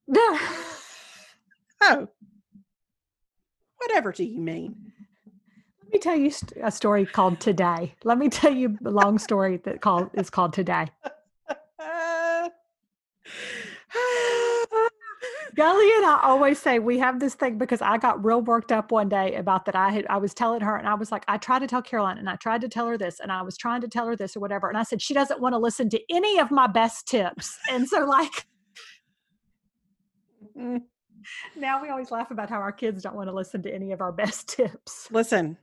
oh, 1.83 2.09
whatever 3.77 4.13
do 4.13 4.25
you 4.25 4.41
mean? 4.41 4.75
Let 5.83 5.93
me 5.93 5.99
tell 5.99 6.17
you 6.17 6.33
a 6.63 6.71
story 6.71 7.05
called 7.05 7.39
Today. 7.39 7.95
Let 8.03 8.17
me 8.17 8.31
tell 8.31 8.55
you 8.55 8.79
a 8.83 8.91
long 8.91 9.19
story 9.19 9.59
that 9.65 9.83
called 9.83 10.09
is 10.15 10.31
called 10.31 10.55
Today. 10.55 10.87
Gully 15.59 15.91
and 15.97 16.07
I 16.07 16.21
always 16.23 16.61
say 16.61 16.79
we 16.79 17.01
have 17.01 17.19
this 17.19 17.35
thing 17.35 17.59
because 17.59 17.83
I 17.83 17.99
got 17.99 18.25
real 18.25 18.41
worked 18.41 18.71
up 18.71 18.93
one 18.93 19.09
day 19.09 19.35
about 19.35 19.65
that. 19.65 19.75
I 19.75 19.91
had 19.91 20.07
I 20.09 20.19
was 20.19 20.33
telling 20.33 20.61
her 20.61 20.77
and 20.77 20.87
I 20.87 20.95
was 20.95 21.11
like, 21.11 21.25
I 21.27 21.37
tried 21.37 21.59
to 21.59 21.67
tell 21.67 21.83
Caroline 21.83 22.17
and 22.17 22.31
I 22.31 22.37
tried 22.37 22.61
to 22.61 22.69
tell 22.69 22.87
her 22.87 22.97
this 22.97 23.19
and 23.19 23.33
I 23.33 23.43
was 23.43 23.57
trying 23.57 23.81
to 23.81 23.89
tell 23.89 24.07
her 24.07 24.15
this 24.15 24.37
or 24.37 24.41
whatever. 24.41 24.69
And 24.69 24.79
I 24.79 24.85
said, 24.85 25.03
she 25.03 25.15
doesn't 25.15 25.41
want 25.41 25.55
to 25.55 25.59
listen 25.59 25.91
to 25.91 26.01
any 26.09 26.39
of 26.39 26.53
my 26.53 26.69
best 26.69 27.09
tips. 27.09 27.59
And 27.73 27.89
so 27.89 28.05
like 28.05 28.47
mm. 30.57 30.81
now 31.57 31.83
we 31.83 31.89
always 31.89 32.13
laugh 32.13 32.31
about 32.31 32.51
how 32.51 32.61
our 32.61 32.71
kids 32.71 33.03
don't 33.03 33.17
want 33.17 33.29
to 33.29 33.35
listen 33.35 33.61
to 33.63 33.75
any 33.75 33.91
of 33.91 34.01
our 34.01 34.13
best 34.13 34.49
tips. 34.49 35.09
Listen, 35.11 35.59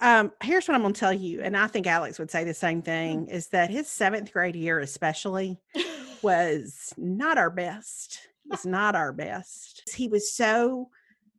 um, 0.00 0.30
here's 0.44 0.68
what 0.68 0.76
I'm 0.76 0.82
going 0.82 0.94
to 0.94 1.00
tell 1.00 1.12
you, 1.12 1.42
and 1.42 1.56
I 1.56 1.66
think 1.66 1.88
Alex 1.88 2.20
would 2.20 2.30
say 2.30 2.44
the 2.44 2.54
same 2.54 2.82
mm. 2.82 2.84
thing: 2.84 3.26
is 3.26 3.48
that 3.48 3.68
his 3.68 3.88
seventh 3.88 4.32
grade 4.32 4.54
year, 4.54 4.78
especially, 4.78 5.58
was 6.22 6.94
not 6.96 7.36
our 7.36 7.50
best. 7.50 8.29
Was 8.50 8.66
not 8.66 8.96
our 8.96 9.12
best. 9.12 9.82
He 9.94 10.08
was 10.08 10.32
so 10.32 10.90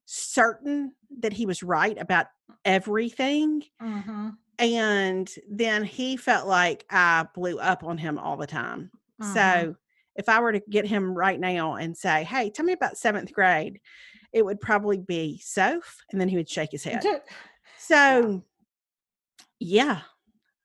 certain 0.06 0.94
that 1.20 1.34
he 1.34 1.46
was 1.46 1.64
right 1.64 1.98
about 2.00 2.28
everything, 2.66 3.64
mm-hmm. 3.82 4.30
and 4.60 5.32
then 5.50 5.84
he 5.84 6.18
felt 6.18 6.48
like 6.48 6.86
I 6.90 7.26
blew 7.36 7.60
up 7.60 7.84
on 7.84 7.98
him 7.98 8.18
all 8.18 8.38
the 8.38 8.48
time. 8.48 8.92
Mm-hmm. 9.22 9.34
So 9.34 9.76
if 10.16 10.30
I 10.30 10.40
were 10.40 10.54
to 10.54 10.62
get 10.70 10.86
him 10.86 11.14
right 11.14 11.40
now 11.40 11.76
and 11.76 11.96
say, 11.96 12.24
"Hey, 12.24 12.50
tell 12.50 12.66
me 12.66 12.74
about 12.74 12.98
seventh 12.98 13.34
grade," 13.34 13.80
it 14.34 14.46
would 14.46 14.62
probably 14.62 14.98
be 14.98 15.40
Soph, 15.44 15.98
and 16.12 16.20
then 16.20 16.30
he 16.30 16.38
would 16.38 16.50
shake 16.50 16.72
his 16.72 16.84
head. 16.86 17.04
So 17.78 18.44
yeah, 19.60 20.02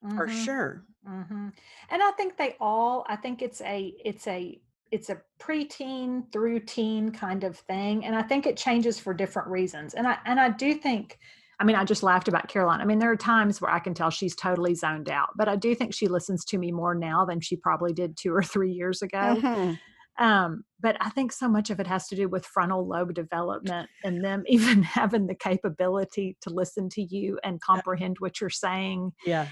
mm-hmm. 0.04 0.16
for 0.16 0.28
sure. 0.28 0.84
Mm-hmm. 1.08 1.48
And 1.90 2.02
I 2.02 2.10
think 2.12 2.36
they 2.36 2.56
all. 2.60 3.04
I 3.08 3.16
think 3.16 3.42
it's 3.42 3.60
a 3.60 3.94
it's 4.04 4.26
a 4.26 4.60
it's 4.96 5.10
a 5.10 5.20
preteen 5.38 6.32
through 6.32 6.60
teen 6.60 7.10
kind 7.10 7.44
of 7.44 7.58
thing, 7.58 8.06
and 8.06 8.16
I 8.16 8.22
think 8.22 8.46
it 8.46 8.56
changes 8.56 8.98
for 8.98 9.12
different 9.12 9.48
reasons. 9.48 9.92
And 9.92 10.08
I 10.08 10.16
and 10.24 10.40
I 10.40 10.48
do 10.48 10.74
think. 10.74 11.18
I 11.58 11.64
mean, 11.64 11.76
I 11.76 11.84
just 11.84 12.02
laughed 12.02 12.28
about 12.28 12.48
Caroline. 12.48 12.82
I 12.82 12.84
mean, 12.84 12.98
there 12.98 13.10
are 13.10 13.16
times 13.16 13.62
where 13.62 13.70
I 13.70 13.78
can 13.78 13.94
tell 13.94 14.10
she's 14.10 14.36
totally 14.36 14.74
zoned 14.74 15.08
out, 15.08 15.30
but 15.36 15.48
I 15.48 15.56
do 15.56 15.74
think 15.74 15.94
she 15.94 16.06
listens 16.06 16.44
to 16.46 16.58
me 16.58 16.70
more 16.70 16.94
now 16.94 17.24
than 17.24 17.40
she 17.40 17.56
probably 17.56 17.94
did 17.94 18.14
two 18.14 18.34
or 18.34 18.42
three 18.42 18.72
years 18.72 19.00
ago. 19.00 19.38
Mm-hmm. 19.40 19.72
Um, 20.18 20.64
but 20.80 20.96
I 21.00 21.10
think 21.10 21.32
so 21.32 21.48
much 21.48 21.70
of 21.70 21.80
it 21.80 21.86
has 21.86 22.08
to 22.08 22.16
do 22.16 22.28
with 22.28 22.44
frontal 22.44 22.86
lobe 22.86 23.14
development 23.14 23.88
and 24.04 24.22
them 24.22 24.44
even 24.48 24.82
having 24.82 25.26
the 25.26 25.34
capability 25.34 26.36
to 26.42 26.50
listen 26.50 26.88
to 26.90 27.02
you 27.02 27.38
and 27.42 27.60
comprehend 27.60 28.16
what 28.18 28.40
you're 28.40 28.50
saying. 28.50 29.12
Yeah. 29.24 29.48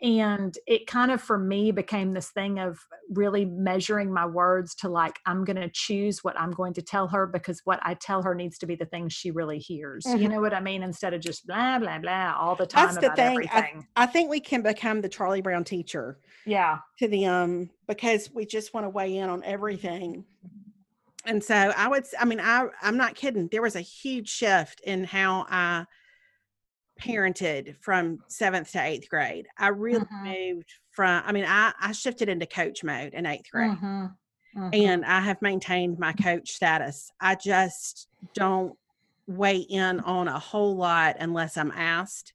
And 0.00 0.56
it 0.66 0.86
kind 0.86 1.10
of, 1.10 1.20
for 1.20 1.36
me, 1.36 1.72
became 1.72 2.12
this 2.12 2.30
thing 2.30 2.60
of 2.60 2.78
really 3.10 3.44
measuring 3.44 4.12
my 4.12 4.26
words 4.26 4.76
to 4.76 4.88
like, 4.88 5.18
I'm 5.26 5.44
going 5.44 5.56
to 5.56 5.68
choose 5.68 6.22
what 6.22 6.38
I'm 6.38 6.52
going 6.52 6.74
to 6.74 6.82
tell 6.82 7.08
her 7.08 7.26
because 7.26 7.62
what 7.64 7.80
I 7.82 7.94
tell 7.94 8.22
her 8.22 8.32
needs 8.32 8.58
to 8.58 8.66
be 8.66 8.76
the 8.76 8.86
thing 8.86 9.08
she 9.08 9.32
really 9.32 9.58
hears. 9.58 10.04
Mm-hmm. 10.04 10.22
You 10.22 10.28
know 10.28 10.40
what 10.40 10.54
I 10.54 10.60
mean? 10.60 10.84
Instead 10.84 11.14
of 11.14 11.20
just 11.20 11.48
blah, 11.48 11.80
blah, 11.80 11.98
blah 11.98 12.36
all 12.38 12.54
the 12.54 12.66
time 12.66 12.94
That's 12.94 13.08
the 13.08 13.14
thing. 13.16 13.48
I, 13.50 13.72
I, 13.96 14.06
think 14.06 14.30
we 14.30 14.38
can 14.38 14.62
become 14.62 15.00
the 15.00 15.08
Charlie 15.08 15.42
Brown 15.42 15.64
teacher. 15.64 16.20
Yeah. 16.46 16.78
To 17.00 17.08
the, 17.08 17.26
um, 17.26 17.70
because 17.88 18.30
we 18.32 18.46
just 18.46 18.72
want 18.72 18.84
to 18.84 18.90
weigh 18.90 19.16
in 19.16 19.28
on 19.28 19.42
everything. 19.42 20.24
And 21.24 21.42
so 21.42 21.54
I 21.54 21.88
would, 21.88 22.04
I 22.18 22.24
mean, 22.24 22.40
I, 22.40 22.68
I'm 22.82 22.96
not 22.96 23.16
kidding. 23.16 23.48
There 23.50 23.62
was 23.62 23.74
a 23.74 23.80
huge 23.80 24.28
shift 24.28 24.80
in 24.80 25.02
how 25.02 25.44
I, 25.50 25.86
parented 26.98 27.76
from 27.80 28.18
seventh 28.28 28.72
to 28.72 28.82
eighth 28.82 29.08
grade. 29.08 29.46
I 29.56 29.68
really 29.68 30.04
mm-hmm. 30.04 30.54
moved 30.54 30.72
from, 30.90 31.22
I 31.24 31.32
mean, 31.32 31.44
I, 31.46 31.72
I 31.80 31.92
shifted 31.92 32.28
into 32.28 32.46
coach 32.46 32.84
mode 32.84 33.14
in 33.14 33.26
eighth 33.26 33.50
grade. 33.50 33.70
Mm-hmm. 33.70 34.06
Mm-hmm. 34.56 34.68
And 34.72 35.04
I 35.04 35.20
have 35.20 35.40
maintained 35.42 35.98
my 35.98 36.12
coach 36.12 36.50
status. 36.50 37.10
I 37.20 37.34
just 37.34 38.08
don't 38.34 38.74
weigh 39.26 39.58
in 39.58 40.00
on 40.00 40.26
a 40.26 40.38
whole 40.38 40.76
lot 40.76 41.16
unless 41.20 41.56
I'm 41.56 41.70
asked. 41.70 42.32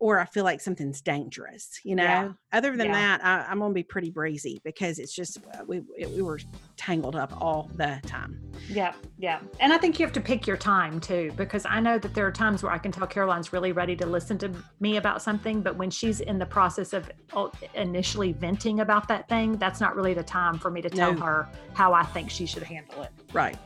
Or 0.00 0.20
I 0.20 0.26
feel 0.26 0.44
like 0.44 0.60
something's 0.60 1.00
dangerous, 1.00 1.80
you 1.82 1.96
know. 1.96 2.04
Yeah. 2.04 2.32
Other 2.52 2.76
than 2.76 2.86
yeah. 2.86 2.92
that, 3.18 3.24
I, 3.24 3.52
am 3.52 3.58
gonna 3.58 3.74
be 3.74 3.82
pretty 3.82 4.10
breezy 4.10 4.60
because 4.64 4.98
it's 4.98 5.12
just 5.12 5.38
uh, 5.38 5.64
we 5.66 5.82
we 5.98 6.22
were 6.22 6.38
tangled 6.76 7.16
up 7.16 7.32
all 7.40 7.68
the 7.74 8.00
time. 8.06 8.40
Yeah, 8.68 8.94
yeah, 9.18 9.40
and 9.58 9.72
I 9.72 9.78
think 9.78 9.98
you 9.98 10.06
have 10.06 10.12
to 10.14 10.20
pick 10.20 10.46
your 10.46 10.56
time 10.56 11.00
too 11.00 11.32
because 11.36 11.66
I 11.66 11.80
know 11.80 11.98
that 11.98 12.14
there 12.14 12.26
are 12.26 12.32
times 12.32 12.62
where 12.62 12.72
I 12.72 12.78
can 12.78 12.92
tell 12.92 13.06
Caroline's 13.06 13.52
really 13.52 13.72
ready 13.72 13.96
to 13.96 14.06
listen 14.06 14.38
to 14.38 14.52
me 14.78 14.98
about 14.98 15.20
something, 15.20 15.62
but 15.62 15.76
when 15.76 15.90
she's 15.90 16.20
in 16.20 16.38
the 16.38 16.46
process 16.46 16.92
of 16.92 17.10
oh, 17.32 17.50
initially 17.74 18.32
venting 18.32 18.80
about 18.80 19.08
that 19.08 19.28
thing, 19.28 19.56
that's 19.58 19.80
not 19.80 19.96
really 19.96 20.14
the 20.14 20.22
time 20.22 20.58
for 20.58 20.70
me 20.70 20.80
to 20.80 20.90
tell 20.90 21.12
no. 21.12 21.20
her 21.20 21.48
how 21.74 21.92
I 21.92 22.04
think 22.04 22.30
she 22.30 22.46
should 22.46 22.62
handle 22.62 23.02
it. 23.02 23.10
Right. 23.32 23.58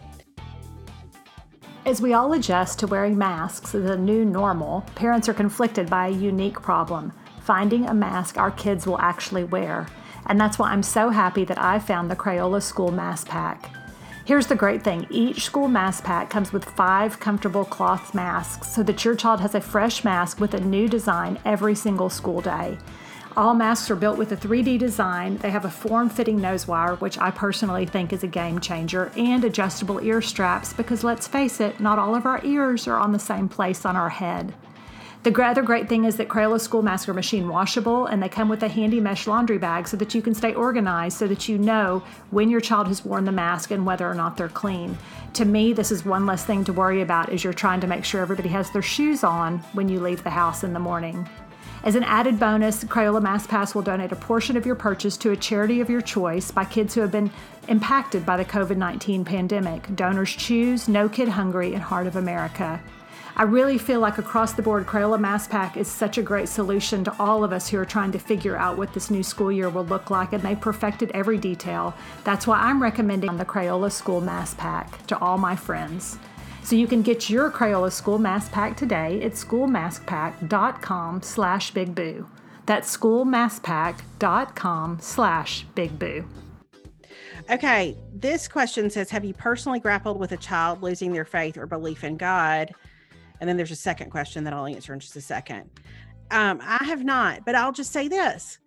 As 1.85 2.01
we 2.01 2.13
all 2.13 2.33
adjust 2.33 2.79
to 2.79 2.87
wearing 2.87 3.19
masks 3.19 3.75
as 3.75 3.91
a 3.91 3.97
new 3.97 4.25
normal, 4.25 4.83
parents 4.95 5.29
are 5.29 5.35
conflicted 5.35 5.91
by 5.91 6.07
a 6.07 6.11
unique 6.11 6.63
problem 6.63 7.13
finding 7.43 7.87
a 7.87 7.95
mask 7.95 8.39
our 8.39 8.53
kids 8.53 8.87
will 8.87 9.01
actually 9.01 9.43
wear. 9.43 9.89
And 10.27 10.41
that's 10.41 10.61
why 10.61 10.71
I'm 10.71 10.85
so 10.85 11.11
happy 11.11 11.45
that 11.47 11.61
I 11.61 11.81
found 11.81 12.09
the 12.09 12.17
Crayola 12.17 12.63
School 12.63 12.93
Mask 12.93 13.27
Pack. 13.27 13.75
Here's 14.25 14.47
the 14.47 14.55
great 14.55 14.85
thing 14.85 15.09
each 15.11 15.45
school 15.45 15.67
mask 15.67 16.05
pack 16.05 16.31
comes 16.31 16.53
with 16.53 16.65
five 16.65 17.19
comfortable 17.19 17.65
cloth 17.65 18.15
masks 18.15 18.73
so 18.73 18.85
that 18.85 19.05
your 19.05 19.17
child 19.17 19.41
has 19.41 19.57
a 19.57 19.61
fresh 19.61 20.05
mask 20.05 20.39
with 20.39 20.55
a 20.55 20.61
new 20.61 20.89
design 20.89 21.41
every 21.45 21.75
single 21.75 22.09
school 22.09 22.41
day. 22.41 22.79
All 23.35 23.55
masks 23.55 23.91
are 23.91 23.97
built 23.97 24.19
with 24.19 24.33
a 24.33 24.37
3D 24.37 24.79
design. 24.79 25.39
They 25.39 25.51
have 25.51 25.65
a 25.65 25.71
form 25.71 26.11
fitting 26.11 26.39
nose 26.39 26.69
wire, 26.69 26.97
which 26.97 27.17
I 27.17 27.31
personally 27.31 27.87
think 27.87 28.13
is 28.13 28.23
a 28.23 28.27
game 28.27 28.61
changer, 28.61 29.11
and 29.17 29.43
adjustable 29.43 30.01
ear 30.01 30.21
straps 30.21 30.75
because 30.75 31.03
let's 31.03 31.27
face 31.27 31.59
it, 31.59 31.81
not 31.81 31.99
all 31.99 32.15
of 32.15 32.27
our 32.27 32.45
ears 32.45 32.87
are 32.87 32.99
on 32.99 33.13
the 33.13 33.19
same 33.19 33.49
place 33.49 33.87
on 33.87 33.97
our 33.97 34.11
head. 34.11 34.53
The 35.23 35.33
other 35.43 35.63
great 35.63 35.89
thing 35.89 36.05
is 36.05 36.17
that 36.17 36.29
Crayola 36.29 36.61
School 36.61 36.83
Masks 36.83 37.09
are 37.09 37.15
machine 37.15 37.49
washable 37.49 38.07
and 38.07 38.23
they 38.23 38.29
come 38.29 38.51
with 38.51 38.63
a 38.65 38.69
handy 38.69 39.01
mesh 39.01 39.27
laundry 39.27 39.57
bag 39.57 39.89
so 39.89 39.97
that 39.97 40.15
you 40.15 40.21
can 40.21 40.35
stay 40.35 40.53
organized 40.53 41.17
so 41.17 41.27
that 41.29 41.49
you 41.49 41.57
know 41.57 42.03
when 42.31 42.51
your 42.51 42.61
child 42.61 42.89
has 42.89 43.05
worn 43.05 43.25
the 43.25 43.33
mask 43.33 43.71
and 43.71 43.87
whether 43.87 44.07
or 44.07 44.15
not 44.15 44.37
they're 44.37 44.49
clean. 44.49 44.99
To 45.35 45.47
me, 45.47 45.73
this 45.73 45.91
is 45.91 46.05
one 46.05 46.27
less 46.27 46.45
thing 46.45 46.65
to 46.65 46.73
worry 46.73 47.01
about 47.01 47.31
as 47.31 47.45
you're 47.45 47.53
trying 47.55 47.81
to 47.81 47.87
make 47.87 48.05
sure 48.05 48.21
everybody 48.21 48.51
has 48.51 48.71
their 48.73 48.83
shoes 48.83 49.25
on 49.25 49.61
when 49.73 49.89
you 49.89 50.01
leave 50.01 50.23
the 50.23 50.31
house 50.31 50.65
in 50.65 50.75
the 50.75 50.81
morning. 50.81 51.27
As 51.85 51.97
an 51.97 52.05
added 52.05 52.39
bonus, 52.39 52.85
Crayola 52.85 53.21
Mask 53.21 53.51
Pack 53.51 53.75
will 53.75 53.83
donate 53.83 54.13
a 54.13 54.17
portion 54.17 54.57
of 54.57 54.65
your 54.65 54.77
purchase 54.77 55.17
to 55.17 55.33
a 55.33 55.37
charity 55.37 55.81
of 55.81 55.91
your 55.91 56.01
choice 56.01 56.53
by 56.53 56.65
kids 56.65 56.95
who 56.95 57.01
have 57.01 57.11
been 57.11 57.33
impacted 57.67 58.25
by 58.25 58.37
the 58.37 58.45
COVID 58.45 58.77
19 58.77 59.25
pandemic. 59.25 59.83
DonorsChoose 59.89 60.87
No 60.87 61.09
Kid 61.09 61.29
Hungry 61.31 61.75
and 61.75 61.83
Heart 61.83 62.07
of 62.07 62.15
America. 62.15 62.81
I 63.35 63.43
really 63.45 63.79
feel 63.79 63.99
like 63.99 64.19
across 64.19 64.53
the 64.53 64.63
board, 64.63 64.87
Crayola 64.87 65.19
Mask 65.19 65.51
Pack 65.51 65.77
is 65.77 65.89
such 65.89 66.19
a 66.19 66.23
great 66.23 66.49
solution 66.49 67.03
to 67.03 67.17
all 67.19 67.43
of 67.43 67.53
us 67.53 67.69
who 67.69 67.79
are 67.79 67.85
trying 67.85 68.13
to 68.13 68.19
figure 68.19 68.57
out 68.57 68.79
what 68.79 68.93
this 68.93 69.11
new 69.11 69.25
school 69.25 69.51
year 69.51 69.69
will 69.69 69.87
look 69.87 70.09
like, 70.09 70.33
and 70.33 70.43
they 70.43 70.55
perfected 70.55 71.11
every 71.15 71.39
detail. 71.39 71.95
That's 72.23 72.47
why 72.47 72.61
I'm 72.61 72.81
recommending 72.81 73.39
the 73.39 73.45
Crayola 73.45 73.91
School 73.91 74.21
Mask 74.21 74.57
Pack 74.57 75.05
to 75.09 75.19
all 75.19 75.39
my 75.39 75.57
friends. 75.57 76.19
So 76.63 76.77
you 76.77 76.87
can 76.87 77.03
get 77.03 77.29
your 77.29 77.51
Crayola 77.51 77.91
School 77.91 78.19
Mask 78.19 78.53
Pack 78.53 78.77
today 78.77 79.21
at 79.23 79.33
schoolmaskpack.com 79.33 81.23
slash 81.23 81.73
bigboo. 81.73 82.27
That's 82.67 82.97
schoolmaskpack.com 82.97 84.99
slash 85.01 85.67
bigboo. 85.75 86.25
Okay, 87.51 87.97
this 88.15 88.47
question 88.47 88.89
says 88.89 89.11
Have 89.11 89.25
you 89.25 89.35
personally 89.35 89.81
grappled 89.81 90.19
with 90.19 90.33
a 90.33 90.37
child 90.37 90.83
losing 90.83 91.13
their 91.13 91.25
faith 91.25 91.59
or 91.59 91.67
belief 91.67 92.05
in 92.05 92.17
God? 92.17 92.73
And 93.41 93.49
then 93.49 93.57
there's 93.57 93.73
a 93.73 93.77
second 93.77 94.11
question 94.11 94.45
that 94.45 94.53
I'll 94.53 94.67
answer 94.67 94.95
in 94.95 95.01
just 95.01 95.17
a 95.17 95.21
second. 95.21 95.69
Um, 96.31 96.61
I 96.63 96.85
have 96.85 97.05
not, 97.05 97.45
but 97.45 97.57
I'll 97.57 97.73
just 97.73 97.93
say 97.93 98.07
this. 98.07 98.59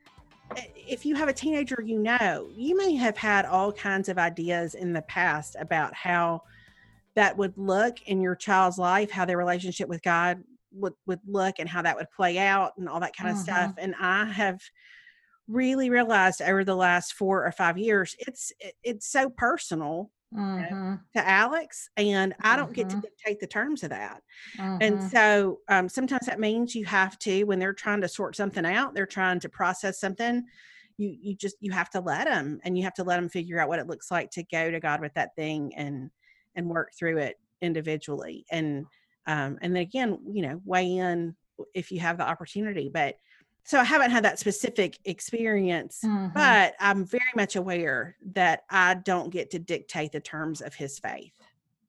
If 0.76 1.06
you 1.06 1.16
have 1.16 1.30
a 1.30 1.34
teenager 1.34 1.82
you 1.84 1.98
know, 1.98 2.50
you 2.54 2.78
may 2.78 2.94
have 2.96 3.16
had 3.16 3.46
all 3.46 3.72
kinds 3.72 4.10
of 4.10 4.18
ideas 4.18 4.76
in 4.76 4.92
the 4.92 5.02
past 5.04 5.56
about 5.58 5.94
how 5.94 6.44
that 7.16 7.38
would 7.38 7.58
look 7.58 8.02
in 8.04 8.22
your 8.22 8.36
child's 8.36 8.78
life, 8.78 9.12
how 9.12 9.26
their 9.26 9.38
relationship 9.38 9.88
with 9.88 10.02
God 10.02 10.44
would, 10.72 10.94
would 11.06 11.20
look 11.26 11.60
and 11.60 11.70
how 11.70 11.82
that 11.82 11.96
would 11.96 12.12
play 12.16 12.38
out 12.38 12.74
and 12.78 12.90
all 12.90 13.00
that 13.00 13.16
kind 13.16 13.30
of 13.30 13.38
stuff. 13.38 13.72
Mm-hmm. 13.72 13.80
And 13.80 13.96
I 14.00 14.26
have 14.26 14.60
really 15.48 15.90
realized 15.90 16.42
over 16.42 16.64
the 16.64 16.76
last 16.76 17.14
four 17.14 17.46
or 17.46 17.52
five 17.52 17.78
years, 17.78 18.16
it's, 18.20 18.52
it's 18.84 19.08
so 19.08 19.30
personal 19.30 20.12
Mm-hmm. 20.36 20.96
to 21.16 21.26
Alex, 21.26 21.88
and 21.96 22.34
mm-hmm. 22.34 22.42
I 22.46 22.58
don't 22.58 22.74
get 22.74 22.90
to 22.90 22.98
mm-hmm. 22.98 23.02
dictate 23.04 23.40
the 23.40 23.48
terms 23.48 23.84
of 23.84 23.92
that. 23.92 24.22
Mm-hmm. 24.58 24.78
And 24.82 25.04
so 25.04 25.60
um, 25.70 25.88
sometimes 25.88 26.26
that 26.26 26.42
means 26.42 26.76
you 26.76 26.84
have 26.86 27.18
to, 27.20 27.46
when 27.46 27.58
they're 27.58 27.72
trying 27.72 28.02
to 28.02 28.10
sort 28.10 28.36
something 28.36 28.66
out, 28.66 28.94
they're 28.94 29.06
trying 29.06 29.40
to 29.42 29.50
process 29.50 29.98
something, 29.98 30.44
you 30.98 31.16
you 31.22 31.36
just 31.36 31.56
you 31.60 31.72
have 31.72 31.90
to 31.92 32.00
let 32.00 32.26
them 32.26 32.60
and 32.64 32.78
you 32.78 32.84
have 32.84 32.94
to 32.94 33.04
let 33.04 33.18
them 33.18 33.30
figure 33.30 33.60
out 33.60 33.70
what 33.70 33.80
it 33.80 33.88
looks 33.88 34.12
like 34.12 34.32
to 34.32 34.44
go 34.44 34.72
to 34.72 34.80
god 34.80 35.02
with 35.02 35.14
that 35.14 35.36
thing 35.36 35.74
and 35.76 36.10
and 36.56 36.68
work 36.68 36.92
through 36.98 37.18
it 37.18 37.40
individually 37.62 38.46
and 38.52 38.86
um 39.28 39.58
and 39.62 39.76
then 39.76 39.82
again 39.82 40.18
you 40.32 40.42
know 40.42 40.62
weigh 40.66 40.96
in 40.98 41.36
if 41.74 41.92
you 41.92 42.00
have 42.00 42.18
the 42.18 42.28
opportunity 42.28 42.90
but 42.94 43.16
so 43.64 43.80
i 43.80 43.84
haven't 43.84 44.12
had 44.12 44.24
that 44.24 44.40
specific 44.40 44.98
experience 45.06 46.02
Mhm. 46.04 46.34
but 46.34 46.74
i'm 46.80 47.06
very 47.06 47.24
much 47.36 47.56
aware 47.56 48.18
that 48.34 48.64
i 48.70 48.94
don't 48.94 49.30
get 49.32 49.52
to 49.52 49.60
dictate 49.60 50.12
the 50.12 50.20
terms 50.20 50.62
of 50.62 50.74
his 50.74 51.00
faith 51.00 51.34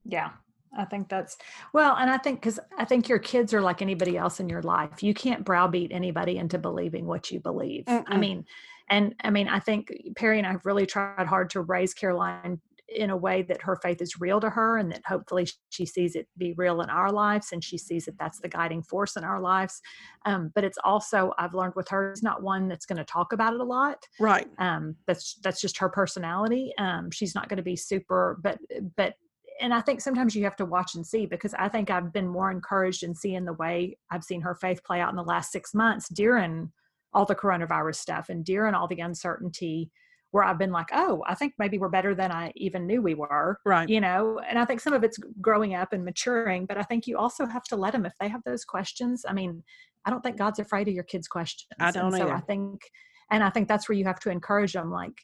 Yeah, 0.05 0.31
I 0.79 0.85
think 0.85 1.09
that's 1.09 1.37
well, 1.73 1.97
and 1.97 2.09
I 2.11 2.19
think 2.19 2.41
because 2.41 2.61
I 2.79 2.85
think 2.85 3.09
your 3.09 3.19
kids 3.19 3.53
are 3.55 3.61
like 3.61 3.83
anybody 3.83 4.17
else 4.17 4.39
in 4.41 4.49
your 4.49 4.63
life. 4.63 5.03
You 5.03 5.15
can't 5.15 5.45
browbeat 5.45 5.91
anybody 5.91 6.37
into 6.39 6.59
believing 6.59 7.07
what 7.07 7.31
you 7.33 7.41
believe. 7.41 7.85
I 7.89 8.03
Mm-mm. 8.03 8.19
mean, 8.21 8.45
and 8.89 9.15
I 9.25 9.31
mean, 9.31 9.49
I 9.49 9.59
think 9.59 9.91
Perry 10.17 10.39
and 10.39 10.47
I 10.47 10.53
have 10.53 10.65
really 10.67 10.87
tried 10.87 11.27
hard 11.27 11.51
to 11.51 11.63
raise 11.63 11.93
Caroline 11.95 12.61
in 12.89 13.11
a 13.11 13.17
way 13.17 13.43
that 13.43 13.63
her 13.63 13.77
faith 13.77 14.01
is 14.01 14.21
real 14.21 14.41
to 14.41 14.51
her 14.51 14.79
and 14.79 14.93
that 14.93 15.03
hopefully 15.07 15.47
she 15.71 15.85
sees 15.85 16.15
it 16.15 16.29
be 16.39 16.55
real 16.57 16.81
in 16.81 16.91
our 16.91 17.11
lives 17.11 17.49
and 17.53 17.63
she 17.63 17.77
sees 17.77 18.05
that 18.05 18.17
that's 18.19 18.41
the 18.41 18.49
guiding 18.49 18.83
force 18.83 19.17
in 19.17 19.25
our 19.25 19.41
lives. 19.41 19.81
Um, 20.25 20.53
but 20.55 20.65
it's 20.65 20.79
also 20.85 21.33
i've 21.39 21.55
learned 21.55 21.75
with 21.75 21.89
her 21.89 22.13
it's 22.13 22.23
not 22.23 22.43
one 22.43 22.69
that's 22.69 22.87
going 22.87 22.99
to 22.99 23.05
talk 23.05 23.33
about 23.33 23.55
it 23.55 23.61
a 23.61 23.65
lot. 23.65 23.99
Right. 24.21 24.49
Um, 24.59 24.97
that's 25.07 25.39
that's 25.43 25.61
just 25.61 25.79
her 25.79 25.89
personality. 25.89 26.73
Um, 26.79 27.11
she's 27.11 27.35
not 27.35 27.49
going 27.49 27.59
to 27.59 27.63
be 27.63 27.77
super 27.77 28.39
but 28.43 28.59
but 28.97 29.15
and 29.61 29.73
i 29.73 29.81
think 29.81 30.01
sometimes 30.01 30.35
you 30.35 30.45
have 30.45 30.57
to 30.57 30.65
watch 30.65 30.95
and 30.95 31.07
see 31.07 31.27
because 31.27 31.55
i 31.55 31.69
think 31.69 31.91
i've 31.91 32.13
been 32.13 32.29
more 32.29 32.51
encouraged 32.51 33.03
in 33.03 33.15
seeing 33.15 33.45
the 33.45 33.53
way 33.55 33.97
i've 34.11 34.25
seen 34.25 34.41
her 34.41 34.55
faith 34.55 34.83
play 34.85 35.01
out 35.01 35.11
in 35.11 35.17
the 35.17 35.23
last 35.23 35.51
six 35.51 35.75
months 35.75 36.09
during 36.09 36.71
all 37.13 37.25
the 37.25 37.35
coronavirus 37.35 37.97
stuff 37.97 38.29
and 38.29 38.45
during 38.45 38.75
all 38.75 38.87
the 38.87 39.01
uncertainty 39.01 39.91
where 40.37 40.45
i've 40.45 40.59
been 40.59 40.71
like 40.71 40.89
oh 40.93 41.23
i 41.27 41.35
think 41.35 41.55
maybe 41.59 41.79
we're 41.79 41.89
better 41.89 42.15
than 42.15 42.31
i 42.31 42.53
even 42.57 42.87
knew 42.87 43.01
we 43.01 43.15
were 43.15 43.59
right. 43.65 43.89
you 43.89 44.01
know? 44.01 44.39
And 44.49 44.59
i 44.59 44.65
think 44.67 44.81
some 44.81 44.93
of 44.93 45.03
it's 45.03 45.19
growing 45.41 45.75
up 45.75 45.95
and 45.95 46.05
maturing 46.05 46.67
but 46.67 46.77
i 46.77 46.83
think 46.83 47.07
you 47.07 47.17
also 47.17 47.47
have 47.47 47.65
to 47.65 47.77
let 47.77 47.93
them 47.95 48.05
if 48.05 48.13
they 48.21 48.29
have 48.29 48.43
those 48.45 48.65
questions. 48.65 49.25
I 49.27 49.33
mean 49.33 49.63
i 50.05 50.11
don't 50.11 50.23
think 50.23 50.37
god's 50.37 50.59
afraid 50.59 50.87
of 50.89 50.95
your 50.95 51.05
kids 51.05 51.27
questions 51.27 51.69
I 51.81 51.91
don't 51.91 52.07
and 52.15 52.17
so 52.17 52.29
i 52.31 52.41
think 52.41 52.83
and 53.31 53.43
i 53.43 53.51
think 53.51 53.67
that's 53.67 53.89
where 53.89 53.97
you 53.97 54.05
have 54.05 54.21
to 54.21 54.31
encourage 54.31 54.75
them 54.75 54.91
like 54.91 55.19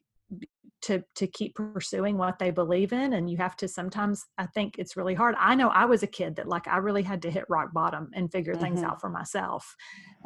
to 0.83 1.05
to 1.15 1.27
keep 1.29 1.55
pursuing 1.55 2.19
what 2.19 2.39
they 2.39 2.51
believe 2.51 2.93
in 2.93 3.13
and 3.13 3.31
you 3.31 3.37
have 3.37 3.57
to 3.57 3.69
sometimes 3.69 4.25
i 4.39 4.47
think 4.47 4.79
it's 4.79 4.97
really 4.97 5.15
hard. 5.15 5.35
I 5.39 5.55
know 5.55 5.69
i 5.69 5.85
was 5.85 6.03
a 6.03 6.09
kid 6.19 6.37
that 6.37 6.49
like 6.49 6.67
i 6.67 6.79
really 6.79 7.03
had 7.03 7.23
to 7.23 7.31
hit 7.31 7.45
rock 7.49 7.73
bottom 7.73 8.11
and 8.15 8.33
figure 8.33 8.55
things 8.55 8.81
Mhm. 8.81 8.87
out 8.89 9.01
for 9.01 9.11
myself 9.11 9.77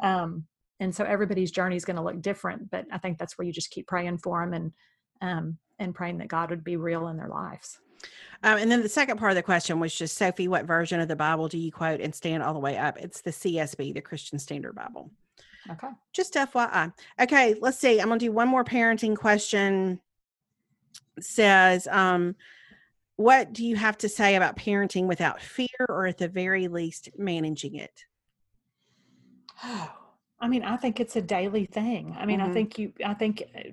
um 0.01 0.45
and 0.79 0.93
so 0.93 1.03
everybody's 1.03 1.51
journey 1.51 1.75
is 1.75 1.85
going 1.85 1.95
to 1.95 2.03
look 2.03 2.21
different 2.21 2.69
but 2.69 2.85
i 2.91 2.97
think 2.97 3.17
that's 3.17 3.37
where 3.37 3.45
you 3.45 3.53
just 3.53 3.71
keep 3.71 3.87
praying 3.87 4.17
for 4.17 4.41
them 4.41 4.53
and 4.53 4.71
um 5.21 5.57
and 5.79 5.95
praying 5.95 6.17
that 6.17 6.27
god 6.27 6.49
would 6.49 6.63
be 6.63 6.75
real 6.77 7.07
in 7.07 7.17
their 7.17 7.29
lives 7.29 7.79
Um, 8.43 8.59
and 8.59 8.69
then 8.69 8.83
the 8.83 8.89
second 8.89 9.17
part 9.17 9.31
of 9.31 9.35
the 9.35 9.43
question 9.43 9.79
was 9.79 9.93
just 9.93 10.17
Sophie, 10.17 10.47
what 10.47 10.65
version 10.65 10.99
of 10.99 11.07
the 11.07 11.15
Bible 11.15 11.47
do 11.47 11.57
you 11.57 11.71
quote 11.71 11.99
and 11.99 12.13
stand 12.13 12.43
all 12.43 12.53
the 12.53 12.59
way 12.59 12.77
up? 12.77 12.97
It's 12.99 13.21
the 13.21 13.31
CSB, 13.31 13.93
the 13.95 14.01
Christian 14.01 14.37
Standard 14.37 14.75
Bible. 14.75 15.09
okay 15.71 15.87
Just 16.13 16.35
FYI. 16.35 16.93
Okay, 17.19 17.55
let's 17.59 17.79
see. 17.79 17.99
I'm 17.99 18.09
gonna 18.09 18.19
do 18.19 18.31
one 18.31 18.47
more 18.47 18.63
parenting 18.63 19.15
question. 19.15 19.99
It 21.17 21.23
says, 21.23 21.87
um, 21.87 22.35
what 23.15 23.51
do 23.51 23.65
you 23.65 23.75
have 23.75 23.97
to 23.99 24.09
say 24.09 24.35
about 24.35 24.57
parenting 24.57 25.07
without 25.07 25.41
fear 25.41 25.87
or 25.89 26.05
at 26.05 26.19
the 26.19 26.27
very 26.27 26.67
least 26.67 27.09
managing 27.17 27.75
it? 27.75 28.05
I 30.39 30.47
mean, 30.47 30.63
I 30.63 30.77
think 30.77 30.99
it's 30.99 31.15
a 31.15 31.21
daily 31.21 31.65
thing. 31.65 32.15
I 32.17 32.25
mean, 32.25 32.39
Mhm. 32.39 32.49
I 32.49 32.53
think 32.53 32.77
you, 32.79 32.93
I 33.03 33.13
think 33.13 33.43
uh, 33.55 33.69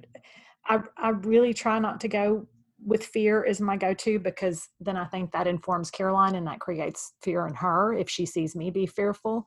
I, 0.67 0.81
I 0.97 1.09
really 1.11 1.53
try 1.53 1.79
not 1.79 2.01
to 2.01 2.09
go 2.09 2.47
with 2.85 3.05
fear 3.05 3.45
as 3.45 3.61
my 3.61 3.77
go-to 3.77 4.19
because 4.19 4.69
then 4.81 4.97
I 4.97 5.07
think 5.07 5.33
that 5.33 5.47
informs 5.47 5.91
Caroline 5.91 6.35
and 6.35 6.47
that 6.47 6.61
creates 6.61 7.15
fear 7.23 7.47
in 7.47 7.55
her 7.55 7.93
if 7.95 8.11
she 8.11 8.27
sees 8.27 8.55
me 8.57 8.71
be 8.71 8.87
fearful. 8.87 9.47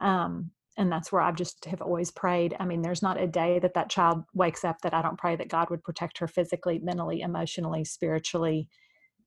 Um, 0.00 0.50
and 0.76 0.92
that's 0.92 1.10
where 1.10 1.20
I've 1.20 1.36
just 1.36 1.64
have 1.64 1.82
always 1.82 2.10
prayed. 2.10 2.54
I 2.60 2.64
mean, 2.64 2.82
there's 2.82 3.02
not 3.02 3.20
a 3.20 3.26
day 3.26 3.58
that 3.58 3.74
that 3.74 3.90
child 3.90 4.24
wakes 4.32 4.64
up 4.64 4.80
that 4.82 4.94
I 4.94 5.02
don't 5.02 5.18
pray 5.18 5.36
that 5.36 5.48
God 5.48 5.70
would 5.70 5.82
protect 5.82 6.18
her 6.18 6.28
physically, 6.28 6.78
mentally, 6.78 7.20
emotionally, 7.20 7.84
spiritually, 7.84 8.68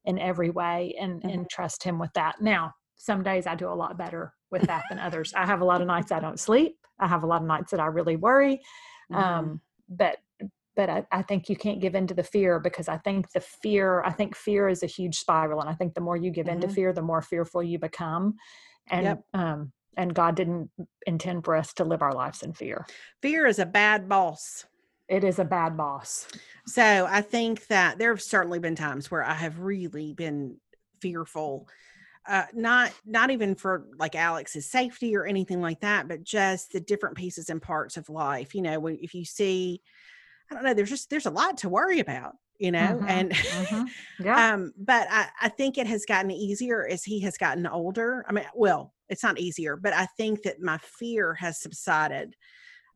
in 0.06 0.18
every 0.18 0.50
way, 0.50 0.96
and 1.00 1.24
and 1.24 1.50
trust 1.50 1.84
Him 1.84 2.00
with 2.00 2.12
that. 2.14 2.42
Now, 2.42 2.74
some 3.02 3.24
days 3.24 3.48
I 3.48 3.56
do 3.56 3.68
a 3.68 3.74
lot 3.74 3.98
better 3.98 4.34
with 4.52 4.62
that 4.68 4.84
than 4.90 5.00
others. 5.08 5.34
I 5.34 5.46
have 5.46 5.62
a 5.62 5.66
lot 5.66 5.82
of 5.82 5.88
nights 5.88 6.12
I 6.12 6.20
don't 6.20 6.40
sleep. 6.40 6.78
I 7.00 7.08
have 7.08 7.24
a 7.24 7.28
lot 7.28 7.42
of 7.42 7.48
nights 7.48 7.72
that 7.72 7.80
I 7.80 7.88
really 7.88 8.16
worry. 8.16 8.62
Mhm. 9.12 9.18
Um, 9.18 9.62
but 9.90 10.18
but 10.76 10.90
I, 10.90 11.06
I 11.12 11.22
think 11.22 11.50
you 11.50 11.56
can't 11.58 11.82
give 11.82 11.96
in 11.96 12.08
to 12.08 12.14
the 12.14 12.24
fear 12.24 12.58
because 12.58 12.88
I 12.88 12.98
think 12.98 13.30
the 13.34 13.42
fear, 13.42 14.02
I 14.04 14.12
think 14.12 14.38
fear 14.38 14.70
is 14.70 14.84
a 14.84 14.88
huge 14.88 15.18
spiral. 15.18 15.60
And 15.60 15.70
I 15.70 15.74
think 15.74 15.96
the 15.96 16.00
more 16.02 16.16
you 16.16 16.32
give 16.32 16.48
in 16.48 16.62
to 16.62 16.68
Mhm. 16.68 16.74
fear, 16.74 16.94
the 16.94 17.02
more 17.02 17.22
fearful 17.22 17.62
you 17.62 17.78
become. 17.78 18.36
And 18.90 19.04
Yep. 19.06 19.24
um 19.34 19.74
and 19.98 20.16
God 20.16 20.36
didn't 20.36 20.72
intend 21.06 21.44
for 21.44 21.56
us 21.56 21.74
to 21.74 21.84
live 21.84 22.02
our 22.02 22.14
lives 22.14 22.44
in 22.44 22.54
fear. 22.54 22.86
Fear 23.22 23.48
is 23.48 23.60
a 23.60 23.66
bad 23.66 24.08
boss. 24.08 24.66
It 25.10 25.24
is 25.26 25.40
a 25.40 25.44
bad 25.44 25.76
boss. 25.76 26.28
So 26.66 27.06
I 27.10 27.22
think 27.22 27.68
that 27.68 27.98
there 27.98 28.12
have 28.12 28.22
certainly 28.22 28.60
been 28.60 28.76
times 28.76 29.12
where 29.12 29.24
I 29.24 29.34
have 29.34 29.60
really 29.60 30.14
been 30.14 30.58
fearful. 31.02 31.68
Uh, 32.28 32.46
not 32.54 32.94
not 33.06 33.32
even 33.32 33.56
for 33.56 33.88
like 33.98 34.16
Alex's 34.16 34.70
safety 34.70 35.16
or 35.16 35.26
anything 35.26 35.60
like 35.62 35.80
that, 35.82 36.08
but 36.08 36.24
just 36.24 36.72
the 36.72 36.80
different 36.80 37.18
pieces 37.18 37.50
and 37.50 37.62
parts 37.62 37.98
of 37.98 38.10
life. 38.10 38.54
You 38.54 38.62
know, 38.62 38.86
if 38.88 39.16
you 39.16 39.26
see, 39.26 39.82
I 40.50 40.56
don't 40.56 40.64
know, 40.64 40.74
there's 40.74 40.90
just 40.90 41.10
there's 41.10 41.26
a 41.28 41.32
lot 41.32 41.58
to 41.60 41.70
worry 41.70 42.00
about, 42.00 42.36
you 42.60 42.72
know, 42.72 43.02
Mhm, 43.02 43.08
and 43.08 43.34
mhm. 43.52 43.94
Yeah. 44.20 44.44
um, 44.54 44.74
but 44.78 45.08
I, 45.10 45.30
I 45.42 45.50
think 45.50 45.78
it 45.78 45.88
has 45.88 46.06
gotten 46.06 46.32
easier 46.32 46.88
as 46.88 47.04
he 47.04 47.20
has 47.22 47.38
gotten 47.38 47.68
older. 47.68 48.26
I 48.28 48.34
mean, 48.34 48.46
well, 48.56 48.94
it's 49.10 49.24
not 49.24 49.40
easier, 49.40 49.76
but 49.76 49.94
I 49.94 50.06
think 50.18 50.44
that 50.44 50.62
my 50.62 50.78
fear 50.80 51.34
has 51.36 51.60
subsided 51.62 52.36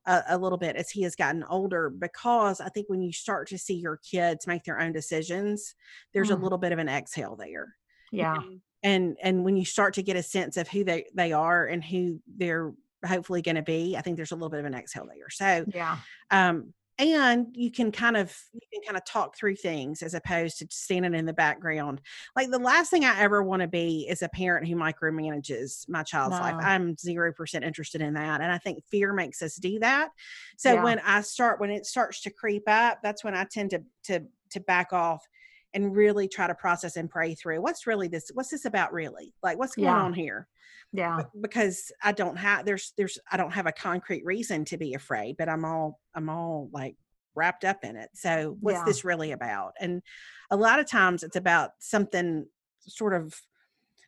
a, 0.05 0.23
a 0.29 0.37
little 0.37 0.57
bit 0.57 0.75
as 0.75 0.89
he 0.89 1.01
has 1.03 1.15
gotten 1.15 1.43
older 1.45 1.89
because 1.89 2.61
I 2.61 2.69
think 2.69 2.89
when 2.89 3.01
you 3.01 3.11
start 3.13 3.47
to 3.49 3.57
see 3.57 3.75
your 3.75 3.97
kids 3.97 4.47
make 4.47 4.63
their 4.63 4.79
own 4.79 4.93
decisions, 4.93 5.75
there's 6.13 6.31
a 6.31 6.35
Mm. 6.35 6.43
little 6.43 6.57
bit 6.57 6.71
of 6.71 6.79
an 6.79 6.89
exhale 6.89 7.35
there. 7.35 7.75
you 8.11 8.21
yeah. 8.21 8.33
know? 8.33 8.59
And 8.85 9.17
and 9.21 9.43
when 9.43 9.57
you 9.57 9.65
start 9.65 9.95
to 9.95 10.03
get 10.03 10.15
a 10.15 10.23
sense 10.23 10.55
of 10.57 10.67
who 10.69 10.83
they 10.85 11.05
they 11.13 11.33
are 11.33 11.65
and 11.65 11.83
who 11.83 12.21
they're 12.37 12.73
hopefully 13.05 13.41
going 13.41 13.55
to 13.57 13.63
be, 13.63 13.97
I 13.97 14.01
think 14.01 14.15
there's 14.15 14.31
a 14.31 14.35
little 14.35 14.49
bit 14.49 14.59
of 14.61 14.65
an 14.65 14.75
exhale 14.75 15.07
there. 15.07 15.29
So 15.29 15.65
Yeah. 15.73 15.97
um 16.31 16.73
and 16.97 17.47
you 17.53 17.71
can 17.71 17.91
kind 17.91 18.15
of 18.15 18.33
you 18.53 18.61
can 18.71 18.81
kind 18.87 18.95
of 18.95 19.03
talk 19.03 19.35
through 19.35 19.55
things 19.57 20.01
as 20.01 20.13
opposed 20.13 20.57
to 20.59 20.67
standing 20.69 21.13
in 21.13 21.25
the 21.25 21.33
background 21.33 21.99
like 22.37 22.49
the 22.51 22.57
last 22.59 22.89
thing 22.89 23.03
i 23.03 23.19
ever 23.19 23.43
want 23.43 23.61
to 23.61 23.67
be 23.67 24.07
is 24.09 24.21
a 24.21 24.29
parent 24.29 24.65
who 24.65 24.75
micromanages 24.77 25.87
my 25.89 26.03
child's 26.03 26.39
life 26.39 26.55
i'm 26.61 26.95
0% 26.95 27.63
interested 27.65 28.01
in 28.01 28.13
that 28.13 28.39
and 28.39 28.49
i 28.49 28.57
think 28.57 28.81
fear 28.89 29.11
makes 29.11 29.41
us 29.41 29.55
do 29.57 29.77
that 29.79 30.09
so 30.57 30.75
Yeah. 30.75 30.83
when 30.85 30.99
i 30.99 31.19
start 31.19 31.59
when 31.59 31.69
it 31.69 31.85
starts 31.85 32.21
to 32.21 32.29
creep 32.29 32.63
up 32.67 32.99
that's 33.03 33.25
when 33.25 33.35
i 33.35 33.43
tend 33.43 33.71
to 33.71 33.83
to 34.03 34.21
to 34.51 34.59
back 34.61 34.93
off 34.93 35.27
and 35.75 35.95
really 35.95 36.27
try 36.27 36.47
to 36.47 36.55
process 36.55 36.95
and 36.95 37.09
pray 37.09 37.35
through 37.35 37.61
what's 37.61 37.85
really 37.85 38.07
this 38.07 38.31
what's 38.33 38.49
this 38.49 38.65
about 38.65 38.91
really 38.93 39.33
like 39.43 39.59
what's 39.59 39.75
going 39.75 39.85
Yeah. 39.85 40.01
on 40.03 40.13
here 40.13 40.47
Yeah. 40.93 41.23
Because 41.39 41.91
I 42.01 42.13
don't 42.13 42.37
have 42.37 42.65
there's 42.65 42.93
there's 42.97 43.19
I 43.31 43.37
don't 43.37 43.51
have 43.53 43.67
a 43.67 43.71
concrete 43.71 44.23
reason 44.25 44.65
to 44.65 44.77
be 44.77 44.93
afraid, 44.95 45.35
but 45.37 45.49
I'm 45.49 45.65
all 45.65 45.99
I'm 46.15 46.29
all 46.29 46.69
like 46.71 46.95
wrapped 47.35 47.65
up 47.65 47.83
in 47.83 47.97
it. 47.97 48.09
So 48.13 48.57
what's 48.61 48.79
Yeah. 48.79 48.85
this 48.85 49.03
really 49.03 49.31
about? 49.33 49.73
And 49.79 50.01
a 50.49 50.55
lot 50.55 50.79
of 50.79 50.87
times 50.87 51.21
it's 51.23 51.35
about 51.35 51.71
something 51.79 52.47
sort 52.79 53.13
of 53.13 53.39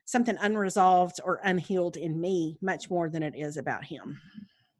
something 0.05 0.37
unresolved 0.39 1.19
or 1.25 1.41
unhealed 1.43 1.97
in 1.97 2.21
me 2.21 2.57
much 2.61 2.89
more 2.89 3.09
than 3.09 3.21
it 3.23 3.35
is 3.35 3.57
about 3.57 3.83
him. 3.83 4.21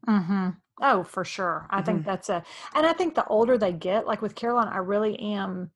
mm-hmm. 0.07 0.49
Oh, 0.79 1.03
for 1.03 1.25
sure. 1.25 1.67
I 1.69 1.81
Mhm. 1.81 1.85
think 1.85 2.05
that's 2.05 2.29
a, 2.29 2.43
and 2.75 2.85
I 2.85 2.93
think 2.93 3.15
the 3.15 3.25
older 3.25 3.57
they 3.57 3.73
get, 3.73 4.05
like 4.07 4.21
with 4.21 4.35
Caroline, 4.35 4.67
I 4.69 4.77
really 4.77 5.19
am 5.19 5.71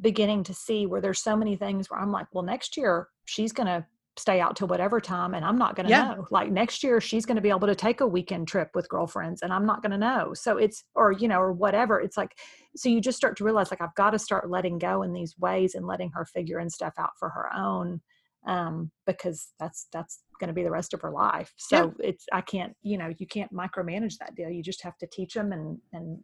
beginning 0.00 0.44
to 0.44 0.54
see 0.54 0.86
where 0.86 1.00
there's 1.00 1.22
so 1.22 1.36
many 1.36 1.56
things 1.56 1.90
where 1.90 2.00
I'm 2.00 2.12
like, 2.12 2.26
well, 2.32 2.44
next 2.44 2.76
year 2.76 3.08
she's 3.26 3.52
going 3.52 3.66
to 3.66 3.84
stay 4.16 4.40
out 4.40 4.54
till 4.54 4.68
whatever 4.68 5.00
time 5.00 5.34
and 5.34 5.44
I'm 5.44 5.58
not 5.58 5.74
going 5.74 5.86
to 5.86 5.90
Yeah. 5.90 6.14
know. 6.14 6.26
Like 6.30 6.50
next 6.50 6.84
year 6.84 7.00
she's 7.00 7.26
going 7.26 7.34
to 7.36 7.42
be 7.42 7.48
able 7.50 7.66
to 7.66 7.74
take 7.74 8.00
a 8.00 8.06
weekend 8.06 8.46
trip 8.46 8.70
with 8.74 8.88
girlfriends 8.88 9.42
and 9.42 9.52
I'm 9.52 9.66
not 9.66 9.82
going 9.82 9.90
to 9.90 9.98
know. 9.98 10.34
So 10.34 10.56
it's, 10.56 10.84
or, 10.94 11.10
you 11.12 11.26
know, 11.26 11.40
or 11.40 11.52
whatever. 11.52 12.00
It's 12.00 12.16
like, 12.16 12.38
so 12.76 12.88
you 12.88 13.00
just 13.00 13.16
start 13.16 13.36
to 13.38 13.44
realize 13.44 13.72
like 13.72 13.80
I've 13.80 13.94
got 13.96 14.10
to 14.10 14.18
start 14.18 14.48
letting 14.48 14.78
go 14.78 15.02
in 15.02 15.12
these 15.12 15.34
ways 15.38 15.74
and 15.74 15.84
letting 15.86 16.10
her 16.14 16.24
figure 16.24 16.58
and 16.58 16.70
stuff 16.70 16.94
out 16.98 17.10
for 17.18 17.28
her 17.30 17.52
own 17.56 18.00
um 18.46 18.90
because 19.06 19.52
that's 19.58 19.86
that's 19.90 20.22
going 20.38 20.48
to 20.48 20.54
be 20.54 20.62
the 20.62 20.70
rest 20.70 20.92
of 20.92 21.00
her 21.00 21.10
life 21.10 21.54
Yeah. 21.72 21.78
so 21.80 21.94
it's 21.98 22.26
i 22.30 22.42
can't 22.42 22.74
you 22.82 22.98
know 22.98 23.10
you 23.16 23.26
can't 23.26 23.50
micromanage 23.54 24.18
that 24.18 24.34
deal 24.34 24.50
you 24.50 24.62
just 24.62 24.82
have 24.82 24.98
to 24.98 25.06
teach 25.06 25.32
them 25.32 25.52
and 25.52 25.78
and 25.94 26.18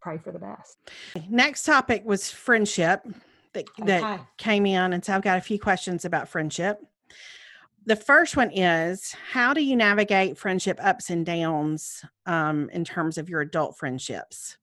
pray 0.00 0.18
for 0.18 0.32
the 0.32 0.38
best 0.38 0.78
Next 1.28 1.64
topic 1.64 2.02
was 2.04 2.30
friendship 2.30 3.06
that, 3.52 3.64
that 3.84 4.02
Okay. 4.02 4.22
came 4.36 4.66
in. 4.66 4.92
And 4.92 5.04
so 5.04 5.14
I've 5.14 5.22
got 5.22 5.38
a 5.38 5.40
few 5.42 5.58
questions 5.58 6.04
about 6.04 6.28
friendship. 6.28 6.78
The 7.86 7.96
first 7.96 8.36
one 8.36 8.50
is 8.52 9.14
how 9.32 9.52
do 9.54 9.62
you 9.62 9.74
navigate 9.76 10.38
friendship 10.38 10.78
ups 10.82 11.10
and 11.10 11.24
downs 11.26 12.04
um, 12.26 12.68
in 12.70 12.84
terms 12.84 13.18
of 13.18 13.28
your 13.28 13.40
adult 13.40 13.76
friendships? 13.78 14.56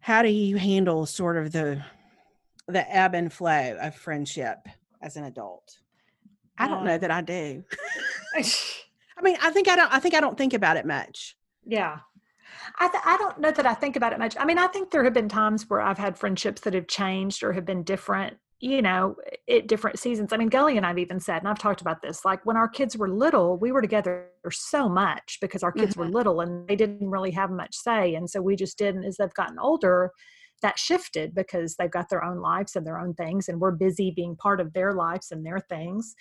how 0.00 0.20
do 0.22 0.28
you 0.28 0.58
handle 0.58 1.06
sort 1.06 1.38
of 1.38 1.50
the 1.50 1.82
the 2.68 2.94
ebb 2.94 3.14
and 3.14 3.32
flow 3.32 3.74
of 3.80 3.94
friendship 3.94 4.58
as 5.00 5.16
an 5.16 5.24
adult? 5.24 5.78
I 6.58 6.68
don't 6.68 6.84
know 6.84 6.94
Um, 6.94 7.00
that 7.00 7.10
I 7.10 7.20
do. 7.22 7.64
I 8.36 9.22
mean, 9.22 9.36
I 9.42 9.50
think 9.50 9.66
I 9.68 9.76
don't 9.76 9.90
I 9.92 9.98
think 10.00 10.14
I 10.14 10.20
don't 10.20 10.36
think 10.36 10.52
about 10.52 10.76
it 10.76 10.84
much. 10.86 11.36
Yeah. 11.64 12.00
I, 12.78 12.88
th- 12.88 13.02
I 13.04 13.16
don't 13.16 13.38
know 13.40 13.50
that 13.50 13.66
I 13.66 13.74
think 13.74 13.96
about 13.96 14.12
it 14.12 14.18
much. 14.18 14.36
I 14.38 14.44
mean, 14.44 14.58
I 14.58 14.66
think 14.68 14.90
there 14.90 15.04
have 15.04 15.14
been 15.14 15.28
times 15.28 15.68
where 15.68 15.80
I've 15.80 15.98
had 15.98 16.18
friendships 16.18 16.62
that 16.62 16.74
have 16.74 16.88
changed 16.88 17.42
or 17.42 17.52
have 17.52 17.64
been 17.64 17.82
different, 17.82 18.36
you 18.60 18.82
know, 18.82 19.16
at 19.50 19.66
different 19.66 19.98
seasons. 19.98 20.32
I 20.32 20.36
mean, 20.36 20.48
Gully 20.48 20.76
and 20.76 20.86
I've 20.86 20.98
even 20.98 21.20
said, 21.20 21.38
and 21.38 21.48
I've 21.48 21.58
talked 21.58 21.80
about 21.80 22.02
this, 22.02 22.24
like 22.24 22.44
when 22.46 22.56
our 22.56 22.68
kids 22.68 22.96
were 22.96 23.08
little, 23.08 23.58
we 23.58 23.72
were 23.72 23.82
together 23.82 24.28
so 24.50 24.88
much 24.88 25.38
because 25.40 25.62
our 25.62 25.72
kids 25.72 25.96
were 25.96 26.04
mm-hmm. 26.04 26.14
little 26.14 26.40
and 26.40 26.66
they 26.68 26.76
didn't 26.76 27.10
really 27.10 27.32
have 27.32 27.50
much 27.50 27.74
say. 27.74 28.14
And 28.14 28.28
so 28.28 28.40
we 28.40 28.56
just 28.56 28.78
didn't, 28.78 29.04
as 29.04 29.16
they've 29.16 29.34
gotten 29.34 29.58
older, 29.58 30.10
that 30.64 30.78
shifted 30.78 31.34
because 31.34 31.76
they've 31.76 31.90
got 31.90 32.08
their 32.08 32.24
own 32.24 32.38
lives 32.38 32.74
and 32.74 32.86
their 32.86 32.98
own 32.98 33.12
things 33.12 33.50
and 33.50 33.60
we're 33.60 33.70
busy 33.70 34.10
being 34.10 34.34
part 34.34 34.62
of 34.62 34.72
their 34.72 34.94
lives 34.94 35.30
and 35.30 35.44
their 35.44 35.60
things. 35.60 36.14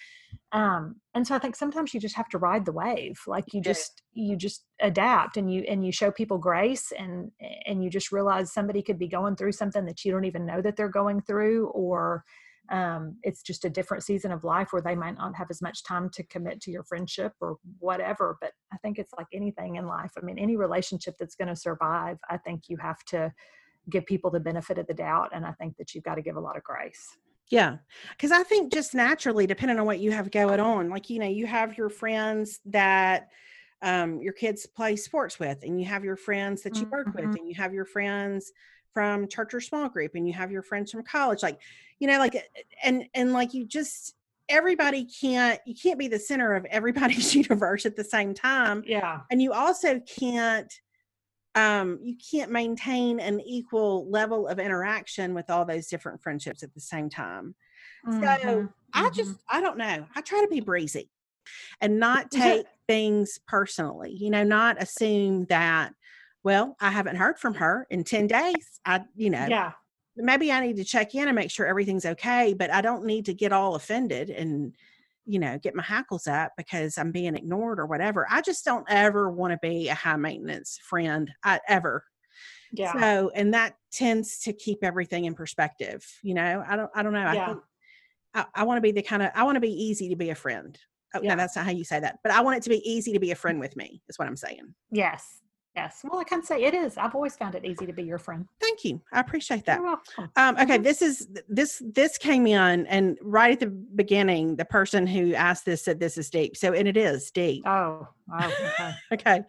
Um 0.52 0.98
and 1.16 1.26
so 1.26 1.34
i 1.34 1.40
think 1.40 1.56
sometimes 1.56 1.94
you 1.94 2.02
just 2.02 2.18
have 2.18 2.28
to 2.28 2.38
ride 2.38 2.66
the 2.66 2.74
wave. 2.74 3.18
Like 3.26 3.54
you 3.54 3.62
just 3.62 4.02
you 4.12 4.36
just 4.36 4.66
adapt 4.82 5.38
and 5.38 5.52
you 5.52 5.62
and 5.62 5.86
you 5.86 5.94
show 5.94 6.12
people 6.12 6.38
grace 6.38 6.92
and 6.92 7.32
and 7.66 7.82
you 7.82 7.90
just 7.90 8.12
realize 8.12 8.52
somebody 8.52 8.82
could 8.82 9.00
be 9.00 9.08
going 9.08 9.38
through 9.38 9.54
something 9.54 9.86
that 9.86 10.04
you 10.04 10.12
don't 10.12 10.26
even 10.26 10.46
know 10.46 10.62
that 10.62 10.76
they're 10.76 10.90
going 10.90 11.22
through 11.22 11.68
or 11.68 12.26
um, 12.70 13.18
it's 13.24 13.44
just 13.44 13.66
a 13.66 13.70
different 13.70 14.04
season 14.04 14.32
of 14.32 14.46
life 14.46 14.70
where 14.72 14.82
they 14.82 14.96
might 14.96 15.18
not 15.18 15.36
have 15.36 15.48
as 15.50 15.62
much 15.62 15.84
time 15.84 16.10
to 16.14 16.24
commit 16.24 16.62
to 16.62 16.72
your 16.72 16.84
friendship 16.84 17.34
or 17.40 17.56
whatever. 17.80 18.38
But 18.42 18.52
i 18.74 18.78
think 18.80 19.00
it's 19.00 19.14
like 19.18 19.28
anything 19.32 19.78
in 19.78 19.88
life. 19.88 20.12
I 20.18 20.26
mean 20.26 20.38
any 20.38 20.58
relationship 20.58 21.16
that's 21.18 21.36
going 21.36 21.54
to 21.54 21.56
survive 21.56 22.18
i 22.30 22.36
think 22.36 22.64
you 22.68 22.76
have 22.90 23.02
to 23.14 23.32
give 23.90 24.06
people 24.06 24.30
the 24.32 24.40
benefit 24.40 24.78
of 24.78 24.88
the 24.88 24.94
doubt 24.94 25.30
and 25.34 25.46
i 25.46 25.52
think 25.54 25.76
that 25.78 25.94
you've 25.94 26.04
got 26.04 26.16
to 26.16 26.22
give 26.22 26.36
a 26.36 26.40
lot 26.40 26.58
of 26.58 26.64
grace 26.64 27.18
Yeah. 27.50 27.78
Cause 28.20 28.32
I 28.32 28.44
think 28.44 28.72
just 28.74 28.96
naturally, 28.96 29.46
depending 29.46 29.78
on 29.78 29.86
what 29.86 30.00
you 30.00 30.12
have 30.12 30.32
going 30.32 30.60
on, 30.62 30.90
like, 30.90 31.10
you 31.10 31.20
know, 31.20 31.28
you 31.28 31.46
have 31.46 31.78
your 31.78 31.90
friends 31.90 32.62
that 32.66 33.30
um, 33.82 34.22
your 34.22 34.32
kids 34.34 34.66
play 34.66 34.96
sports 34.96 35.38
with, 35.40 35.60
and 35.62 35.78
you 35.80 35.86
have 35.86 36.04
your 36.06 36.16
friends 36.16 36.64
that 36.64 36.80
you 36.80 36.88
work 36.90 37.14
with, 37.14 37.26
Mhm. 37.26 37.36
and 37.40 37.48
you 37.50 37.56
have 37.56 37.74
your 37.74 37.84
friends 37.86 38.52
from 38.94 39.28
church 39.28 39.54
or 39.54 39.60
small 39.62 39.90
group, 39.90 40.16
and 40.16 40.26
you 40.26 40.34
have 40.34 40.52
your 40.52 40.64
friends 40.64 40.90
from 40.92 41.04
college. 41.04 41.44
Like, 41.44 41.60
you 42.00 42.08
know, 42.08 42.18
like, 42.18 42.36
and, 42.82 43.06
and 43.14 43.34
like 43.34 43.54
you 43.54 43.66
just, 43.66 44.16
everybody 44.48 45.04
can't, 45.06 45.60
you 45.66 45.76
can't 45.76 46.00
be 46.00 46.08
the 46.08 46.20
center 46.20 46.54
of 46.56 46.64
everybody's 46.66 47.36
universe 47.44 47.86
at 47.86 47.96
the 47.98 48.04
same 48.06 48.34
time. 48.34 48.84
yeah 48.88 49.22
And 49.30 49.42
you 49.42 49.52
also 49.52 50.00
can't, 50.00 50.72
um, 51.56 52.00
you 52.04 52.16
can't 52.18 52.52
maintain 52.52 53.20
an 53.20 53.40
equal 53.42 54.10
level 54.10 54.48
of 54.48 54.60
interaction 54.60 55.34
with 55.34 55.50
all 55.50 55.66
those 55.66 55.88
different 55.88 56.22
friendships 56.22 56.64
at 56.64 56.74
the 56.74 56.80
same 56.82 57.10
time. 57.10 57.56
So 58.10 58.28
Mhm, 58.28 58.74
I 58.94 59.12
just, 59.16 59.44
I 59.50 59.62
don't 59.62 59.78
know. 59.78 60.08
I 60.16 60.22
try 60.22 60.42
to 60.42 60.48
be 60.48 60.62
breezy 60.62 61.12
and 61.82 62.00
not 62.00 62.32
take 62.32 62.68
things 62.88 63.40
personally, 63.48 64.12
you 64.14 64.30
know, 64.30 64.44
not 64.44 64.82
assume 64.82 65.46
that, 65.46 65.94
well, 66.44 66.76
I 66.80 66.92
haven't 66.92 67.18
heard 67.18 67.40
from 67.40 67.56
her 67.56 67.88
in 67.90 68.04
10 68.04 68.28
days. 68.28 68.80
I, 68.86 69.02
you 69.16 69.30
know, 69.30 69.50
yeah 69.50 69.74
maybe 70.16 70.52
I 70.52 70.60
need 70.62 70.78
to 70.78 70.84
check 70.84 71.16
in 71.16 71.28
and 71.28 71.36
make 71.36 71.52
sure 71.52 71.66
everything's 71.66 72.06
okay, 72.06 72.54
but 72.54 72.72
I 72.72 72.82
don't 72.82 73.06
need 73.06 73.26
to 73.26 73.34
get 73.34 73.54
all 73.54 73.76
offended 73.76 74.30
and, 74.30 74.76
you 75.26 75.40
know, 75.40 75.58
get 75.58 75.76
my 75.76 75.84
hackles 75.84 76.28
up 76.28 76.52
because 76.58 76.98
I'm 76.98 77.12
being 77.12 77.36
ignored 77.36 77.80
or 77.80 77.86
whatever. 77.86 78.28
I 78.30 78.42
just 78.42 78.66
don't 78.66 78.86
ever 78.90 79.32
want 79.32 79.52
to 79.54 79.60
be 79.62 79.90
a 79.90 79.94
high 79.96 80.16
maintenance 80.18 80.80
friend. 80.84 81.32
I 81.44 81.60
ever. 81.68 82.04
yeah 82.72 82.94
So, 82.94 83.32
and 83.36 83.54
that 83.54 83.76
tends 83.92 84.40
to 84.42 84.54
keep 84.54 84.80
everything 84.84 85.26
in 85.26 85.34
perspective. 85.36 86.06
You 86.24 86.34
know, 86.34 86.64
I 86.68 86.76
don't, 86.76 86.92
I 86.94 87.04
don't 87.04 87.14
know. 87.14 87.26
I 87.26 87.34
Yeah. 87.36 87.46
think 87.48 87.60
I, 88.34 88.46
I 88.56 88.64
want 88.64 88.78
to 88.78 88.82
be 88.82 88.92
the 88.92 89.02
kind 89.04 89.22
of, 89.22 89.32
I 89.36 89.44
want 89.44 89.56
to 89.56 89.62
be 89.62 89.72
easy 89.72 90.10
to 90.10 90.16
be 90.16 90.30
a 90.32 90.36
friend. 90.36 90.78
Oh, 91.14 91.20
Yeah. 91.22 91.36
no, 91.36 91.36
that's 91.38 91.56
not 91.56 91.66
how 91.66 91.72
you 91.72 91.84
say 91.84 92.00
that, 92.00 92.20
but 92.24 92.32
I 92.32 92.42
want 92.42 92.58
it 92.58 92.64
to 92.64 92.70
be 92.70 92.82
easy 92.90 93.14
to 93.14 93.20
be 93.20 93.32
a 93.32 93.36
friend 93.36 93.60
with 93.60 93.76
me 93.76 94.02
is 94.10 94.18
what 94.18 94.28
I'm 94.28 94.36
saying. 94.36 94.74
Yes. 94.92 95.43
Yes. 95.76 96.02
Well, 96.04 96.20
I 96.20 96.24
can 96.24 96.44
say 96.44 96.64
it 96.64 96.76
is. 96.76 96.98
I've 96.98 97.16
always 97.16 97.36
found 97.36 97.56
it 97.56 97.66
easy 97.66 97.88
to 97.88 97.94
be 97.94 98.04
your 98.04 98.20
friend. 98.20 98.48
Thank 98.62 98.84
you. 98.86 99.02
I 99.12 99.20
appreciate 99.20 99.66
that. 99.66 99.78
You're 99.78 99.86
welcome. 99.88 100.30
Um, 100.36 100.56
okay, 100.58 100.78
Mhm. 100.78 100.84
this 100.84 101.02
is 101.02 101.28
this 101.50 101.82
this 101.84 102.20
came 102.20 102.46
in, 102.46 102.86
and 102.86 103.18
right 103.24 103.54
at 103.54 103.60
the 103.60 103.68
beginning, 103.68 104.56
the 104.56 104.66
person 104.66 105.08
who 105.08 105.34
asked 105.34 105.66
this 105.66 105.84
said 105.84 106.00
this 106.00 106.16
is 106.18 106.30
deep. 106.30 106.56
So, 106.56 106.74
and 106.74 106.88
it 106.88 106.96
is 106.96 107.32
deep. 107.32 107.64
Oh, 107.68 108.08
oh, 108.32 108.54
okay. 108.80 108.92
Okay, 109.14 109.42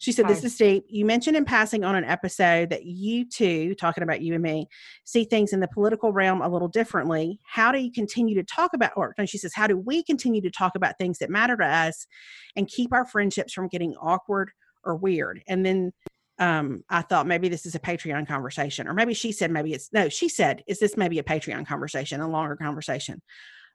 she 0.00 0.12
said 0.12 0.28
this 0.28 0.44
is 0.44 0.54
deep. 0.56 0.84
You 0.88 1.06
mentioned 1.06 1.36
in 1.36 1.46
passing 1.46 1.82
on 1.82 1.94
an 1.94 2.04
episode 2.04 2.68
that 2.70 2.84
you 2.84 3.24
two, 3.24 3.74
talking 3.74 4.02
about 4.02 4.20
you 4.20 4.34
and 4.34 4.42
me, 4.42 4.68
see 5.04 5.24
things 5.24 5.54
in 5.54 5.60
the 5.60 5.68
political 5.68 6.12
realm 6.12 6.42
a 6.42 6.48
little 6.48 6.68
differently. 6.68 7.40
How 7.44 7.72
do 7.72 7.78
you 7.78 7.90
continue 7.90 8.34
to 8.34 8.42
talk 8.44 8.74
about? 8.74 8.92
Or 8.96 9.14
no, 9.16 9.24
she 9.24 9.38
says, 9.38 9.54
how 9.54 9.66
do 9.66 9.78
we 9.78 10.02
continue 10.02 10.42
to 10.42 10.50
talk 10.50 10.74
about 10.74 10.98
things 10.98 11.18
that 11.18 11.30
matter 11.30 11.56
to 11.56 11.64
us, 11.64 12.06
and 12.54 12.68
keep 12.68 12.92
our 12.92 13.06
friendships 13.06 13.54
from 13.54 13.68
getting 13.68 13.94
awkward 13.96 14.50
or 14.84 14.96
weird? 14.96 15.42
And 15.46 15.64
then 15.64 15.92
um, 16.38 16.84
I 16.88 17.02
thought 17.02 17.26
maybe 17.26 17.48
this 17.48 17.66
is 17.66 17.74
a 17.74 17.78
Patreon 17.80 18.26
conversation, 18.26 18.88
or 18.88 18.94
maybe 18.94 19.12
she 19.14 19.32
said 19.32 19.50
maybe 19.50 19.74
it's 19.74 19.92
no. 19.92 20.08
She 20.08 20.28
said, 20.28 20.62
"Is 20.66 20.78
this 20.78 20.96
maybe 20.96 21.18
a 21.18 21.22
Patreon 21.22 21.66
conversation, 21.66 22.20
a 22.20 22.28
longer 22.28 22.56
conversation?" 22.56 23.20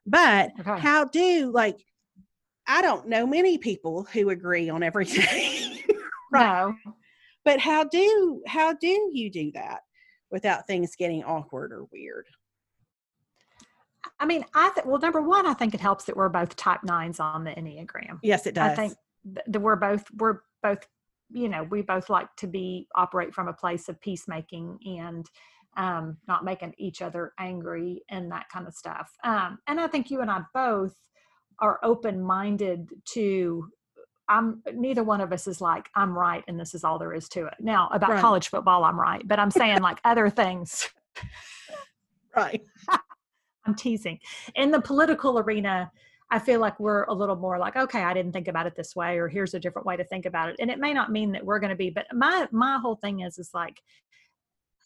But 0.04 0.50
Okay. 0.58 0.78
how 0.80 1.04
do 1.04 1.50
like 1.52 1.78
I 2.66 2.82
don't 2.82 3.08
know 3.08 3.26
many 3.26 3.58
people 3.58 4.04
who 4.12 4.30
agree 4.30 4.68
on 4.68 4.82
everything, 4.82 5.78
No. 6.32 6.74
but 7.44 7.60
how 7.60 7.84
do 7.84 8.42
how 8.48 8.72
do 8.74 9.10
you 9.12 9.30
do 9.30 9.52
that 9.52 9.82
without 10.32 10.66
things 10.66 10.96
getting 10.96 11.22
awkward 11.22 11.72
or 11.72 11.84
weird? 11.92 12.26
I 14.18 14.26
mean, 14.26 14.44
I 14.54 14.70
think, 14.70 14.86
well, 14.86 14.98
number 14.98 15.20
one, 15.20 15.46
I 15.46 15.54
think 15.54 15.74
it 15.74 15.80
helps 15.80 16.04
that 16.04 16.16
we're 16.16 16.28
both 16.28 16.56
type 16.56 16.82
nines 16.84 17.20
on 17.20 17.44
the 17.44 17.50
Enneagram. 17.50 18.18
Yes, 18.22 18.46
it 18.46 18.54
does. 18.54 18.72
I 18.72 18.74
think 18.74 18.94
th- 19.24 19.46
that 19.48 19.60
we're 19.60 19.76
both, 19.76 20.04
we're 20.16 20.40
both, 20.62 20.86
you 21.30 21.48
know, 21.48 21.64
we 21.64 21.82
both 21.82 22.10
like 22.10 22.34
to 22.36 22.46
be, 22.46 22.88
operate 22.94 23.34
from 23.34 23.48
a 23.48 23.52
place 23.52 23.88
of 23.88 24.00
peacemaking 24.00 24.78
and 24.98 25.28
um, 25.76 26.16
not 26.26 26.44
making 26.44 26.74
each 26.78 27.02
other 27.02 27.32
angry 27.38 28.02
and 28.08 28.30
that 28.32 28.48
kind 28.50 28.66
of 28.66 28.74
stuff. 28.74 29.12
Um, 29.24 29.58
and 29.66 29.80
I 29.80 29.86
think 29.88 30.10
you 30.10 30.20
and 30.20 30.30
I 30.30 30.40
both 30.54 30.94
are 31.58 31.78
open 31.82 32.22
minded 32.22 32.90
to 33.12 33.70
I'm 34.28 34.62
neither 34.74 35.04
one 35.04 35.20
of 35.20 35.32
us 35.32 35.46
is 35.46 35.60
like 35.60 35.88
I'm 35.94 36.16
right 36.18 36.42
and 36.48 36.58
this 36.58 36.74
is 36.74 36.82
all 36.82 36.98
there 36.98 37.12
is 37.14 37.28
to 37.30 37.46
it. 37.46 37.54
Now 37.60 37.88
about 37.92 38.10
Right. 38.10 38.20
college 38.20 38.48
football 38.48 38.84
I'm 38.84 38.98
right, 38.98 39.26
but 39.26 39.38
I'm 39.38 39.50
saying 39.52 39.82
like 39.82 40.00
other 40.04 40.28
things 40.30 40.88
right. 42.34 42.62
I'm 43.66 43.74
teasing. 43.74 44.18
In 44.54 44.70
the 44.70 44.80
political 44.80 45.38
arena, 45.38 45.90
I 46.30 46.38
feel 46.40 46.60
like 46.60 46.78
we're 46.80 47.04
a 47.04 47.14
little 47.14 47.36
more 47.36 47.58
like, 47.58 47.76
okay, 47.76 48.02
I 48.02 48.12
didn't 48.12 48.32
think 48.32 48.48
about 48.48 48.66
it 48.66 48.74
this 48.76 48.96
way, 48.96 49.18
or 49.18 49.28
here's 49.28 49.54
a 49.54 49.60
different 49.60 49.86
way 49.86 49.96
to 49.96 50.04
think 50.04 50.26
about 50.26 50.50
it. 50.50 50.56
And 50.58 50.70
it 50.70 50.80
may 50.80 50.92
not 50.92 51.12
mean 51.12 51.32
that 51.32 51.44
we're 51.44 51.60
going 51.60 51.70
to 51.70 51.76
be, 51.76 51.90
but 51.90 52.06
my 52.12 52.48
my 52.50 52.78
whole 52.78 52.96
thing 52.96 53.20
is 53.20 53.38
is 53.38 53.50
like, 53.54 53.80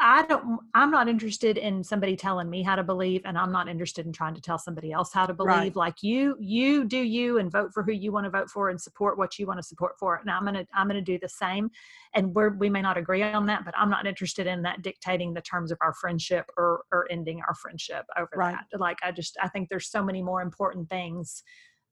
I 0.02 0.24
don't. 0.26 0.60
I'm 0.74 0.90
not 0.90 1.08
interested 1.08 1.58
in 1.58 1.84
somebody 1.84 2.16
telling 2.16 2.48
me 2.48 2.62
how 2.62 2.74
to 2.74 2.82
believe, 2.82 3.22
and 3.26 3.36
I'm 3.36 3.52
not 3.52 3.68
interested 3.68 4.06
in 4.06 4.12
trying 4.12 4.34
to 4.34 4.40
tell 4.40 4.58
somebody 4.58 4.92
else 4.92 5.12
how 5.12 5.26
to 5.26 5.34
believe. 5.34 5.50
Right. 5.50 5.76
Like 5.76 6.02
you, 6.02 6.36
you 6.40 6.84
do 6.84 6.96
you, 6.98 7.38
and 7.38 7.52
vote 7.52 7.72
for 7.74 7.82
who 7.82 7.92
you 7.92 8.10
want 8.10 8.24
to 8.24 8.30
vote 8.30 8.48
for, 8.48 8.70
and 8.70 8.80
support 8.80 9.18
what 9.18 9.38
you 9.38 9.46
want 9.46 9.58
to 9.58 9.62
support 9.62 9.98
for. 9.98 10.16
And 10.16 10.30
I'm 10.30 10.44
gonna 10.44 10.66
I'm 10.74 10.86
gonna 10.88 11.02
do 11.02 11.18
the 11.18 11.28
same. 11.28 11.70
And 12.14 12.34
we're 12.34 12.50
we 12.56 12.70
may 12.70 12.80
not 12.80 12.96
agree 12.96 13.22
on 13.22 13.44
that, 13.46 13.64
but 13.64 13.74
I'm 13.76 13.90
not 13.90 14.06
interested 14.06 14.46
in 14.46 14.62
that 14.62 14.80
dictating 14.82 15.34
the 15.34 15.42
terms 15.42 15.70
of 15.70 15.78
our 15.82 15.92
friendship 15.92 16.46
or 16.56 16.84
or 16.90 17.06
ending 17.10 17.42
our 17.46 17.54
friendship 17.54 18.06
over 18.18 18.30
Right. 18.34 18.56
that. 18.72 18.80
Like 18.80 18.98
I 19.02 19.12
just 19.12 19.36
I 19.42 19.48
think 19.48 19.68
there's 19.68 19.90
so 19.90 20.02
many 20.02 20.22
more 20.22 20.40
important 20.40 20.88
things. 20.88 21.42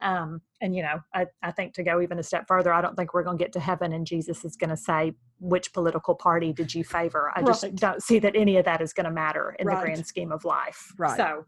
Um, 0.01 0.41
and 0.61 0.75
you 0.77 0.83
know, 0.83 1.01
I, 1.13 1.27
I 1.43 1.51
think 1.51 1.75
to 1.75 1.83
go 1.83 2.01
even 2.01 2.19
a 2.19 2.23
step 2.23 2.47
further, 2.47 2.73
I 2.73 2.81
don't 2.81 2.97
think 2.97 3.15
we're 3.15 3.23
going 3.25 3.39
to 3.39 3.43
get 3.45 3.53
to 3.55 3.61
heaven 3.61 3.93
and 3.93 4.07
Jesus 4.07 4.45
is 4.45 4.57
going 4.57 4.71
to 4.71 4.77
say, 4.77 5.13
which 5.41 5.73
political 5.73 6.15
party 6.15 6.53
did 6.53 6.75
you 6.75 6.85
favor? 6.85 7.33
I 7.35 7.43
just 7.43 7.75
don't 7.77 8.03
see 8.03 8.19
that 8.21 8.37
any 8.37 8.57
of 8.57 8.65
that 8.65 8.81
is 8.81 8.93
going 8.93 9.07
to 9.07 9.11
matter 9.13 9.57
in 9.59 9.67
Right. 9.67 9.77
the 9.77 9.81
grand 9.81 10.07
scheme 10.07 10.33
of 10.33 10.45
life. 10.45 10.93
Right. 10.97 11.17
So, 11.17 11.45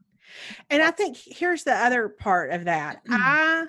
And 0.69 0.83
I 0.83 0.91
think 0.91 1.17
here's 1.17 1.65
the 1.65 1.75
other 1.75 2.09
part 2.09 2.51
of 2.51 2.65
that. 2.65 3.03
Mm. 3.09 3.17
I 3.21 3.67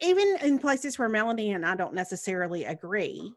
even 0.00 0.36
in 0.42 0.58
places 0.58 0.98
where 0.98 1.08
Melanie 1.08 1.52
and 1.52 1.64
I 1.64 1.76
don't 1.76 1.94
necessarily 1.94 2.64
agree, 2.64 3.32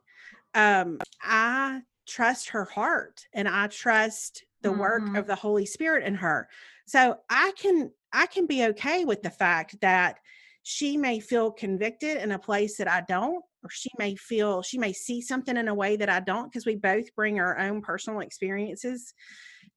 um, 0.55 0.97
I 1.21 1.81
trust 2.07 2.49
her 2.49 2.65
heart 2.65 3.27
and 3.33 3.47
I 3.47 3.67
trust 3.67 4.43
the 4.61 4.71
work 4.71 5.03
Mhm. 5.03 5.19
of 5.19 5.27
the 5.27 5.35
Holy 5.35 5.65
Spirit 5.67 6.03
in 6.03 6.15
her. 6.15 6.47
So 6.87 7.19
I 7.29 7.51
can 7.57 7.91
I 8.13 8.25
can 8.25 8.47
be 8.47 8.65
okay 8.65 9.05
with 9.05 9.21
the 9.21 9.29
fact 9.29 9.79
that 9.81 10.19
she 10.67 10.97
may 10.97 11.19
feel 11.19 11.51
convicted 11.51 12.17
in 12.17 12.31
a 12.31 12.39
place 12.39 12.77
that 12.77 12.87
I 12.87 13.01
don't, 13.07 13.45
or 13.63 13.69
she 13.69 13.91
may 13.99 14.15
feel 14.15 14.63
she 14.63 14.79
may 14.79 14.93
see 14.93 15.21
something 15.21 15.55
in 15.57 15.67
a 15.67 15.75
way 15.75 15.95
that 15.95 16.09
I 16.09 16.21
don't, 16.21 16.51
because 16.51 16.65
we 16.65 16.75
both 16.75 17.13
bring 17.15 17.39
our 17.39 17.59
own 17.59 17.83
personal 17.83 18.21
experiences 18.21 19.13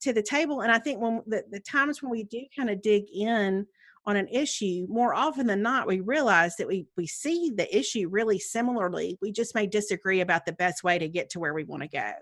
to 0.01 0.15
the 0.15 0.23
table. 0.23 0.63
And 0.63 0.73
I 0.73 0.79
think 0.79 0.99
when 0.99 1.21
the, 1.27 1.45
the 1.51 1.61
times 1.61 2.03
when 2.03 2.11
we 2.11 2.25
do 2.25 2.41
kind 2.57 2.71
of 2.71 2.81
dig 2.81 3.05
in 3.15 3.67
on 4.07 4.17
an 4.17 4.29
issue, 4.29 4.87
more 4.89 5.15
often 5.15 5.47
than 5.47 5.61
not, 5.61 5.87
we 5.87 6.01
realize 6.01 6.57
that 6.57 6.67
we 6.67 6.87
we 6.97 7.07
see 7.07 7.53
the 7.55 7.79
issue 7.79 8.09
really 8.09 8.39
similarly. 8.39 9.19
We 9.21 9.31
just 9.31 9.55
may 9.55 9.67
disagree 9.67 10.23
about 10.23 10.47
the 10.47 10.55
best 10.55 10.83
way 10.83 10.99
to 10.99 11.07
get 11.07 11.29
to 11.31 11.39
where 11.39 11.53
we 11.53 11.65
want 11.65 11.83
to 11.83 11.89
go. 11.91 12.13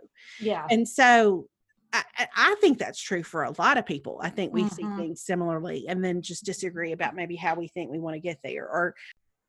yeah. 0.41 0.67
And 0.69 0.89
so 0.89 1.47
I, 1.93 2.28
I 2.37 2.55
think 2.61 2.78
that's 2.78 3.01
true 3.01 3.22
for 3.22 3.45
a 3.45 3.53
lot 3.59 3.78
of 3.78 3.87
people. 3.87 4.20
I 4.22 4.30
think 4.30 4.53
we 4.53 4.64
mm-hmm. 4.64 4.74
see 4.74 4.97
things 4.97 5.22
similarly 5.22 5.87
and 5.89 6.05
then 6.05 6.22
just 6.22 6.45
disagree 6.45 6.93
about 6.93 7.14
maybe 7.14 7.37
how 7.37 7.55
we 7.55 7.68
think 7.68 7.91
we 7.91 7.99
want 7.99 8.14
to 8.14 8.20
get 8.20 8.39
there. 8.43 8.64
Or 8.64 8.95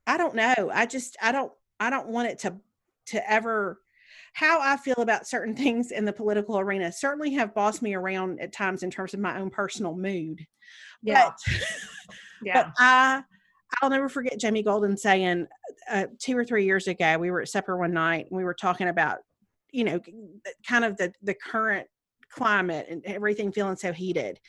I 0.05 0.17
don't 0.17 0.35
know. 0.35 0.71
I 0.73 0.85
just 0.85 1.17
I 1.21 1.31
don't 1.31 1.51
I 1.79 1.89
don't 1.89 2.07
want 2.07 2.29
it 2.29 2.39
to 2.39 2.55
to 3.07 3.31
ever 3.31 3.79
how 4.33 4.59
I 4.61 4.77
feel 4.77 4.99
about 4.99 5.27
certain 5.27 5.55
things 5.57 5.91
in 5.91 6.05
the 6.05 6.13
political 6.13 6.59
arena 6.59 6.91
certainly 6.91 7.33
have 7.33 7.55
bossed 7.55 7.81
me 7.81 7.95
around 7.95 8.39
at 8.39 8.53
times 8.53 8.83
in 8.83 8.91
terms 8.91 9.13
of 9.13 9.19
my 9.19 9.39
own 9.39 9.49
personal 9.49 9.95
mood. 9.95 10.45
Yeah. 11.01 11.29
But, 11.29 11.53
yeah. 12.43 12.63
But 12.63 12.73
I 12.77 13.23
I'll 13.81 13.89
never 13.89 14.09
forget 14.09 14.39
Jamie 14.39 14.63
Golden 14.63 14.95
saying 14.95 15.47
uh, 15.89 16.05
two 16.19 16.37
or 16.37 16.45
three 16.45 16.65
years 16.65 16.87
ago, 16.87 17.17
we 17.17 17.31
were 17.31 17.41
at 17.41 17.49
supper 17.49 17.77
one 17.77 17.93
night 17.93 18.27
and 18.29 18.37
we 18.37 18.43
were 18.43 18.53
talking 18.53 18.87
about, 18.87 19.19
you 19.71 19.83
know, 19.83 19.99
kind 20.67 20.85
of 20.85 20.97
the, 20.97 21.11
the 21.21 21.33
current 21.33 21.87
climate 22.37 22.87
and 22.89 23.03
everything 23.05 23.51
feeling 23.51 23.75
so 23.75 23.91
heated. 23.91 24.39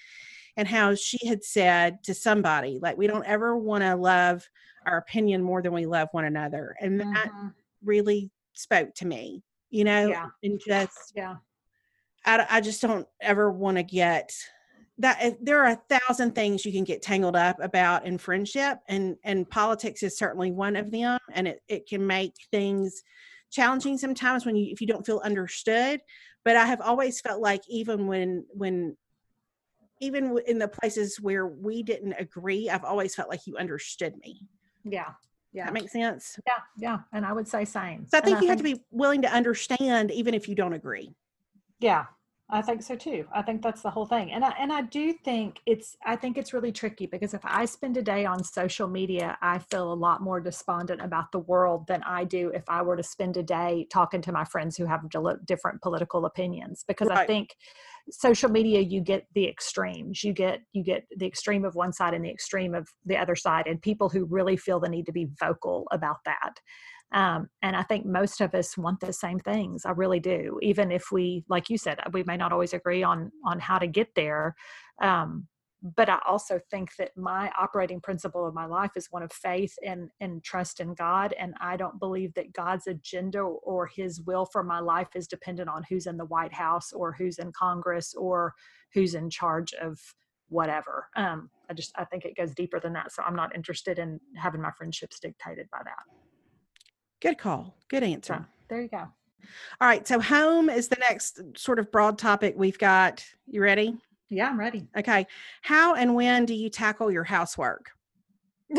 And 0.56 0.66
how 0.66 0.94
she 0.94 1.24
had 1.26 1.44
said 1.44 2.02
to 2.04 2.14
somebody, 2.14 2.80
like, 2.82 2.98
we 2.98 3.06
don't 3.06 3.26
ever 3.26 3.56
want 3.56 3.84
to 3.84 3.94
love 3.94 4.48
our 4.86 4.98
opinion 4.98 5.42
more 5.42 5.62
than 5.62 5.72
we 5.72 5.86
love 5.86 6.08
one 6.12 6.24
another. 6.24 6.74
And 6.80 7.00
mm-hmm. 7.00 7.12
that 7.12 7.30
really 7.84 8.30
spoke 8.54 8.92
to 8.96 9.06
me, 9.06 9.44
you 9.70 9.84
know, 9.84 10.08
yeah. 10.08 10.26
and 10.42 10.60
just, 10.66 11.12
yeah. 11.14 11.36
I, 12.24 12.44
I 12.50 12.60
just 12.60 12.82
don't 12.82 13.06
ever 13.20 13.52
want 13.52 13.76
to 13.76 13.84
get 13.84 14.32
that 14.98 15.16
eh, 15.20 15.32
there 15.40 15.64
are 15.64 15.70
a 15.70 15.98
thousand 15.98 16.34
things 16.34 16.64
you 16.64 16.72
can 16.72 16.84
get 16.84 17.02
tangled 17.02 17.36
up 17.36 17.56
about 17.60 18.04
in 18.04 18.18
friendship 18.18 18.78
and 18.88 19.16
and 19.24 19.48
politics 19.48 20.02
is 20.02 20.18
certainly 20.18 20.50
one 20.50 20.76
of 20.76 20.90
them 20.90 21.18
and 21.32 21.48
it, 21.48 21.62
it 21.68 21.88
can 21.88 22.06
make 22.06 22.34
things 22.50 23.02
challenging 23.50 23.98
sometimes 23.98 24.44
when 24.44 24.56
you 24.56 24.70
if 24.72 24.80
you 24.80 24.86
don't 24.86 25.06
feel 25.06 25.20
understood 25.24 26.00
but 26.44 26.56
i 26.56 26.64
have 26.64 26.80
always 26.80 27.20
felt 27.20 27.40
like 27.40 27.62
even 27.68 28.06
when 28.06 28.44
when 28.50 28.96
even 30.00 30.38
in 30.46 30.58
the 30.58 30.68
places 30.68 31.20
where 31.20 31.46
we 31.46 31.82
didn't 31.82 32.14
agree 32.18 32.70
i've 32.70 32.84
always 32.84 33.14
felt 33.14 33.28
like 33.28 33.46
you 33.46 33.56
understood 33.56 34.14
me. 34.18 34.46
Yeah 34.84 35.12
yeah 35.52 35.64
that 35.64 35.74
makes 35.74 35.92
sense? 35.92 36.38
Yeah 36.46 36.62
yeah 36.76 36.98
and 37.12 37.24
i 37.24 37.32
would 37.32 37.48
say 37.48 37.64
same 37.64 38.06
so 38.06 38.18
i 38.18 38.20
think 38.20 38.40
you 38.40 38.48
have 38.48 38.58
to 38.58 38.64
be 38.64 38.80
willing 38.90 39.22
to 39.22 39.32
understand 39.32 40.10
even 40.10 40.34
if 40.34 40.48
you 40.48 40.54
don't 40.54 40.74
agree. 40.74 41.14
Yeah 41.80 42.04
I 42.50 42.62
think 42.62 42.82
so 42.82 42.96
too. 42.96 43.26
I 43.34 43.42
think 43.42 43.60
that's 43.60 43.82
the 43.82 43.90
whole 43.90 44.06
thing. 44.06 44.32
And 44.32 44.42
I 44.42 44.54
and 44.58 44.72
I 44.72 44.80
do 44.80 45.12
think 45.12 45.60
it's 45.66 45.96
I 46.06 46.16
think 46.16 46.38
it's 46.38 46.54
really 46.54 46.72
tricky 46.72 47.04
because 47.04 47.34
if 47.34 47.42
I 47.44 47.66
spend 47.66 47.98
a 47.98 48.02
day 48.02 48.24
on 48.24 48.42
social 48.42 48.88
media, 48.88 49.36
I 49.42 49.58
feel 49.58 49.92
a 49.92 49.94
lot 49.94 50.22
more 50.22 50.40
despondent 50.40 51.02
about 51.02 51.30
the 51.30 51.40
world 51.40 51.86
than 51.88 52.02
I 52.04 52.24
do 52.24 52.50
if 52.54 52.64
I 52.66 52.80
were 52.80 52.96
to 52.96 53.02
spend 53.02 53.36
a 53.36 53.42
day 53.42 53.86
talking 53.92 54.22
to 54.22 54.32
my 54.32 54.44
friends 54.44 54.78
who 54.78 54.86
have 54.86 55.02
different 55.44 55.82
political 55.82 56.24
opinions 56.24 56.84
because 56.88 57.08
right. 57.08 57.18
I 57.18 57.26
think 57.26 57.54
social 58.10 58.50
media 58.50 58.80
you 58.80 59.02
get 59.02 59.26
the 59.34 59.46
extremes. 59.46 60.24
You 60.24 60.32
get 60.32 60.60
you 60.72 60.82
get 60.82 61.04
the 61.18 61.26
extreme 61.26 61.66
of 61.66 61.74
one 61.74 61.92
side 61.92 62.14
and 62.14 62.24
the 62.24 62.30
extreme 62.30 62.74
of 62.74 62.88
the 63.04 63.18
other 63.18 63.36
side 63.36 63.66
and 63.66 63.80
people 63.82 64.08
who 64.08 64.24
really 64.24 64.56
feel 64.56 64.80
the 64.80 64.88
need 64.88 65.04
to 65.04 65.12
be 65.12 65.28
vocal 65.38 65.86
about 65.92 66.18
that. 66.24 66.60
Um, 67.12 67.48
and 67.62 67.74
I 67.74 67.82
think 67.82 68.04
most 68.04 68.40
of 68.40 68.54
us 68.54 68.76
want 68.76 69.00
the 69.00 69.12
same 69.12 69.38
things. 69.38 69.84
I 69.86 69.92
really 69.92 70.20
do. 70.20 70.58
Even 70.62 70.90
if 70.92 71.10
we, 71.10 71.44
like 71.48 71.70
you 71.70 71.78
said, 71.78 71.98
we 72.12 72.22
may 72.24 72.36
not 72.36 72.52
always 72.52 72.74
agree 72.74 73.02
on 73.02 73.32
on 73.44 73.58
how 73.60 73.78
to 73.78 73.86
get 73.86 74.14
there. 74.14 74.54
Um, 75.02 75.46
but 75.82 76.08
I 76.08 76.18
also 76.26 76.60
think 76.70 76.96
that 76.96 77.16
my 77.16 77.52
operating 77.58 78.00
principle 78.00 78.46
of 78.46 78.54
my 78.54 78.66
life 78.66 78.90
is 78.96 79.06
one 79.10 79.22
of 79.22 79.32
faith 79.32 79.74
and, 79.86 80.10
and 80.20 80.42
trust 80.42 80.80
in 80.80 80.94
God. 80.94 81.34
And 81.38 81.54
I 81.60 81.76
don't 81.76 82.00
believe 82.00 82.34
that 82.34 82.52
God's 82.52 82.88
agenda 82.88 83.40
or 83.40 83.86
his 83.86 84.20
will 84.22 84.44
for 84.44 84.64
my 84.64 84.80
life 84.80 85.08
is 85.14 85.28
dependent 85.28 85.68
on 85.68 85.84
who's 85.88 86.06
in 86.06 86.16
the 86.16 86.24
White 86.24 86.52
House 86.52 86.92
or 86.92 87.12
who's 87.12 87.38
in 87.38 87.52
Congress 87.52 88.12
or 88.14 88.54
who's 88.92 89.14
in 89.14 89.30
charge 89.30 89.72
of 89.74 90.00
whatever. 90.48 91.06
Um, 91.16 91.48
I 91.70 91.74
just 91.74 91.92
I 91.96 92.04
think 92.04 92.24
it 92.24 92.36
goes 92.36 92.54
deeper 92.54 92.80
than 92.80 92.94
that. 92.94 93.12
So 93.12 93.22
I'm 93.22 93.36
not 93.36 93.54
interested 93.54 93.98
in 94.00 94.18
having 94.36 94.60
my 94.60 94.72
friendships 94.72 95.20
dictated 95.20 95.68
by 95.70 95.78
that. 95.84 96.27
Good 97.20 97.38
call. 97.38 97.76
Good 97.88 98.02
answer. 98.02 98.34
So, 98.34 98.44
there 98.68 98.82
you 98.82 98.88
go. 98.88 98.98
All 98.98 99.88
right. 99.88 100.06
So, 100.06 100.20
home 100.20 100.70
is 100.70 100.88
the 100.88 100.96
next 100.96 101.40
sort 101.56 101.78
of 101.78 101.90
broad 101.90 102.18
topic 102.18 102.54
we've 102.56 102.78
got. 102.78 103.24
You 103.46 103.62
ready? 103.62 103.96
Yeah, 104.28 104.48
I'm 104.48 104.58
ready. 104.58 104.86
Okay. 104.96 105.26
How 105.62 105.94
and 105.94 106.14
when 106.14 106.44
do 106.44 106.54
you 106.54 106.68
tackle 106.68 107.10
your 107.10 107.24
housework? 107.24 107.90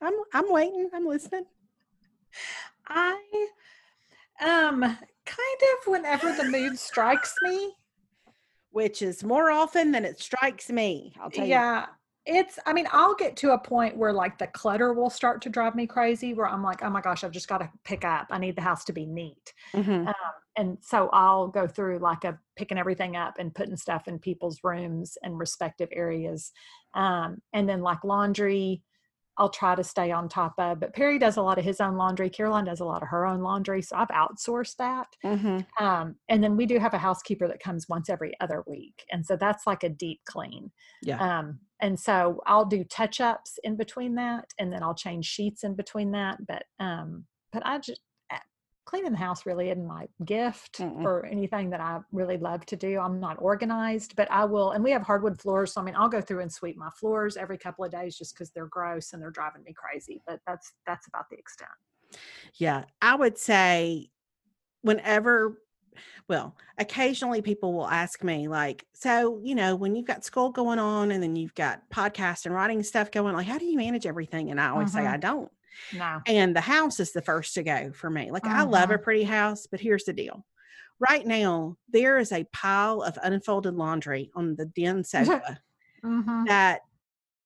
I'm 0.00 0.14
I'm 0.32 0.52
waiting. 0.52 0.90
I'm 0.92 1.06
listening. 1.06 1.46
I 2.86 3.48
um 4.40 4.80
kind 4.82 4.98
of 5.26 5.86
whenever 5.86 6.32
the 6.34 6.44
mood 6.44 6.78
strikes 6.78 7.34
me, 7.42 7.72
which 8.70 9.00
is 9.00 9.24
more 9.24 9.50
often 9.50 9.90
than 9.92 10.04
it 10.04 10.20
strikes 10.20 10.70
me. 10.70 11.14
I'll 11.20 11.30
tell 11.30 11.46
yeah, 11.46 11.46
you. 11.46 11.50
Yeah, 11.50 11.86
it's 12.26 12.58
i 12.66 12.72
mean 12.72 12.86
i'll 12.90 13.14
get 13.14 13.36
to 13.36 13.52
a 13.52 13.58
point 13.58 13.96
where 13.96 14.12
like 14.12 14.36
the 14.38 14.46
clutter 14.48 14.92
will 14.92 15.10
start 15.10 15.40
to 15.40 15.48
drive 15.48 15.74
me 15.74 15.86
crazy 15.86 16.34
where 16.34 16.48
i'm 16.48 16.62
like 16.62 16.82
oh 16.82 16.90
my 16.90 17.00
gosh 17.00 17.22
i've 17.22 17.30
just 17.30 17.48
got 17.48 17.58
to 17.58 17.70
pick 17.84 18.04
up. 18.04 18.26
I 18.30 18.38
need 18.38 18.56
the 18.56 18.62
house 18.62 18.84
to 18.86 18.92
be 18.92 19.06
neat. 19.06 19.52
Mm-hmm. 19.72 20.08
um, 20.08 20.14
and 20.56 20.78
so 20.82 21.08
i'll 21.12 21.48
go 21.48 21.66
through 21.66 21.98
like 21.98 22.24
a 22.24 22.38
picking 22.56 22.78
everything 22.78 23.16
up 23.16 23.34
and 23.38 23.54
putting 23.54 23.76
stuff 23.76 24.08
in 24.08 24.18
people's 24.18 24.60
rooms 24.64 25.16
and 25.22 25.38
respective 25.38 25.88
areas. 25.92 26.52
Um, 26.94 27.42
and 27.52 27.68
then 27.68 27.82
like 27.82 28.02
laundry 28.02 28.82
I'll 29.38 29.50
try 29.50 29.74
to 29.74 29.84
stay 29.84 30.10
on 30.10 30.28
top 30.28 30.54
of. 30.58 30.80
But 30.80 30.94
Perry 30.94 31.18
does 31.18 31.36
a 31.36 31.42
lot 31.42 31.58
of 31.58 31.64
his 31.64 31.80
own 31.80 31.96
laundry. 31.96 32.30
Caroline 32.30 32.64
does 32.64 32.80
a 32.80 32.84
lot 32.84 33.02
of 33.02 33.08
her 33.08 33.26
own 33.26 33.40
laundry. 33.40 33.82
So 33.82 33.96
I've 33.96 34.08
outsourced 34.08 34.76
that. 34.76 35.08
Mm-hmm. 35.24 35.84
Um, 35.84 36.16
and 36.28 36.42
then 36.42 36.56
we 36.56 36.66
do 36.66 36.78
have 36.78 36.94
a 36.94 36.98
housekeeper 36.98 37.46
that 37.48 37.60
comes 37.60 37.88
once 37.88 38.08
every 38.08 38.32
other 38.40 38.64
week. 38.66 39.04
And 39.12 39.24
so 39.24 39.36
that's 39.36 39.66
like 39.66 39.82
a 39.82 39.88
deep 39.88 40.20
clean. 40.26 40.70
Yeah. 41.02 41.38
Um, 41.38 41.60
and 41.80 42.00
so 42.00 42.40
I'll 42.46 42.64
do 42.64 42.84
touch 42.84 43.20
ups 43.20 43.58
in 43.62 43.76
between 43.76 44.14
that. 44.14 44.46
And 44.58 44.72
then 44.72 44.82
I'll 44.82 44.94
change 44.94 45.26
sheets 45.26 45.64
in 45.64 45.74
between 45.74 46.12
that. 46.12 46.38
But, 46.46 46.64
um, 46.80 47.26
but 47.52 47.62
I 47.66 47.78
just, 47.78 48.00
cleaning 48.86 49.12
the 49.12 49.18
house 49.18 49.44
really 49.44 49.70
isn't 49.70 49.86
my 49.86 50.06
gift 50.24 50.78
Mm-mm. 50.78 51.04
or 51.04 51.26
anything 51.26 51.68
that 51.70 51.80
I 51.80 52.00
really 52.12 52.38
love 52.38 52.64
to 52.66 52.76
do. 52.76 52.98
I'm 52.98 53.20
not 53.20 53.36
organized, 53.40 54.16
but 54.16 54.30
I 54.30 54.44
will. 54.44 54.70
And 54.70 54.82
we 54.82 54.92
have 54.92 55.02
hardwood 55.02 55.38
floors, 55.38 55.74
so 55.74 55.80
I 55.80 55.84
mean, 55.84 55.96
I'll 55.96 56.08
go 56.08 56.20
through 56.20 56.40
and 56.40 56.52
sweep 56.52 56.78
my 56.78 56.90
floors 56.98 57.36
every 57.36 57.58
couple 57.58 57.84
of 57.84 57.90
days 57.90 58.16
just 58.16 58.34
because 58.34 58.50
they're 58.50 58.66
gross 58.66 59.12
and 59.12 59.20
they're 59.20 59.30
driving 59.30 59.62
me 59.64 59.74
crazy. 59.74 60.22
But 60.26 60.40
that's 60.46 60.72
that's 60.86 61.06
about 61.08 61.24
the 61.30 61.36
extent. 61.36 61.70
Yeah, 62.54 62.84
I 63.02 63.16
would 63.16 63.36
say 63.36 64.08
whenever. 64.82 65.60
Well, 66.28 66.54
occasionally 66.78 67.40
people 67.40 67.72
will 67.72 67.88
ask 67.88 68.22
me, 68.22 68.48
like, 68.48 68.84
so, 68.92 69.40
you 69.42 69.54
know, 69.54 69.74
when 69.74 69.96
you've 69.96 70.06
got 70.06 70.26
school 70.26 70.50
going 70.50 70.78
on 70.78 71.10
and 71.10 71.22
then 71.22 71.36
you've 71.36 71.54
got 71.54 71.88
podcast 71.88 72.44
and 72.44 72.54
writing 72.54 72.82
stuff 72.82 73.10
going, 73.10 73.34
like, 73.34 73.46
how 73.46 73.56
do 73.56 73.64
you 73.64 73.78
manage 73.78 74.04
everything? 74.04 74.50
And 74.50 74.60
I 74.60 74.68
always 74.68 74.88
mm-hmm. 74.88 74.98
say, 74.98 75.06
I 75.06 75.16
don't. 75.16 75.50
No. 75.92 76.20
And 76.26 76.54
the 76.54 76.60
house 76.60 77.00
is 77.00 77.12
the 77.12 77.22
first 77.22 77.54
to 77.54 77.62
go 77.62 77.92
for 77.92 78.10
me. 78.10 78.30
Like 78.30 78.46
uh-huh. 78.46 78.62
I 78.62 78.62
love 78.62 78.90
a 78.90 78.94
mm-hmm. 78.94 79.04
pretty 79.04 79.24
house, 79.24 79.66
but 79.66 79.80
here's 79.80 80.04
the 80.04 80.12
deal. 80.12 80.44
Right 80.98 81.26
now, 81.26 81.76
there 81.88 82.18
is 82.18 82.32
a 82.32 82.44
pile 82.52 83.02
of 83.02 83.18
unfolded 83.22 83.74
laundry 83.74 84.30
on 84.34 84.56
the 84.56 84.66
den 84.66 85.04
sofa 85.04 85.60
mm-hmm. 86.04 86.44
that 86.44 86.80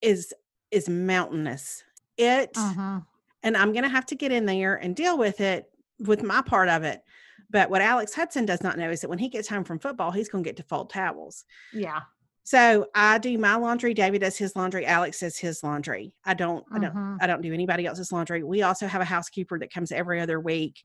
is 0.01 0.33
is 0.71 0.89
mountainous. 0.89 1.83
It 2.17 2.51
uh-huh. 2.57 3.01
and 3.43 3.57
I'm 3.57 3.73
gonna 3.73 3.89
have 3.89 4.07
to 4.07 4.15
get 4.15 4.33
in 4.33 4.47
there 4.47 4.77
and 4.77 4.95
deal 4.95 5.19
with 5.19 5.41
it 5.41 5.71
with 5.99 6.23
my 6.23 6.43
part 6.43 6.69
of 6.69 6.83
it. 6.85 7.03
But 7.51 7.69
what 7.69 7.83
Alex 7.83 8.15
Hudson 8.15 8.47
does 8.47 8.63
not 8.63 8.79
know 8.79 8.91
is 8.91 9.01
that 9.01 9.09
when 9.09 9.19
he 9.19 9.29
gets 9.29 9.49
home 9.49 9.65
from 9.65 9.81
football, 9.81 10.13
he's 10.13 10.29
going 10.29 10.45
to 10.45 10.49
get 10.49 10.57
to 10.59 10.63
fold 10.63 10.91
towels. 10.91 11.45
Yeah. 11.73 12.01
So 12.45 12.87
I 12.95 13.19
do 13.19 13.37
my 13.39 13.55
laundry. 13.57 13.95
David 13.95 14.23
does 14.23 14.37
his 14.37 14.57
laundry. 14.57 14.87
Alex 14.87 15.21
does 15.21 15.39
his 15.39 15.63
laundry. 15.63 16.15
I 16.25 16.35
don't. 16.35 16.65
I 16.73 16.79
don't. 16.79 16.95
Mm-hmm. 16.95 17.17
I 17.21 17.27
don't 17.27 17.43
do 17.43 17.53
anybody 17.53 17.87
else's 17.87 18.13
laundry. 18.13 18.43
We 18.43 18.63
also 18.63 18.87
have 18.87 19.03
a 19.03 19.05
housekeeper 19.05 19.59
that 19.59 19.73
comes 19.73 19.93
every 19.93 20.21
other 20.21 20.41
week, 20.41 20.83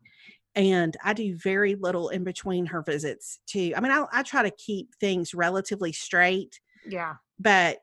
and 0.53 0.95
I 1.03 1.13
do 1.13 1.35
very 1.35 1.75
little 1.75 2.09
in 2.09 2.23
between 2.23 2.67
her 2.67 2.83
visits. 2.83 3.39
Too. 3.47 3.73
I 3.75 3.79
mean, 3.79 3.91
I, 3.91 4.05
I 4.11 4.23
try 4.23 4.43
to 4.43 4.51
keep 4.51 4.93
things 4.99 5.33
relatively 5.33 5.91
straight. 5.91 6.59
Yeah. 6.87 7.15
But 7.39 7.79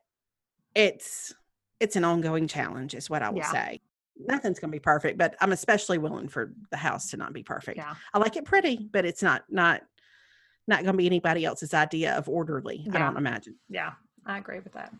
it's 0.75 1.33
it's 1.79 1.95
an 1.95 2.05
ongoing 2.05 2.47
challenge, 2.47 2.95
is 2.95 3.09
what 3.09 3.21
I 3.21 3.29
will 3.29 3.39
yeah. 3.39 3.51
say. 3.51 3.81
Nothing's 4.15 4.59
going 4.59 4.69
to 4.71 4.75
be 4.75 4.79
perfect, 4.79 5.17
but 5.17 5.35
I'm 5.41 5.51
especially 5.51 5.97
willing 5.97 6.29
for 6.29 6.53
the 6.69 6.77
house 6.77 7.09
to 7.09 7.17
not 7.17 7.33
be 7.33 7.43
perfect. 7.43 7.77
Yeah. 7.77 7.95
I 8.13 8.19
like 8.19 8.37
it 8.37 8.45
pretty, 8.45 8.87
but 8.91 9.05
it's 9.05 9.23
not 9.23 9.43
not 9.49 9.81
not 10.67 10.83
going 10.83 10.93
to 10.93 10.97
be 10.97 11.05
anybody 11.05 11.45
else's 11.45 11.73
idea 11.73 12.15
of 12.17 12.29
orderly. 12.29 12.83
Yeah. 12.85 12.95
I 12.95 12.99
don't 12.99 13.17
imagine. 13.17 13.55
Yeah, 13.69 13.93
I 14.25 14.37
agree 14.37 14.59
with 14.59 14.73
that. 14.73 14.93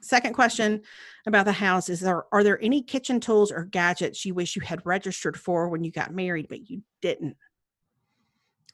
Second 0.00 0.34
question 0.34 0.82
about 1.26 1.44
the 1.44 1.52
house 1.52 1.88
is 1.88 2.00
there 2.00 2.24
are 2.32 2.44
there 2.44 2.62
any 2.62 2.82
kitchen 2.82 3.18
tools 3.18 3.50
or 3.50 3.64
gadgets 3.64 4.24
you 4.24 4.32
wish 4.32 4.54
you 4.54 4.62
had 4.62 4.84
registered 4.84 5.36
for 5.36 5.68
when 5.68 5.82
you 5.82 5.90
got 5.90 6.14
married 6.14 6.46
but 6.48 6.70
you 6.70 6.82
didn't? 7.02 7.36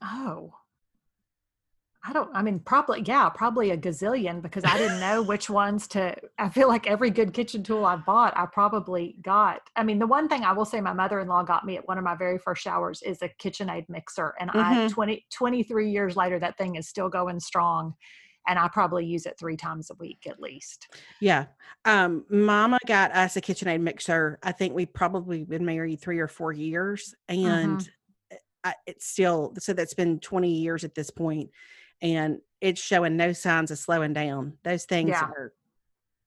Oh. 0.03 0.53
I 2.07 2.13
don't, 2.13 2.31
I 2.35 2.43
mean, 2.43 2.61
probably, 2.61 3.03
yeah, 3.07 3.29
probably 3.31 3.71
a 3.71 3.79
gazillion 3.79 4.43
because 4.43 4.63
I 4.65 4.77
didn't 4.77 5.01
know 5.01 5.23
which 5.33 5.49
ones 5.49 5.89
to. 5.89 6.15
I 6.39 6.51
feel 6.51 6.69
like 6.69 6.87
every 6.87 7.11
good 7.11 7.33
kitchen 7.33 7.63
tool 7.63 7.87
I've 7.87 8.05
bought, 8.05 8.37
I 8.37 8.45
probably 8.47 9.17
got. 9.23 9.63
I 9.75 9.85
mean, 9.85 9.99
the 9.99 10.07
one 10.07 10.29
thing 10.29 10.45
I 10.45 10.53
will 10.53 10.67
say 10.67 10.81
my 10.83 10.93
mother 10.93 11.21
in 11.21 11.29
law 11.29 11.43
got 11.43 11.65
me 11.65 11.77
at 11.79 11.89
one 11.89 11.97
of 11.97 12.05
my 12.05 12.15
very 12.15 12.39
first 12.39 12.63
showers 12.63 13.01
is 13.03 13.23
a 13.23 13.29
KitchenAid 13.29 13.89
mixer. 13.89 14.35
And 14.39 14.51
I, 14.51 14.87
Mhm. 14.87 14.91
20, 14.91 15.27
23 15.33 15.91
years 15.91 16.15
later, 16.15 16.39
that 16.39 16.59
thing 16.59 16.77
is 16.77 16.89
still 16.89 17.09
going 17.09 17.41
strong. 17.41 17.95
And 18.47 18.59
I 18.59 18.69
probably 18.69 19.07
use 19.07 19.25
it 19.25 19.39
three 19.39 19.57
times 19.57 19.91
a 19.91 19.95
week 19.95 20.27
at 20.27 20.39
least. 20.39 20.95
Yeah. 21.23 21.47
Um, 21.87 22.27
Mama 22.29 22.79
got 22.87 23.13
us 23.13 23.37
a 23.37 23.41
KitchenAid 23.41 23.81
mixer. 23.81 24.39
I 24.43 24.53
think 24.53 24.75
we 24.75 24.85
probably 24.85 25.45
been 25.45 25.65
married 25.65 26.03
three 26.03 26.19
or 26.19 26.29
four 26.29 26.53
years, 26.53 27.15
and 27.31 27.79
Mm-hmm. 27.81 28.37
I, 28.65 28.75
it's 28.87 29.07
still 29.07 29.55
so 29.59 29.73
that's 29.75 29.93
been 29.95 30.19
20 30.21 30.51
years 30.51 30.85
at 30.85 30.95
this 30.95 31.11
point, 31.11 31.51
and 32.03 32.41
it's 32.61 32.81
showing 32.81 33.17
no 33.17 33.33
signs 33.33 33.71
of 33.71 33.79
slowing 33.79 34.13
down. 34.13 34.59
Those 34.63 34.85
things 34.85 35.11
Yeah. 35.11 35.23
are 35.25 35.53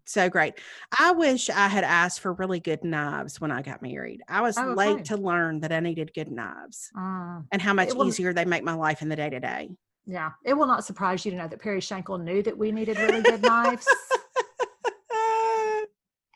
so 0.05 0.29
great. 0.29 0.53
I 0.97 1.11
wish 1.11 1.49
I 1.49 1.67
had 1.67 1.83
asked 1.83 2.21
for 2.21 2.31
really 2.33 2.59
good 2.59 2.83
knives 2.83 3.41
when 3.41 3.51
I 3.51 3.61
got 3.61 3.81
married. 3.81 4.21
I 4.29 4.41
was 4.41 4.57
Oh, 4.57 4.73
late 4.73 4.89
okay. 4.93 5.03
to 5.03 5.17
learn 5.17 5.59
that 5.61 5.71
I 5.71 5.79
needed 5.81 6.13
good 6.13 6.31
knives 6.31 6.91
Mm. 6.95 7.45
and 7.51 7.61
how 7.61 7.73
much 7.73 7.93
will- 7.93 8.07
easier 8.07 8.31
they 8.33 8.45
make 8.45 8.63
my 8.63 8.73
life 8.73 9.01
in 9.01 9.09
the 9.09 9.15
day 9.17 9.29
to 9.29 9.39
day. 9.39 9.69
Yeah. 10.05 10.31
It 10.45 10.53
will 10.53 10.67
not 10.67 10.85
surprise 10.85 11.25
you 11.25 11.31
to 11.31 11.37
know 11.37 11.47
that 11.49 11.59
Perry 11.61 11.81
Shankle 11.81 12.23
knew 12.23 12.41
that 12.43 12.57
we 12.57 12.71
needed 12.71 12.97
really 12.97 13.21
good 13.21 13.41
knives. 13.41 13.85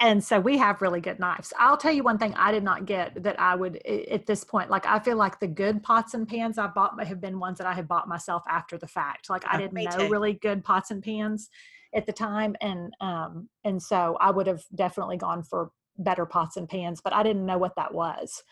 and 0.01 0.23
so 0.23 0.39
we 0.39 0.57
have 0.57 0.81
really 0.81 0.99
good 0.99 1.19
knives. 1.19 1.53
I'll 1.59 1.77
tell 1.77 1.91
you 1.91 2.03
one 2.03 2.17
thing 2.17 2.33
I 2.33 2.51
did 2.51 2.63
not 2.63 2.85
get 2.87 3.21
that 3.23 3.39
I 3.39 3.55
would 3.55 3.77
at 3.85 4.25
this 4.25 4.43
point. 4.43 4.69
Like 4.71 4.85
I 4.87 4.99
feel 4.99 5.15
like 5.15 5.39
the 5.39 5.47
good 5.47 5.83
pots 5.83 6.15
and 6.15 6.27
pans 6.27 6.57
I 6.57 6.67
bought 6.67 7.01
have 7.05 7.21
been 7.21 7.39
ones 7.39 7.59
that 7.59 7.67
I 7.67 7.73
have 7.73 7.87
bought 7.87 8.07
myself 8.07 8.43
after 8.49 8.77
the 8.79 8.87
fact. 8.87 9.29
Like 9.29 9.43
I 9.47 9.53
Oh, 9.53 9.59
didn't 9.59 9.73
me 9.73 9.83
know 9.85 9.97
too. 9.97 10.09
really 10.09 10.33
good 10.33 10.63
pots 10.63 10.89
and 10.89 11.03
pans 11.03 11.49
at 11.93 12.07
the 12.07 12.13
time, 12.13 12.55
and 12.61 12.93
um 12.99 13.47
and 13.63 13.81
so 13.81 14.17
I 14.19 14.31
would 14.31 14.47
have 14.47 14.63
definitely 14.73 15.17
gone 15.17 15.43
for 15.43 15.71
better 15.97 16.25
pots 16.25 16.57
and 16.57 16.67
pans, 16.67 16.99
but 17.01 17.13
I 17.13 17.21
didn't 17.21 17.45
know 17.45 17.59
what 17.59 17.75
that 17.75 17.93
was. 17.93 18.43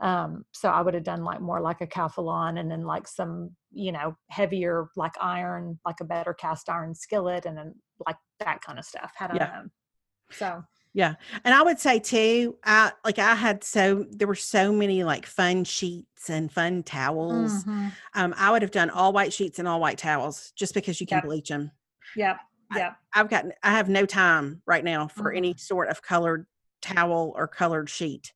Um, 0.00 0.44
so 0.52 0.68
I 0.70 0.82
would 0.82 0.92
have 0.94 1.04
done 1.04 1.24
like 1.24 1.40
more 1.40 1.60
like 1.60 1.80
a 1.80 1.86
Calphalon 1.86 2.58
and 2.60 2.70
then 2.70 2.82
like 2.84 3.08
some, 3.08 3.56
you 3.72 3.92
know, 3.92 4.14
heavier 4.28 4.88
like 4.96 5.14
iron, 5.20 5.78
like 5.86 6.00
a 6.00 6.04
better 6.04 6.34
cast 6.34 6.68
iron 6.68 6.94
skillet 6.94 7.46
and 7.46 7.56
then 7.56 7.74
like 8.06 8.16
that 8.40 8.60
kind 8.60 8.78
of 8.78 8.84
stuff 8.84 9.12
had 9.14 9.30
I 9.30 9.36
Yeah. 9.36 9.46
known. 9.54 9.70
So 10.32 10.62
And 10.96 11.54
I 11.54 11.62
would 11.62 11.78
say 11.78 11.98
too, 11.98 12.56
I 12.64 12.92
like 13.04 13.18
I 13.18 13.34
had 13.34 13.62
so 13.62 14.06
there 14.10 14.26
were 14.28 14.34
so 14.34 14.72
many 14.72 15.04
like 15.04 15.26
fun 15.26 15.64
sheets 15.64 16.30
and 16.30 16.50
fun 16.50 16.82
towels. 16.82 17.64
Mhm. 17.64 17.92
Um, 18.14 18.34
I 18.36 18.50
would 18.50 18.62
have 18.62 18.70
done 18.70 18.90
all 18.90 19.12
white 19.12 19.32
sheets 19.32 19.58
and 19.58 19.68
all 19.68 19.80
white 19.80 19.98
towels 19.98 20.52
just 20.56 20.74
because 20.74 21.00
you 21.00 21.06
can 21.06 21.16
Yep. 21.18 21.24
bleach 21.24 21.48
them. 21.48 21.70
Yep. 22.16 22.38
I- 22.72 22.78
Yep. 22.78 22.96
I've 23.14 23.28
got 23.28 23.44
I 23.62 23.70
have 23.72 23.88
no 23.88 24.06
time 24.06 24.62
right 24.66 24.82
now 24.82 25.06
for 25.08 25.32
any 25.32 25.54
Mm-mm. 25.54 25.60
sort 25.60 25.88
of 25.88 26.02
colored 26.02 26.46
towel 26.82 27.32
or 27.36 27.46
colored 27.46 27.88
sheet. 27.90 28.32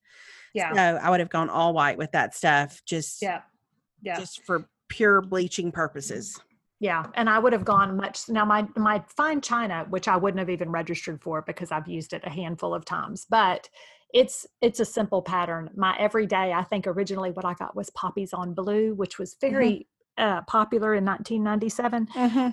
Yeah. 0.52 0.72
So 0.74 0.96
I 1.02 1.10
would 1.10 1.20
have 1.20 1.30
gone 1.30 1.48
all 1.48 1.72
white 1.72 1.96
with 1.98 2.12
that 2.12 2.34
stuff 2.34 2.82
just 2.84 3.22
Yeah. 3.22 3.42
Yeah. 4.02 4.18
just 4.18 4.44
for 4.44 4.68
pure 4.88 5.20
bleaching 5.20 5.72
purposes. 5.72 6.38
Yeah. 6.80 7.04
And 7.14 7.28
I 7.28 7.38
would 7.38 7.52
have 7.52 7.64
gone 7.64 7.96
much 7.96 8.28
now 8.28 8.46
my 8.46 8.66
my 8.74 9.04
fine 9.06 9.42
china, 9.42 9.86
which 9.90 10.08
I 10.08 10.16
wouldn't 10.16 10.38
have 10.38 10.48
even 10.48 10.70
registered 10.70 11.20
for 11.22 11.42
because 11.42 11.70
I've 11.70 11.86
used 11.86 12.14
it 12.14 12.22
a 12.24 12.30
handful 12.30 12.74
of 12.74 12.86
times, 12.86 13.26
but 13.28 13.68
it's 14.14 14.46
it's 14.62 14.80
a 14.80 14.84
simple 14.86 15.20
pattern. 15.20 15.70
My 15.76 15.94
everyday, 15.98 16.52
I 16.54 16.64
think 16.64 16.86
originally 16.86 17.30
what 17.30 17.44
I 17.44 17.52
got 17.54 17.76
was 17.76 17.90
poppies 17.90 18.32
on 18.32 18.54
blue, 18.54 18.94
which 18.94 19.18
was 19.18 19.34
mm-hmm. 19.34 19.54
very 19.54 19.86
uh, 20.18 20.42
popular 20.42 20.94
in 20.94 21.04
1997. 21.04 22.08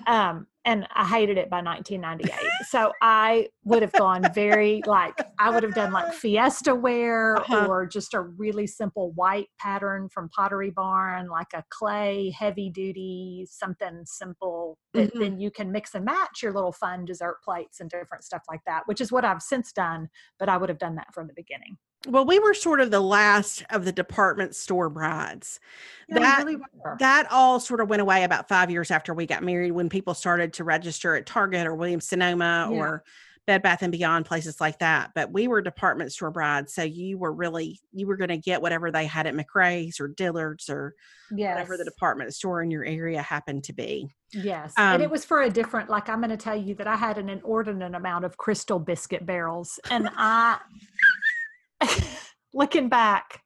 um 0.06 0.46
and 0.64 0.86
i 0.94 1.06
hated 1.06 1.38
it 1.38 1.48
by 1.48 1.62
1998 1.62 2.32
so 2.68 2.92
i 3.00 3.48
would 3.64 3.80
have 3.80 3.94
gone 3.94 4.28
very 4.34 4.82
like 4.86 5.14
i 5.38 5.50
would 5.50 5.62
have 5.62 5.72
done 5.72 5.92
like 5.92 6.12
fiesta 6.12 6.74
wear 6.74 7.36
Uh-huh. 7.38 7.66
or 7.68 7.86
just 7.86 8.12
a 8.12 8.20
really 8.20 8.66
simple 8.66 9.12
white 9.12 9.46
pattern 9.58 10.08
from 10.08 10.28
pottery 10.30 10.70
barn 10.70 11.28
like 11.28 11.46
a 11.54 11.62
clay 11.70 12.30
heavy 12.36 12.70
duty 12.70 13.46
something 13.48 14.02
simple 14.04 14.76
that 14.94 15.12
Mhm. 15.14 15.18
then 15.20 15.40
you 15.40 15.50
can 15.50 15.70
mix 15.72 15.94
and 15.94 16.04
match 16.04 16.42
your 16.42 16.52
little 16.52 16.72
fun 16.72 17.04
dessert 17.04 17.38
plates 17.44 17.80
and 17.80 17.88
different 17.88 18.24
stuff 18.24 18.42
like 18.48 18.60
that 18.66 18.82
which 18.86 19.00
is 19.00 19.12
what 19.12 19.24
i've 19.24 19.42
since 19.42 19.72
done 19.72 20.08
but 20.38 20.48
i 20.48 20.56
would 20.56 20.68
have 20.68 20.78
done 20.78 20.96
that 20.96 21.14
from 21.14 21.28
the 21.28 21.34
beginning 21.34 21.76
Well, 22.08 22.24
we 22.24 22.38
were 22.38 22.54
sort 22.54 22.80
of 22.80 22.90
the 22.90 23.00
last 23.00 23.62
of 23.70 23.84
the 23.84 23.92
department 23.92 24.56
store 24.56 24.88
brides. 24.88 25.60
Yeah, 26.08 26.20
that 26.20 26.44
really 26.44 26.60
that 26.98 27.26
all 27.30 27.60
sort 27.60 27.80
of 27.80 27.90
went 27.90 28.00
away 28.02 28.24
about 28.24 28.48
five 28.48 28.70
years 28.70 28.90
after 28.90 29.12
we 29.12 29.26
got 29.26 29.42
married 29.42 29.72
when 29.72 29.88
people 29.88 30.14
started 30.14 30.54
to 30.54 30.64
register 30.64 31.14
at 31.16 31.26
Target 31.26 31.66
or 31.66 31.74
Williams 31.74 32.08
Sonoma 32.08 32.68
Yeah. 32.72 32.78
or 32.78 33.04
Bed 33.46 33.62
Bath 33.62 33.80
and 33.82 33.92
Beyond 33.92 34.26
places 34.26 34.60
like 34.60 34.78
that. 34.80 35.12
But 35.14 35.32
we 35.32 35.48
were 35.48 35.62
department 35.62 36.12
store 36.12 36.30
brides, 36.30 36.74
so 36.74 36.82
you 36.82 37.16
were 37.18 37.32
really 37.32 37.80
you 37.92 38.06
were 38.06 38.16
going 38.16 38.28
to 38.28 38.36
get 38.38 38.60
whatever 38.62 38.90
they 38.90 39.06
had 39.06 39.26
at 39.26 39.34
McRae's 39.34 40.00
or 40.00 40.08
Dillard's 40.08 40.68
or 40.68 40.94
yes 41.30 41.54
whatever 41.54 41.76
the 41.76 41.84
department 41.84 42.34
store 42.34 42.62
in 42.62 42.70
your 42.70 42.84
area 42.84 43.20
happened 43.22 43.64
to 43.64 43.72
be. 43.74 44.08
Yes. 44.32 44.74
and 44.76 45.02
it 45.02 45.06
Um, 45.06 45.10
was 45.10 45.24
for 45.24 45.42
a 45.42 45.48
different, 45.50 45.88
like, 45.88 46.10
I'm 46.10 46.18
going 46.18 46.28
to 46.28 46.36
tell 46.36 46.54
you 46.56 46.74
that 46.74 46.86
I 46.86 46.96
had 46.96 47.16
an 47.16 47.30
inordinate 47.30 47.94
amount 47.94 48.26
of 48.26 48.36
crystal 48.36 48.78
biscuit 48.78 49.24
barrels. 49.24 49.80
And 49.90 50.10
I, 50.18 50.58
looking 52.54 52.88
back, 52.88 53.42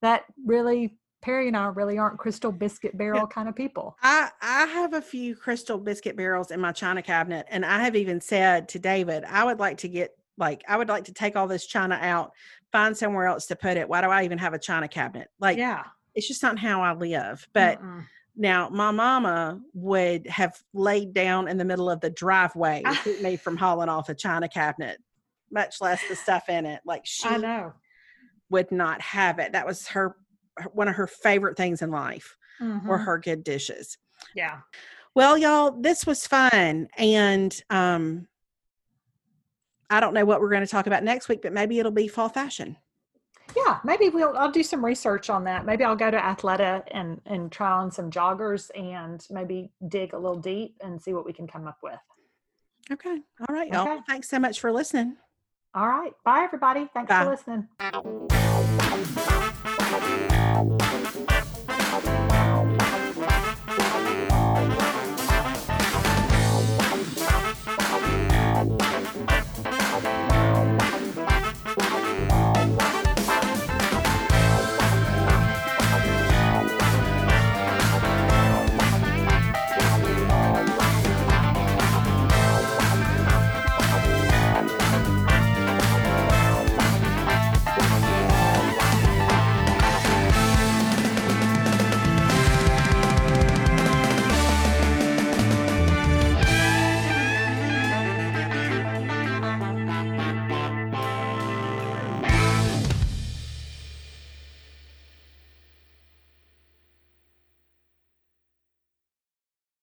that 0.00 0.24
really, 0.44 0.96
Perry 1.22 1.48
and 1.48 1.56
I 1.56 1.66
really 1.66 1.98
aren't 1.98 2.18
crystal 2.18 2.52
biscuit 2.52 2.96
barrel 2.98 3.26
kind 3.26 3.48
of 3.48 3.54
people. 3.54 3.96
I 4.02 4.30
I 4.40 4.66
have 4.66 4.92
a 4.94 5.02
few 5.02 5.36
crystal 5.36 5.78
biscuit 5.78 6.16
barrels 6.16 6.50
in 6.50 6.60
my 6.60 6.72
china 6.72 7.02
cabinet, 7.02 7.46
and 7.48 7.64
I 7.64 7.80
have 7.80 7.94
even 7.94 8.20
said 8.20 8.68
to 8.70 8.78
David, 8.78 9.24
I 9.24 9.44
would 9.44 9.60
like 9.60 9.78
to 9.78 9.88
get 9.88 10.16
like 10.38 10.64
I 10.68 10.76
would 10.76 10.88
like 10.88 11.04
to 11.04 11.12
take 11.12 11.36
all 11.36 11.46
this 11.46 11.66
china 11.66 11.98
out, 12.00 12.32
find 12.70 12.96
somewhere 12.96 13.26
else 13.26 13.46
to 13.46 13.56
put 13.56 13.76
it. 13.76 13.88
Why 13.88 14.00
do 14.00 14.08
I 14.08 14.24
even 14.24 14.38
have 14.38 14.54
a 14.54 14.58
china 14.58 14.88
cabinet? 14.88 15.28
Like 15.38 15.58
yeah. 15.58 15.84
it's 16.14 16.28
just 16.28 16.42
not 16.42 16.58
how 16.58 16.82
I 16.82 16.94
live. 16.94 17.46
But 17.52 17.80
Mm-mm. 17.80 18.04
now 18.36 18.68
my 18.68 18.90
mama 18.90 19.60
would 19.74 20.26
have 20.26 20.58
laid 20.72 21.14
down 21.14 21.48
in 21.48 21.58
the 21.58 21.64
middle 21.64 21.90
of 21.90 22.00
the 22.00 22.10
driveway 22.10 22.82
to 22.82 22.94
keep 23.04 23.22
me 23.22 23.36
from 23.36 23.56
hauling 23.56 23.88
off 23.88 24.08
a 24.08 24.14
china 24.14 24.48
cabinet, 24.48 24.98
much 25.52 25.80
less 25.80 26.00
the 26.08 26.16
stuff 26.16 26.48
in 26.48 26.66
it. 26.66 26.80
Like 26.84 27.02
she 27.04 27.28
I 27.28 27.36
know. 27.36 27.72
would 28.50 28.72
not 28.72 29.00
have 29.00 29.38
it. 29.38 29.52
That 29.52 29.66
was 29.66 29.86
her 29.88 30.16
one 30.72 30.88
of 30.88 30.94
her 30.96 31.06
favorite 31.06 31.56
things 31.56 31.80
in 31.82 31.90
life 31.90 32.36
were 32.60 32.66
Mhm. 32.98 33.04
her 33.04 33.18
good 33.18 33.42
dishes. 33.44 33.96
Yeah. 34.34 34.60
Well, 35.14 35.36
y'all, 35.38 35.70
this 35.72 36.06
was 36.06 36.26
fun. 36.26 36.88
And 36.98 37.58
um 37.70 38.28
I 39.90 40.00
don't 40.00 40.14
know 40.14 40.24
what 40.24 40.40
we're 40.40 40.48
going 40.48 40.62
to 40.64 40.66
talk 40.70 40.86
about 40.86 41.04
next 41.04 41.28
week, 41.28 41.42
but 41.42 41.52
maybe 41.52 41.78
it'll 41.78 41.92
be 41.92 42.08
fall 42.08 42.30
fashion. 42.30 42.76
Yeah. 43.54 43.78
Maybe 43.84 44.08
we'll, 44.08 44.34
I'll 44.38 44.50
do 44.50 44.62
some 44.62 44.82
research 44.82 45.28
on 45.28 45.44
that. 45.44 45.66
Maybe 45.66 45.84
I'll 45.84 45.96
go 45.96 46.10
to 46.10 46.16
Athleta 46.16 46.82
and, 46.92 47.20
and 47.26 47.52
try 47.52 47.70
on 47.70 47.90
some 47.90 48.10
joggers 48.10 48.70
and 48.74 49.22
maybe 49.30 49.70
dig 49.88 50.14
a 50.14 50.18
little 50.18 50.38
deep 50.38 50.76
and 50.80 50.98
see 51.02 51.12
what 51.12 51.26
we 51.26 51.32
can 51.34 51.46
come 51.46 51.66
up 51.66 51.76
with. 51.82 51.98
Okay. 52.90 53.18
All 53.46 53.54
right, 53.54 53.70
y'all. 53.70 53.86
Okay. 53.86 54.00
Thanks 54.08 54.30
so 54.30 54.38
much 54.38 54.60
for 54.60 54.72
listening. 54.72 55.16
All 55.74 55.88
right. 55.88 56.12
Bye, 56.24 56.44
everybody. 56.44 56.88
Thanks 56.92 57.08
Bye. 57.08 57.24
for 57.24 57.30
listening. 57.30 58.68